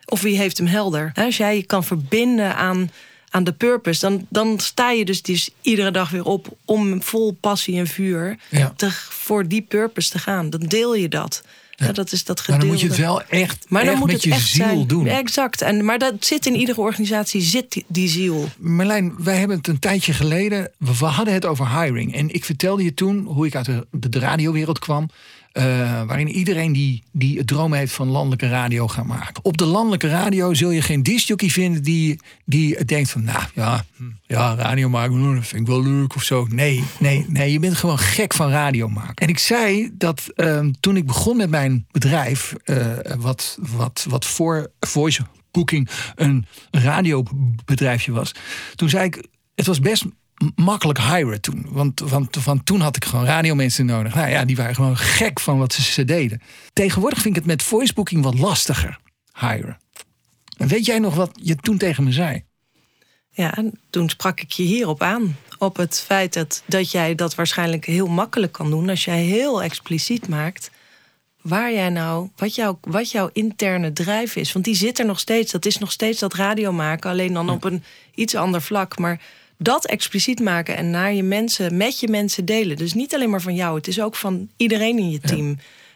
Of 0.05 0.21
wie 0.21 0.37
heeft 0.37 0.57
hem 0.57 0.67
helder? 0.67 1.11
Als 1.13 1.37
jij 1.37 1.55
je 1.55 1.63
kan 1.63 1.83
verbinden 1.83 2.55
aan 2.55 2.89
aan 3.31 3.43
de 3.43 3.53
purpose, 3.53 3.99
dan, 3.99 4.25
dan 4.29 4.59
sta 4.59 4.91
je 4.91 5.05
dus, 5.05 5.21
dus 5.21 5.49
iedere 5.61 5.91
dag 5.91 6.09
weer 6.09 6.25
op 6.25 6.57
om 6.65 7.03
vol 7.03 7.31
passie 7.31 7.77
en 7.77 7.87
vuur 7.87 8.37
ja. 8.49 8.73
te, 8.75 8.91
voor 8.91 9.47
die 9.47 9.61
purpose 9.61 10.09
te 10.09 10.19
gaan. 10.19 10.49
Dan 10.49 10.59
deel 10.59 10.95
je 10.95 11.09
dat. 11.09 11.43
Ja. 11.85 11.91
Dat 11.91 12.11
is 12.11 12.23
dat 12.23 12.39
gedeelde. 12.39 12.65
Maar 12.65 12.77
dan 12.77 12.87
moet 12.87 12.95
je 12.95 13.01
het 13.03 13.07
wel 13.07 13.23
echt, 13.23 13.65
maar 13.67 13.81
dan 13.81 13.91
echt 13.91 13.99
moet 13.99 14.11
met 14.11 14.23
het 14.23 14.33
je 14.33 14.39
ziel 14.39 14.65
zijn. 14.65 14.87
doen. 14.87 15.07
Exact. 15.07 15.61
En, 15.61 15.85
maar 15.85 15.99
dat 15.99 16.13
zit 16.19 16.45
in 16.45 16.55
iedere 16.55 16.81
organisatie, 16.81 17.41
zit 17.41 17.71
die, 17.71 17.85
die 17.87 18.09
ziel. 18.09 18.49
Marlijn, 18.57 19.13
wij 19.17 19.37
hebben 19.37 19.57
het 19.57 19.67
een 19.67 19.79
tijdje 19.79 20.13
geleden... 20.13 20.71
we 20.77 21.05
hadden 21.05 21.33
het 21.33 21.45
over 21.45 21.81
hiring. 21.81 22.15
En 22.15 22.33
ik 22.33 22.45
vertelde 22.45 22.83
je 22.83 22.93
toen 22.93 23.25
hoe 23.25 23.45
ik 23.45 23.55
uit 23.55 23.65
de, 23.65 23.87
de 23.91 24.19
radiowereld 24.19 24.79
kwam... 24.79 25.09
Uh, 25.53 25.63
waarin 26.03 26.27
iedereen 26.27 26.73
die, 26.73 27.03
die 27.11 27.37
het 27.37 27.47
droom 27.47 27.73
heeft 27.73 27.93
van 27.93 28.07
landelijke 28.07 28.49
radio 28.49 28.87
gaat 28.87 29.05
maken. 29.05 29.45
Op 29.45 29.57
de 29.57 29.65
landelijke 29.65 30.07
radio 30.07 30.53
zul 30.53 30.69
je 30.69 30.81
geen 30.81 31.03
discjockey 31.03 31.49
vinden 31.49 31.83
die, 31.83 32.19
die 32.45 32.85
denkt 32.85 33.09
van, 33.09 33.23
nou 33.23 33.43
ja, 33.55 33.85
ja, 34.27 34.55
radio 34.55 34.89
maken, 34.89 35.43
vind 35.43 35.61
ik 35.61 35.67
wel 35.67 35.83
leuk 35.83 36.15
of 36.15 36.23
zo. 36.23 36.47
Nee, 36.49 36.83
nee, 36.99 37.25
nee, 37.27 37.51
je 37.51 37.59
bent 37.59 37.75
gewoon 37.75 37.99
gek 37.99 38.33
van 38.33 38.49
radio 38.49 38.89
maken. 38.89 39.15
En 39.15 39.27
ik 39.27 39.39
zei 39.39 39.91
dat 39.93 40.23
uh, 40.35 40.65
toen 40.79 40.97
ik 40.97 41.05
begon 41.05 41.37
met 41.37 41.49
mijn 41.49 41.85
bedrijf, 41.91 42.53
uh, 42.65 42.97
wat, 43.17 43.57
wat, 43.59 44.05
wat 44.09 44.25
voor 44.25 44.71
voice 44.79 45.21
booking 45.51 45.89
een 46.15 46.45
radiobedrijfje 46.71 48.11
was, 48.11 48.31
toen 48.75 48.89
zei 48.89 49.05
ik, 49.05 49.25
het 49.55 49.65
was 49.65 49.79
best 49.79 50.05
makkelijk 50.55 50.99
hiren 50.99 51.41
toen. 51.41 51.65
Want, 51.69 51.99
want 51.99 52.37
van 52.39 52.63
toen 52.63 52.81
had 52.81 52.95
ik 52.95 53.05
gewoon 53.05 53.25
radiomensen 53.25 53.85
nodig. 53.85 54.15
Nou 54.15 54.29
ja, 54.29 54.45
die 54.45 54.55
waren 54.55 54.75
gewoon 54.75 54.97
gek 54.97 55.39
van 55.39 55.57
wat 55.57 55.73
ze, 55.73 55.81
ze 55.81 56.05
deden. 56.05 56.41
Tegenwoordig 56.73 57.19
vind 57.21 57.35
ik 57.35 57.41
het 57.41 57.51
met 57.51 57.63
voicebooking 57.63 58.23
wat 58.23 58.39
lastiger 58.39 58.99
hiren. 59.39 59.77
En 60.57 60.67
weet 60.67 60.85
jij 60.85 60.99
nog 60.99 61.15
wat 61.15 61.31
je 61.41 61.55
toen 61.55 61.77
tegen 61.77 62.03
me 62.03 62.11
zei? 62.11 62.43
Ja, 63.29 63.63
toen 63.89 64.09
sprak 64.09 64.41
ik 64.41 64.51
je 64.51 64.63
hierop 64.63 65.01
aan. 65.01 65.37
Op 65.57 65.77
het 65.77 66.03
feit 66.05 66.33
dat, 66.33 66.63
dat 66.65 66.91
jij 66.91 67.15
dat 67.15 67.35
waarschijnlijk 67.35 67.85
heel 67.85 68.07
makkelijk 68.07 68.51
kan 68.51 68.69
doen 68.69 68.89
als 68.89 69.05
jij 69.05 69.21
heel 69.21 69.63
expliciet 69.63 70.27
maakt 70.27 70.71
waar 71.41 71.73
jij 71.73 71.89
nou, 71.89 72.29
wat, 72.35 72.55
jou, 72.55 72.75
wat 72.81 73.11
jouw 73.11 73.29
interne 73.33 73.93
drijf 73.93 74.35
is. 74.35 74.51
Want 74.51 74.65
die 74.65 74.75
zit 74.75 74.99
er 74.99 75.05
nog 75.05 75.19
steeds. 75.19 75.51
Dat 75.51 75.65
is 75.65 75.77
nog 75.77 75.91
steeds 75.91 76.19
dat 76.19 76.33
radio 76.33 76.71
maken, 76.71 77.09
alleen 77.09 77.33
dan 77.33 77.49
op 77.49 77.63
een 77.63 77.83
iets 78.15 78.35
ander 78.35 78.61
vlak. 78.61 78.97
Maar 78.97 79.21
dat 79.63 79.85
expliciet 79.85 80.39
maken 80.39 80.77
en 80.77 80.89
naar 80.89 81.13
je 81.13 81.23
mensen, 81.23 81.77
met 81.77 81.99
je 81.99 82.07
mensen 82.07 82.45
delen. 82.45 82.77
Dus 82.77 82.93
niet 82.93 83.15
alleen 83.15 83.29
maar 83.29 83.41
van 83.41 83.55
jou, 83.55 83.77
het 83.77 83.87
is 83.87 84.01
ook 84.01 84.15
van 84.15 84.49
iedereen 84.57 84.97
in 84.97 85.11
je 85.11 85.19
team. 85.19 85.47
Ja. 85.47 85.55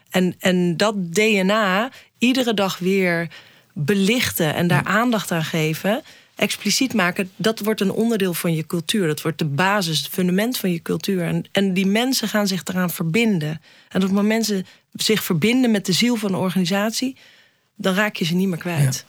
En, 0.09 0.35
en 0.39 0.77
dat 0.77 1.13
DNA 1.13 1.91
iedere 2.17 2.53
dag 2.53 2.77
weer 2.77 3.27
belichten 3.73 4.55
en 4.55 4.67
daar 4.67 4.83
aandacht 4.83 5.31
aan 5.31 5.43
geven. 5.43 6.01
expliciet 6.35 6.93
maken, 6.93 7.31
dat 7.35 7.59
wordt 7.59 7.81
een 7.81 7.91
onderdeel 7.91 8.33
van 8.33 8.53
je 8.53 8.65
cultuur. 8.65 9.07
Dat 9.07 9.21
wordt 9.21 9.37
de 9.37 9.45
basis, 9.45 9.97
het 9.97 10.07
fundament 10.07 10.57
van 10.57 10.71
je 10.71 10.81
cultuur. 10.81 11.23
En, 11.23 11.45
en 11.51 11.73
die 11.73 11.87
mensen 11.87 12.27
gaan 12.27 12.47
zich 12.47 12.61
eraan 12.65 12.89
verbinden. 12.89 13.61
En 13.89 13.95
op 13.95 14.01
het 14.01 14.11
moment 14.11 14.27
mensen 14.27 14.65
zich 14.93 15.23
verbinden 15.23 15.71
met 15.71 15.85
de 15.85 15.93
ziel 15.93 16.15
van 16.15 16.33
een 16.33 16.39
organisatie, 16.39 17.15
dan 17.75 17.93
raak 17.93 18.15
je 18.15 18.25
ze 18.25 18.35
niet 18.35 18.47
meer 18.47 18.57
kwijt. 18.57 19.05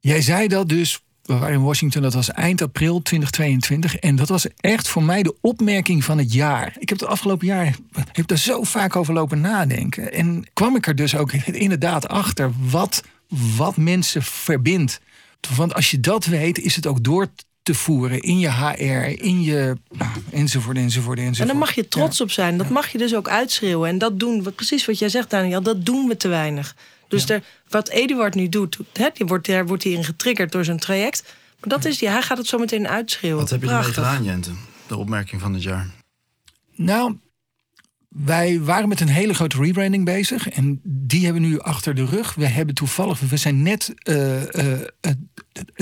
Jij 0.00 0.20
zei 0.20 0.48
dat 0.48 0.68
dus, 0.68 1.00
we 1.28 1.36
waren 1.36 1.54
in 1.54 1.62
Washington, 1.62 2.02
dat 2.02 2.14
was 2.14 2.30
eind 2.30 2.62
april 2.62 3.02
2022. 3.02 3.96
En 3.96 4.16
dat 4.16 4.28
was 4.28 4.46
echt 4.56 4.88
voor 4.88 5.02
mij 5.02 5.22
de 5.22 5.34
opmerking 5.40 6.04
van 6.04 6.18
het 6.18 6.32
jaar. 6.32 6.76
Ik 6.78 6.88
heb 6.88 7.00
het 7.00 7.08
afgelopen 7.08 7.46
jaar 7.46 7.76
heb 8.12 8.30
er 8.30 8.38
zo 8.38 8.62
vaak 8.62 8.96
over 8.96 9.14
lopen 9.14 9.40
nadenken. 9.40 10.12
En 10.12 10.44
kwam 10.52 10.76
ik 10.76 10.86
er 10.86 10.96
dus 10.96 11.16
ook 11.16 11.32
inderdaad 11.32 12.08
achter 12.08 12.52
wat, 12.70 13.02
wat 13.56 13.76
mensen 13.76 14.22
verbindt. 14.22 15.00
Want 15.56 15.74
als 15.74 15.90
je 15.90 16.00
dat 16.00 16.24
weet, 16.24 16.58
is 16.58 16.76
het 16.76 16.86
ook 16.86 17.04
door 17.04 17.26
te 17.62 17.74
voeren 17.74 18.20
in 18.20 18.38
je 18.38 18.50
HR, 18.50 19.22
in 19.24 19.42
je 19.42 19.76
nou, 19.90 20.10
enzovoort, 20.30 20.76
enzovoort, 20.76 21.18
enzovoort. 21.18 21.40
En 21.40 21.46
daar 21.46 21.56
mag 21.56 21.74
je 21.74 21.88
trots 21.88 22.20
op 22.20 22.30
zijn. 22.30 22.58
Dat 22.58 22.68
mag 22.68 22.88
je 22.88 22.98
dus 22.98 23.14
ook 23.14 23.28
uitschreeuwen. 23.28 23.88
En 23.88 23.98
dat 23.98 24.20
doen 24.20 24.42
we, 24.42 24.50
precies 24.50 24.86
wat 24.86 24.98
jij 24.98 25.08
zegt, 25.08 25.30
Daniel, 25.30 25.62
dat 25.62 25.84
doen 25.86 26.08
we 26.08 26.16
te 26.16 26.28
weinig. 26.28 26.76
Dus 27.08 27.24
ja. 27.24 27.40
wat 27.68 27.88
Eduard 27.88 28.34
nu 28.34 28.48
doet, 28.48 28.78
hè, 28.92 29.08
die 29.12 29.26
wordt, 29.26 29.46
daar 29.46 29.66
wordt 29.66 29.82
hierin 29.82 30.04
getriggerd 30.04 30.52
door 30.52 30.64
zijn 30.64 30.78
traject. 30.78 31.22
Maar 31.60 31.68
dat 31.68 31.84
is 31.84 31.98
die, 31.98 32.08
hij 32.08 32.22
gaat 32.22 32.38
het 32.38 32.46
zo 32.46 32.58
meteen 32.58 32.88
uitschreeuwen. 32.88 33.40
Wat 33.40 33.50
heb 33.50 33.62
je 33.62 33.68
ermee 33.68 33.92
gedaan, 33.92 34.24
Jente? 34.24 34.50
De 34.86 34.96
opmerking 34.96 35.40
van 35.40 35.52
het 35.52 35.62
jaar. 35.62 35.86
Nou, 36.74 37.18
wij 38.08 38.60
waren 38.60 38.88
met 38.88 39.00
een 39.00 39.08
hele 39.08 39.34
grote 39.34 39.62
rebranding 39.62 40.04
bezig. 40.04 40.48
En 40.48 40.80
die 40.84 41.24
hebben 41.24 41.42
we 41.42 41.48
nu 41.48 41.60
achter 41.60 41.94
de 41.94 42.04
rug. 42.04 42.34
We 42.34 42.46
hebben 42.46 42.74
toevallig, 42.74 43.20
we 43.20 43.36
zijn 43.36 43.62
net 43.62 43.94
uh, 44.04 44.42
uh, 44.42 44.78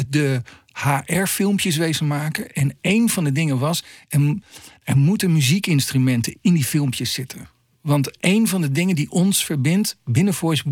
de 0.09 0.43
HR-filmpjes 0.73 1.77
wezen 1.77 2.07
maken. 2.07 2.53
En 2.53 2.77
een 2.81 3.09
van 3.09 3.25
de 3.25 3.33
dingen 3.33 3.59
was, 3.59 3.85
er, 4.09 4.39
er 4.83 4.97
moeten 4.97 5.33
muziekinstrumenten 5.33 6.37
in 6.41 6.55
die 6.55 6.65
filmpjes 6.65 7.13
zitten. 7.13 7.49
Want 7.81 8.17
een 8.21 8.49
van 8.49 8.61
de 8.61 8.73
dingen 8.73 8.95
die 8.95 9.11
ons 9.11 9.45
verbindt 9.45 9.99
binnen 10.05 10.35
Voice 10.35 10.63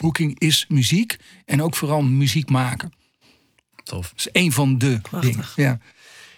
Booking 0.00 0.38
is 0.38 0.64
muziek. 0.68 1.16
En 1.44 1.62
ook 1.62 1.76
vooral 1.76 2.02
muziek 2.02 2.50
maken. 2.50 2.92
Tof. 3.82 4.08
Dat 4.08 4.18
is 4.18 4.28
een 4.32 4.52
van 4.52 4.78
de 4.78 4.98
Prachtig. 5.02 5.30
dingen. 5.30 5.46
Ja. 5.56 5.78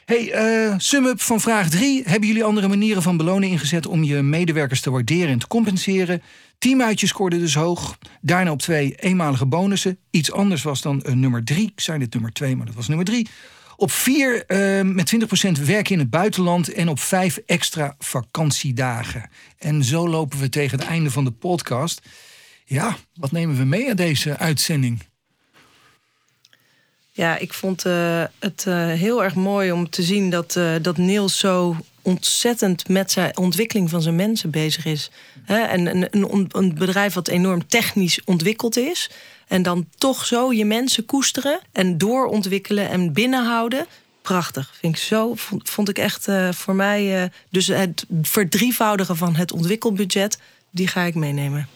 Hey, 0.05 0.67
uh, 0.69 0.75
sum-up 0.79 1.21
van 1.21 1.41
vraag 1.41 1.71
3. 1.71 2.03
Hebben 2.05 2.29
jullie 2.29 2.45
andere 2.45 2.69
manieren 2.69 3.03
van 3.03 3.17
belonen 3.17 3.49
ingezet 3.49 3.87
om 3.87 4.05
je 4.05 4.23
medewerkers 4.23 4.81
te 4.81 4.91
waarderen 4.91 5.29
en 5.29 5.39
te 5.39 5.47
compenseren? 5.47 6.23
Teamuitjes 6.59 7.11
scoorden 7.11 7.39
dus 7.39 7.55
hoog. 7.55 7.99
Daarna 8.21 8.51
op 8.51 8.59
twee 8.59 8.95
eenmalige 8.95 9.47
bonussen. 9.47 9.99
Iets 10.11 10.33
anders 10.33 10.63
was 10.63 10.81
dan 10.81 11.03
uh, 11.07 11.13
nummer 11.13 11.45
3. 11.45 11.63
Ik 11.63 11.81
zei 11.81 11.99
dit 11.99 12.13
nummer 12.13 12.33
2, 12.33 12.57
maar 12.57 12.67
dat 12.67 12.75
was 12.75 12.89
nummer 12.89 13.07
3. 13.07 13.29
Op 13.77 13.91
4 13.91 14.45
uh, 14.47 14.95
met 14.95 15.15
20% 15.59 15.65
werken 15.65 15.93
in 15.93 15.99
het 15.99 16.11
buitenland. 16.11 16.73
En 16.73 16.89
op 16.89 17.01
5 17.01 17.37
extra 17.47 17.95
vakantiedagen. 17.99 19.31
En 19.59 19.85
zo 19.85 20.09
lopen 20.09 20.39
we 20.39 20.49
tegen 20.49 20.79
het 20.79 20.89
einde 20.89 21.11
van 21.11 21.25
de 21.25 21.31
podcast. 21.31 22.01
Ja, 22.65 22.97
wat 23.15 23.33
nemen 23.33 23.57
we 23.57 23.65
mee 23.65 23.89
uit 23.89 23.97
deze 23.97 24.39
uitzending? 24.39 25.03
Ja, 27.15 27.37
ik 27.37 27.53
vond 27.53 27.87
uh, 27.87 28.25
het 28.39 28.65
uh, 28.69 28.87
heel 28.87 29.25
erg 29.25 29.35
mooi 29.35 29.73
om 29.73 29.91
te 29.91 30.03
zien 30.03 30.31
dat, 30.31 30.57
uh, 30.57 30.75
dat 30.83 30.97
Niels 30.97 31.39
zo 31.39 31.77
ontzettend 32.03 32.89
met 32.89 33.13
zijn 33.13 33.37
ontwikkeling 33.37 33.91
van 33.91 34.03
zijn 34.03 34.17
mensen 34.17 34.51
bezig 34.51 34.85
is. 34.85 35.11
En 35.47 35.87
een, 35.87 36.07
een, 36.11 36.49
een, 36.53 36.75
bedrijf 36.75 37.15
wat 37.15 37.29
enorm 37.29 37.67
technisch 37.67 38.21
ontwikkeld 38.25 38.77
is. 38.77 39.11
En 39.49 39.63
dan 39.63 39.89
toch 39.99 40.27
zo 40.27 40.53
je 40.53 40.65
mensen 40.65 41.07
koesteren 41.07 41.61
en 41.73 41.99
doorontwikkelen 41.99 42.89
en 42.89 43.13
binnenhouden. 43.13 43.87
Prachtig. 44.23 44.75
Vind 44.81 44.97
ik 44.97 45.03
zo, 45.03 45.35
vond, 45.35 45.71
vond 45.71 45.89
ik 45.89 45.99
echt 45.99 46.29
voor 46.51 46.75
mij. 46.75 47.31
dus 47.51 47.67
het 47.67 48.07
verdrievoudigen 48.23 49.17
van 49.17 49.35
het 49.35 49.53
ontwikkelbudget, 49.53 50.39
die 50.71 50.87
ga 50.87 51.03
ik 51.03 51.15
meenemen. 51.15 51.69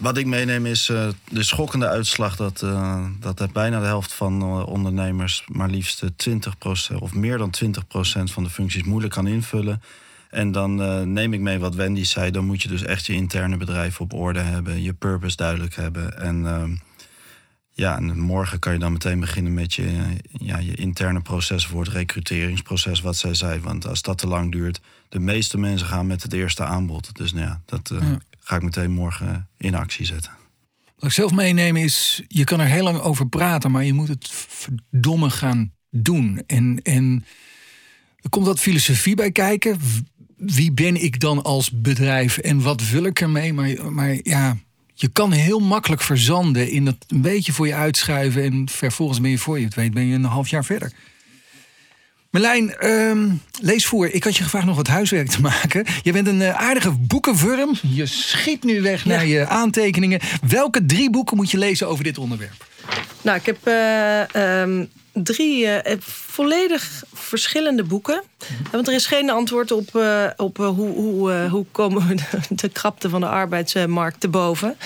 Wat 0.00 0.16
ik 0.16 0.26
meeneem 0.26 0.66
is 0.66 0.88
uh, 0.88 1.08
de 1.30 1.42
schokkende 1.42 1.88
uitslag 1.88 2.36
dat, 2.36 2.62
uh, 2.62 3.06
dat 3.20 3.52
bijna 3.52 3.80
de 3.80 3.86
helft 3.86 4.12
van 4.12 4.42
uh, 4.42 4.66
ondernemers 4.66 5.44
maar 5.46 5.68
liefst 5.68 6.02
20% 6.04 6.96
of 6.98 7.14
meer 7.14 7.38
dan 7.38 7.54
20% 7.64 7.70
van 8.24 8.42
de 8.42 8.50
functies 8.50 8.82
moeilijk 8.82 9.12
kan 9.12 9.26
invullen. 9.26 9.82
En 10.30 10.52
dan 10.52 10.74
neem 11.12 11.32
ik 11.32 11.40
mee 11.40 11.58
wat 11.58 11.74
Wendy 11.74 12.04
zei, 12.04 12.30
dan 12.30 12.44
moet 12.44 12.62
je 12.62 12.68
dus 12.68 12.82
echt 12.82 13.06
je 13.06 13.12
interne 13.12 13.56
bedrijf 13.56 14.00
op 14.00 14.12
orde 14.12 14.40
hebben, 14.40 14.82
je 14.82 14.92
purpose 14.92 15.36
duidelijk 15.36 15.74
hebben. 15.74 16.18
En 16.18 16.46
ehm, 16.46 16.70
ja, 17.72 17.96
en 17.96 18.18
morgen 18.18 18.58
kan 18.58 18.72
je 18.72 18.78
dan 18.78 18.92
meteen 18.92 19.20
beginnen 19.20 19.54
met 19.54 19.74
je, 19.74 20.16
ja, 20.32 20.58
je 20.58 20.74
interne 20.74 21.20
proces 21.20 21.66
voor 21.66 21.84
het 21.84 21.92
recruteringsproces, 21.92 23.00
wat 23.00 23.16
zij 23.16 23.34
zei. 23.34 23.60
Want 23.60 23.86
als 23.86 24.02
dat 24.02 24.18
te 24.18 24.26
lang 24.26 24.52
duurt, 24.52 24.80
de 25.08 25.18
meeste 25.18 25.58
mensen 25.58 25.86
gaan 25.86 26.06
met 26.06 26.22
het 26.22 26.32
eerste 26.32 26.64
aanbod. 26.64 27.16
Dus 27.16 27.32
nou 27.32 27.46
ja, 27.46 27.60
dat 27.64 27.92
ga 28.48 28.56
ik 28.56 28.62
meteen 28.62 28.90
morgen 28.90 29.48
in 29.56 29.74
actie 29.74 30.06
zetten. 30.06 30.32
Wat 30.94 31.04
ik 31.04 31.12
zelf 31.12 31.32
meeneem 31.32 31.76
is, 31.76 32.22
je 32.28 32.44
kan 32.44 32.60
er 32.60 32.66
heel 32.66 32.82
lang 32.82 32.98
over 32.98 33.28
praten, 33.28 33.70
maar 33.70 33.84
je 33.84 33.92
moet 33.92 34.08
het 34.08 34.28
verdomme 34.30 35.30
gaan 35.30 35.72
doen. 35.90 36.42
En, 36.46 36.80
en 36.82 37.24
er 38.20 38.30
komt 38.30 38.46
wat 38.46 38.60
filosofie 38.60 39.16
bij 39.16 39.32
kijken. 39.32 39.78
Wie 40.36 40.72
ben 40.72 41.02
ik 41.02 41.20
dan 41.20 41.42
als 41.42 41.70
bedrijf 41.70 42.38
en 42.38 42.60
wat 42.60 42.88
wil 42.88 43.04
ik 43.04 43.20
ermee? 43.20 43.52
Maar, 43.52 43.92
maar 43.92 44.18
ja, 44.22 44.56
je 44.94 45.08
kan 45.08 45.32
heel 45.32 45.60
makkelijk 45.60 46.02
verzanden 46.02 46.70
in 46.70 46.84
dat 46.84 46.96
een 47.08 47.20
beetje 47.20 47.52
voor 47.52 47.66
je 47.66 47.74
uitschuiven. 47.74 48.42
En 48.42 48.68
vervolgens 48.68 49.20
ben 49.20 49.30
je 49.30 49.38
voor 49.38 49.58
je 49.58 49.64
het 49.64 49.74
weet, 49.74 49.94
ben 49.94 50.06
je 50.06 50.14
een 50.14 50.24
half 50.24 50.48
jaar 50.48 50.64
verder. 50.64 50.92
Merlijn, 52.30 52.86
um, 52.86 53.42
lees 53.60 53.86
voor. 53.86 54.06
Ik 54.08 54.24
had 54.24 54.36
je 54.36 54.42
gevraagd 54.42 54.66
nog 54.66 54.76
wat 54.76 54.86
huiswerk 54.86 55.28
te 55.28 55.40
maken. 55.40 55.86
Je 56.02 56.12
bent 56.12 56.26
een 56.26 56.40
uh, 56.40 56.54
aardige 56.54 56.90
boekenwurm. 56.90 57.74
Je 57.82 58.06
schiet 58.06 58.64
nu 58.64 58.80
weg 58.80 59.04
naar 59.04 59.26
je 59.26 59.46
aantekeningen. 59.46 60.20
Welke 60.48 60.86
drie 60.86 61.10
boeken 61.10 61.36
moet 61.36 61.50
je 61.50 61.58
lezen 61.58 61.88
over 61.88 62.04
dit 62.04 62.18
onderwerp? 62.18 62.66
Nou, 63.22 63.38
ik 63.38 63.46
heb 63.46 63.68
uh, 63.68 64.60
um, 64.60 64.90
drie 65.12 65.64
uh, 65.64 65.78
volledig 66.00 67.02
verschillende 67.12 67.84
boeken. 67.84 68.22
Mhm. 68.38 68.70
Want 68.70 68.88
er 68.88 68.94
is 68.94 69.06
geen 69.06 69.30
antwoord 69.30 69.70
op, 69.70 70.04
op 70.36 70.56
hoe, 70.56 70.72
hoe, 70.72 71.48
hoe 71.50 71.66
komen 71.72 72.06
we 72.08 72.14
de, 72.22 72.24
de, 72.48 72.68
krapte 72.68 73.08
van 73.08 73.20
de 73.20 73.28
arbeidsmarkt 73.28 74.20
te 74.20 74.28
boven. 74.28 74.76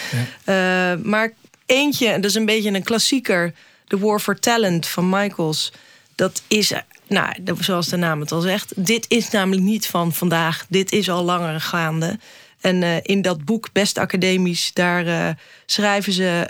Ja. 0.45 0.97
maar 1.03 1.33
eentje, 1.67 2.13
dat 2.13 2.25
is 2.25 2.35
een 2.35 2.47
beetje 2.47 2.73
een 2.73 2.83
klassieker... 2.83 3.55
The 3.87 3.99
War 3.99 4.21
for 4.21 4.39
Talent 4.39 4.87
van 4.87 5.09
Michaels... 5.09 5.73
Dat 6.15 6.43
is 6.49 6.73
nou, 7.13 7.35
zoals 7.61 7.89
de 7.89 7.97
naam 7.97 8.21
het 8.21 8.33
al 8.33 8.41
zegt, 8.41 8.73
dit 8.77 9.05
is 9.09 9.31
namelijk 9.31 9.63
niet 9.63 9.87
van 9.87 10.13
vandaag. 10.13 10.67
Dit 10.69 10.93
is 10.93 11.11
al 11.11 11.25
langer 11.25 11.61
gaande. 11.61 12.19
En 12.61 12.83
uh, 12.83 12.97
in 13.03 13.23
dat 13.23 13.45
boek 13.45 13.73
Best 13.73 13.99
Academisch, 13.99 14.73
daar 14.73 15.07
uh, 15.07 15.29
schrijven 15.67 16.13
ze, 16.13 16.49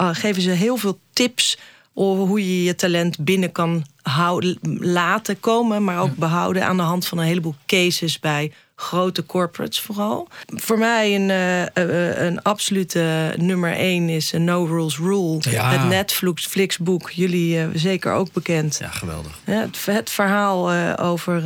uh, 0.00 0.08
geven 0.14 0.42
ze 0.42 0.50
heel 0.50 0.76
veel 0.76 1.00
tips 1.12 1.58
over 1.98 2.26
hoe 2.26 2.40
je 2.40 2.62
je 2.62 2.74
talent 2.74 3.18
binnen 3.18 3.52
kan 3.52 3.84
houden, 4.02 4.58
laten 4.80 5.40
komen, 5.40 5.84
maar 5.84 6.00
ook 6.00 6.16
behouden 6.16 6.66
aan 6.66 6.76
de 6.76 6.82
hand 6.82 7.06
van 7.06 7.18
een 7.18 7.24
heleboel 7.24 7.54
cases 7.66 8.20
bij 8.20 8.52
grote 8.76 9.26
corporates 9.26 9.80
vooral. 9.80 10.28
Voor 10.46 10.78
mij 10.78 11.14
een, 11.14 11.28
uh, 11.28 12.24
een 12.26 12.42
absolute 12.42 13.34
nummer 13.36 13.72
één 13.72 14.08
is 14.08 14.32
No 14.32 14.64
Rules 14.64 14.98
Rule. 14.98 15.38
Ja. 15.50 15.70
Het 15.70 15.88
Netflix-boek, 15.88 17.10
jullie 17.10 17.68
zeker 17.74 18.12
ook 18.12 18.32
bekend. 18.32 18.78
Ja, 18.80 18.88
geweldig. 18.88 19.38
Ja, 19.44 19.60
het, 19.60 19.86
het, 19.86 20.10
verhaal 20.10 20.72
over, 20.96 21.42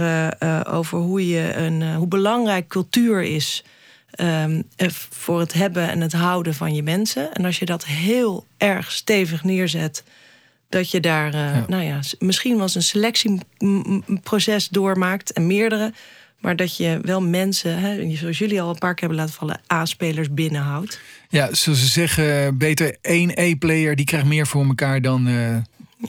over 0.68 0.98
hoe, 0.98 1.28
je 1.28 1.54
een, 1.54 1.94
hoe 1.94 2.08
belangrijk 2.08 2.68
cultuur 2.68 3.22
is... 3.22 3.64
Um, 4.20 4.64
voor 5.10 5.40
het 5.40 5.52
hebben 5.52 5.88
en 5.88 6.00
het 6.00 6.12
houden 6.12 6.54
van 6.54 6.74
je 6.74 6.82
mensen. 6.82 7.32
En 7.32 7.44
als 7.44 7.58
je 7.58 7.64
dat 7.64 7.84
heel 7.84 8.46
erg 8.56 8.92
stevig 8.92 9.44
neerzet 9.44 10.04
dat 10.72 10.90
je 10.90 11.00
daar, 11.00 11.34
uh, 11.34 11.66
nou 11.66 11.82
ja, 11.82 12.00
misschien 12.18 12.54
wel 12.54 12.62
eens 12.62 12.74
een 12.74 12.82
selectieproces 12.82 14.68
doormaakt 14.68 15.32
en 15.32 15.46
meerdere. 15.46 15.92
Maar 16.38 16.56
dat 16.56 16.76
je 16.76 16.98
wel 17.02 17.22
mensen, 17.22 17.78
hè, 17.78 18.16
zoals 18.16 18.38
jullie 18.38 18.62
al 18.62 18.70
een 18.70 18.78
paar 18.78 18.94
keer 18.94 19.08
hebben 19.08 19.24
laten 19.24 19.38
vallen, 19.38 19.60
A-spelers 19.72 20.34
binnenhoudt. 20.34 21.00
Ja, 21.28 21.54
zoals 21.54 21.80
ze 21.80 21.86
zeggen, 21.86 22.58
beter 22.58 22.96
één 23.00 23.30
E-player 23.34 23.96
die 23.96 24.04
krijgt 24.04 24.26
meer 24.26 24.46
voor 24.46 24.64
elkaar 24.64 25.02
dan 25.02 25.28
uh, 25.28 25.56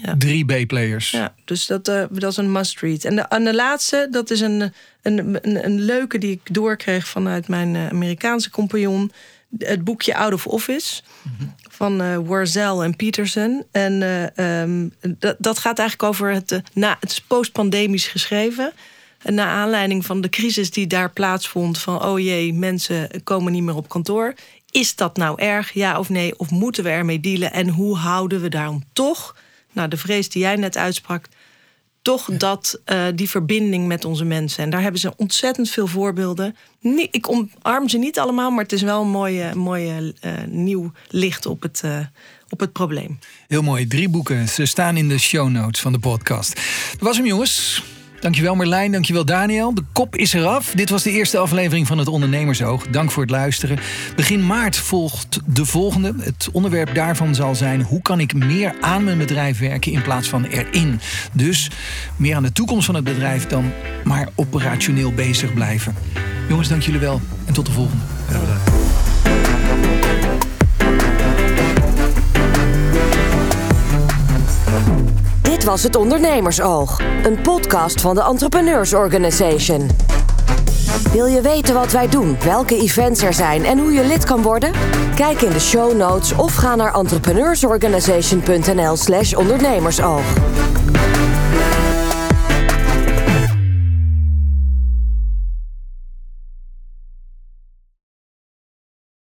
ja. 0.02 0.16
drie 0.18 0.46
B-players. 0.46 1.12
Ja, 1.12 1.34
dus 1.46 1.66
dat, 1.66 1.88
uh, 1.88 2.04
dat 2.12 2.32
is 2.32 2.38
een 2.38 2.52
must-read. 2.52 3.04
En 3.04 3.16
de, 3.16 3.22
en 3.22 3.44
de 3.44 3.56
laatste, 3.56 4.08
dat 4.12 4.32
is 4.32 4.40
een, 4.40 4.74
een, 5.02 5.38
een, 5.42 5.66
een 5.66 5.82
leuke 5.82 6.18
die 6.18 6.32
ik 6.32 6.54
doorkreeg 6.54 7.08
vanuit 7.08 7.48
mijn 7.48 7.76
Amerikaanse 7.76 8.50
compagnon. 8.50 9.12
Het 9.58 9.84
boekje 9.84 10.16
Out 10.16 10.34
of 10.34 10.48
Office. 10.48 11.02
Mm 11.22 11.36
-hmm 11.38 11.54
van 11.74 12.02
uh, 12.02 12.18
Warzel 12.26 12.84
en 12.84 12.96
Peterson. 12.96 13.64
En 13.72 14.02
uh, 14.38 14.62
um, 14.62 14.94
dat, 15.20 15.36
dat 15.40 15.60
gaat 15.60 15.80
eigenlijk 15.80 16.10
over 16.10 16.32
het, 16.32 16.52
uh, 16.52 16.60
na, 16.74 16.98
het 17.00 17.12
is 17.12 17.22
postpandemisch 17.22 18.08
geschreven. 18.08 18.74
En 19.22 19.34
naar 19.34 19.48
aanleiding 19.48 20.06
van 20.06 20.22
de 20.22 20.30
crisis 20.30 20.72
die 20.72 20.88
daar 20.88 21.12
plaatsvond, 21.12 21.78
van 21.78 22.04
oh 22.04 22.20
jee, 22.20 22.54
mensen 22.54 23.24
komen 23.24 23.52
niet 23.52 23.64
meer 23.64 23.76
op 23.76 23.90
kantoor. 23.90 24.34
Is 24.72 24.96
dat 24.96 25.18
nou 25.18 25.42
erg, 25.42 25.72
ja 25.72 26.00
of 26.00 26.10
nee? 26.10 26.40
Of 26.40 26.50
moeten 26.50 26.84
we 26.84 26.90
ermee 26.90 27.20
dealen? 27.20 27.54
En 27.54 27.70
hoe 27.70 27.98
houden 27.98 28.42
we 28.42 28.50
daarom 28.50 28.84
toch 28.94 29.36
nou, 29.72 29.88
de 29.88 29.98
vrees 29.98 30.30
die 30.30 30.42
jij 30.42 30.56
net 30.56 30.78
uitsprak, 30.78 31.26
toch 32.04 32.30
dat 32.38 32.82
uh, 32.86 33.06
die 33.16 33.30
verbinding 33.30 33.88
met 33.88 34.06
onze 34.06 34.26
mensen. 34.26 34.64
En 34.64 34.70
daar 34.70 34.82
hebben 34.82 35.00
ze 35.00 35.14
ontzettend 35.16 35.70
veel 35.70 35.88
voorbeelden. 35.88 36.56
Nee, 36.80 37.08
ik 37.12 37.30
omarm 37.30 37.90
ze 37.90 37.98
niet 37.98 38.20
allemaal, 38.20 38.52
maar 38.52 38.64
het 38.64 38.72
is 38.72 38.82
wel 38.82 39.02
een 39.02 39.10
mooie, 39.10 39.56
mooie 39.56 40.14
uh, 40.26 40.32
nieuw 40.48 40.92
licht 41.10 41.46
op 41.46 41.62
het, 41.62 41.82
uh, 41.86 42.00
op 42.50 42.60
het 42.60 42.72
probleem. 42.72 43.20
Heel 43.48 43.62
mooi. 43.62 43.88
Drie 43.88 44.10
boeken. 44.10 44.48
Ze 44.48 44.66
staan 44.66 44.98
in 44.98 45.08
de 45.08 45.18
show 45.18 45.50
notes 45.50 45.82
van 45.82 45.92
de 45.92 46.00
podcast. 46.00 46.56
Dat 46.92 47.00
was 47.00 47.18
hem, 47.18 47.26
jongens. 47.26 47.84
Dankjewel 48.24 48.56
Marlijn, 48.56 48.92
dankjewel 48.92 49.26
Daniel. 49.26 49.74
De 49.74 49.84
kop 49.92 50.16
is 50.16 50.34
eraf. 50.34 50.72
Dit 50.76 50.90
was 50.90 51.04
de 51.04 51.12
eerste 51.12 51.38
aflevering 51.38 51.88
van 51.88 51.98
het 51.98 52.08
Ondernemersoog. 52.08 52.88
Dank 52.88 53.12
voor 53.12 53.22
het 53.22 53.32
luisteren. 53.32 53.80
Begin 54.16 54.46
maart 54.46 54.78
volgt 54.78 55.40
de 55.46 55.66
volgende. 55.66 56.14
Het 56.20 56.50
onderwerp 56.52 56.96
daarvan 56.96 57.36
zal 57.36 57.56
zijn... 57.56 57.82
hoe 57.82 58.02
kan 58.02 58.20
ik 58.20 58.34
meer 58.34 58.76
aan 58.82 59.04
mijn 59.04 59.18
bedrijf 59.18 59.60
werken 59.60 59.92
in 59.92 60.02
plaats 60.02 60.28
van 60.28 60.44
erin? 60.44 61.00
Dus 61.34 61.72
meer 62.16 62.36
aan 62.36 62.44
de 62.44 62.52
toekomst 62.52 62.86
van 62.86 62.96
het 62.96 63.04
bedrijf... 63.04 63.48
dan 63.48 63.72
maar 64.04 64.30
operationeel 64.36 65.14
bezig 65.14 65.54
blijven. 65.54 65.96
Jongens, 66.50 66.68
dank 66.68 66.82
jullie 66.82 67.00
wel. 67.00 67.22
En 67.46 67.54
tot 67.54 67.66
de 67.66 67.72
volgende. 67.72 68.04
Ja. 68.30 68.42
Dit 75.44 75.64
was 75.64 75.84
het 75.84 75.96
Ondernemersoog, 75.96 77.00
een 77.24 77.42
podcast 77.42 78.02
van 78.02 78.16
de 78.16 78.22
Entrepreneurs 78.22 78.94
Organization. 78.94 79.90
Wil 81.12 81.26
je 81.26 81.42
weten 81.42 81.74
wat 81.74 81.92
wij 81.92 82.10
doen, 82.10 82.38
welke 82.44 82.78
events 82.78 83.22
er 83.22 83.34
zijn 83.34 83.66
en 83.66 83.80
hoe 83.80 83.92
je 83.92 84.06
lid 84.06 84.24
kan 84.24 84.42
worden? 84.42 84.72
Kijk 85.16 85.42
in 85.42 85.52
de 85.52 85.60
show 85.60 85.98
notes 85.98 86.36
of 86.36 86.56
ga 86.56 86.76
naar 86.76 86.94
entrepreneursorganization.nl/slash 86.94 89.34
ondernemersoog. 89.34 90.24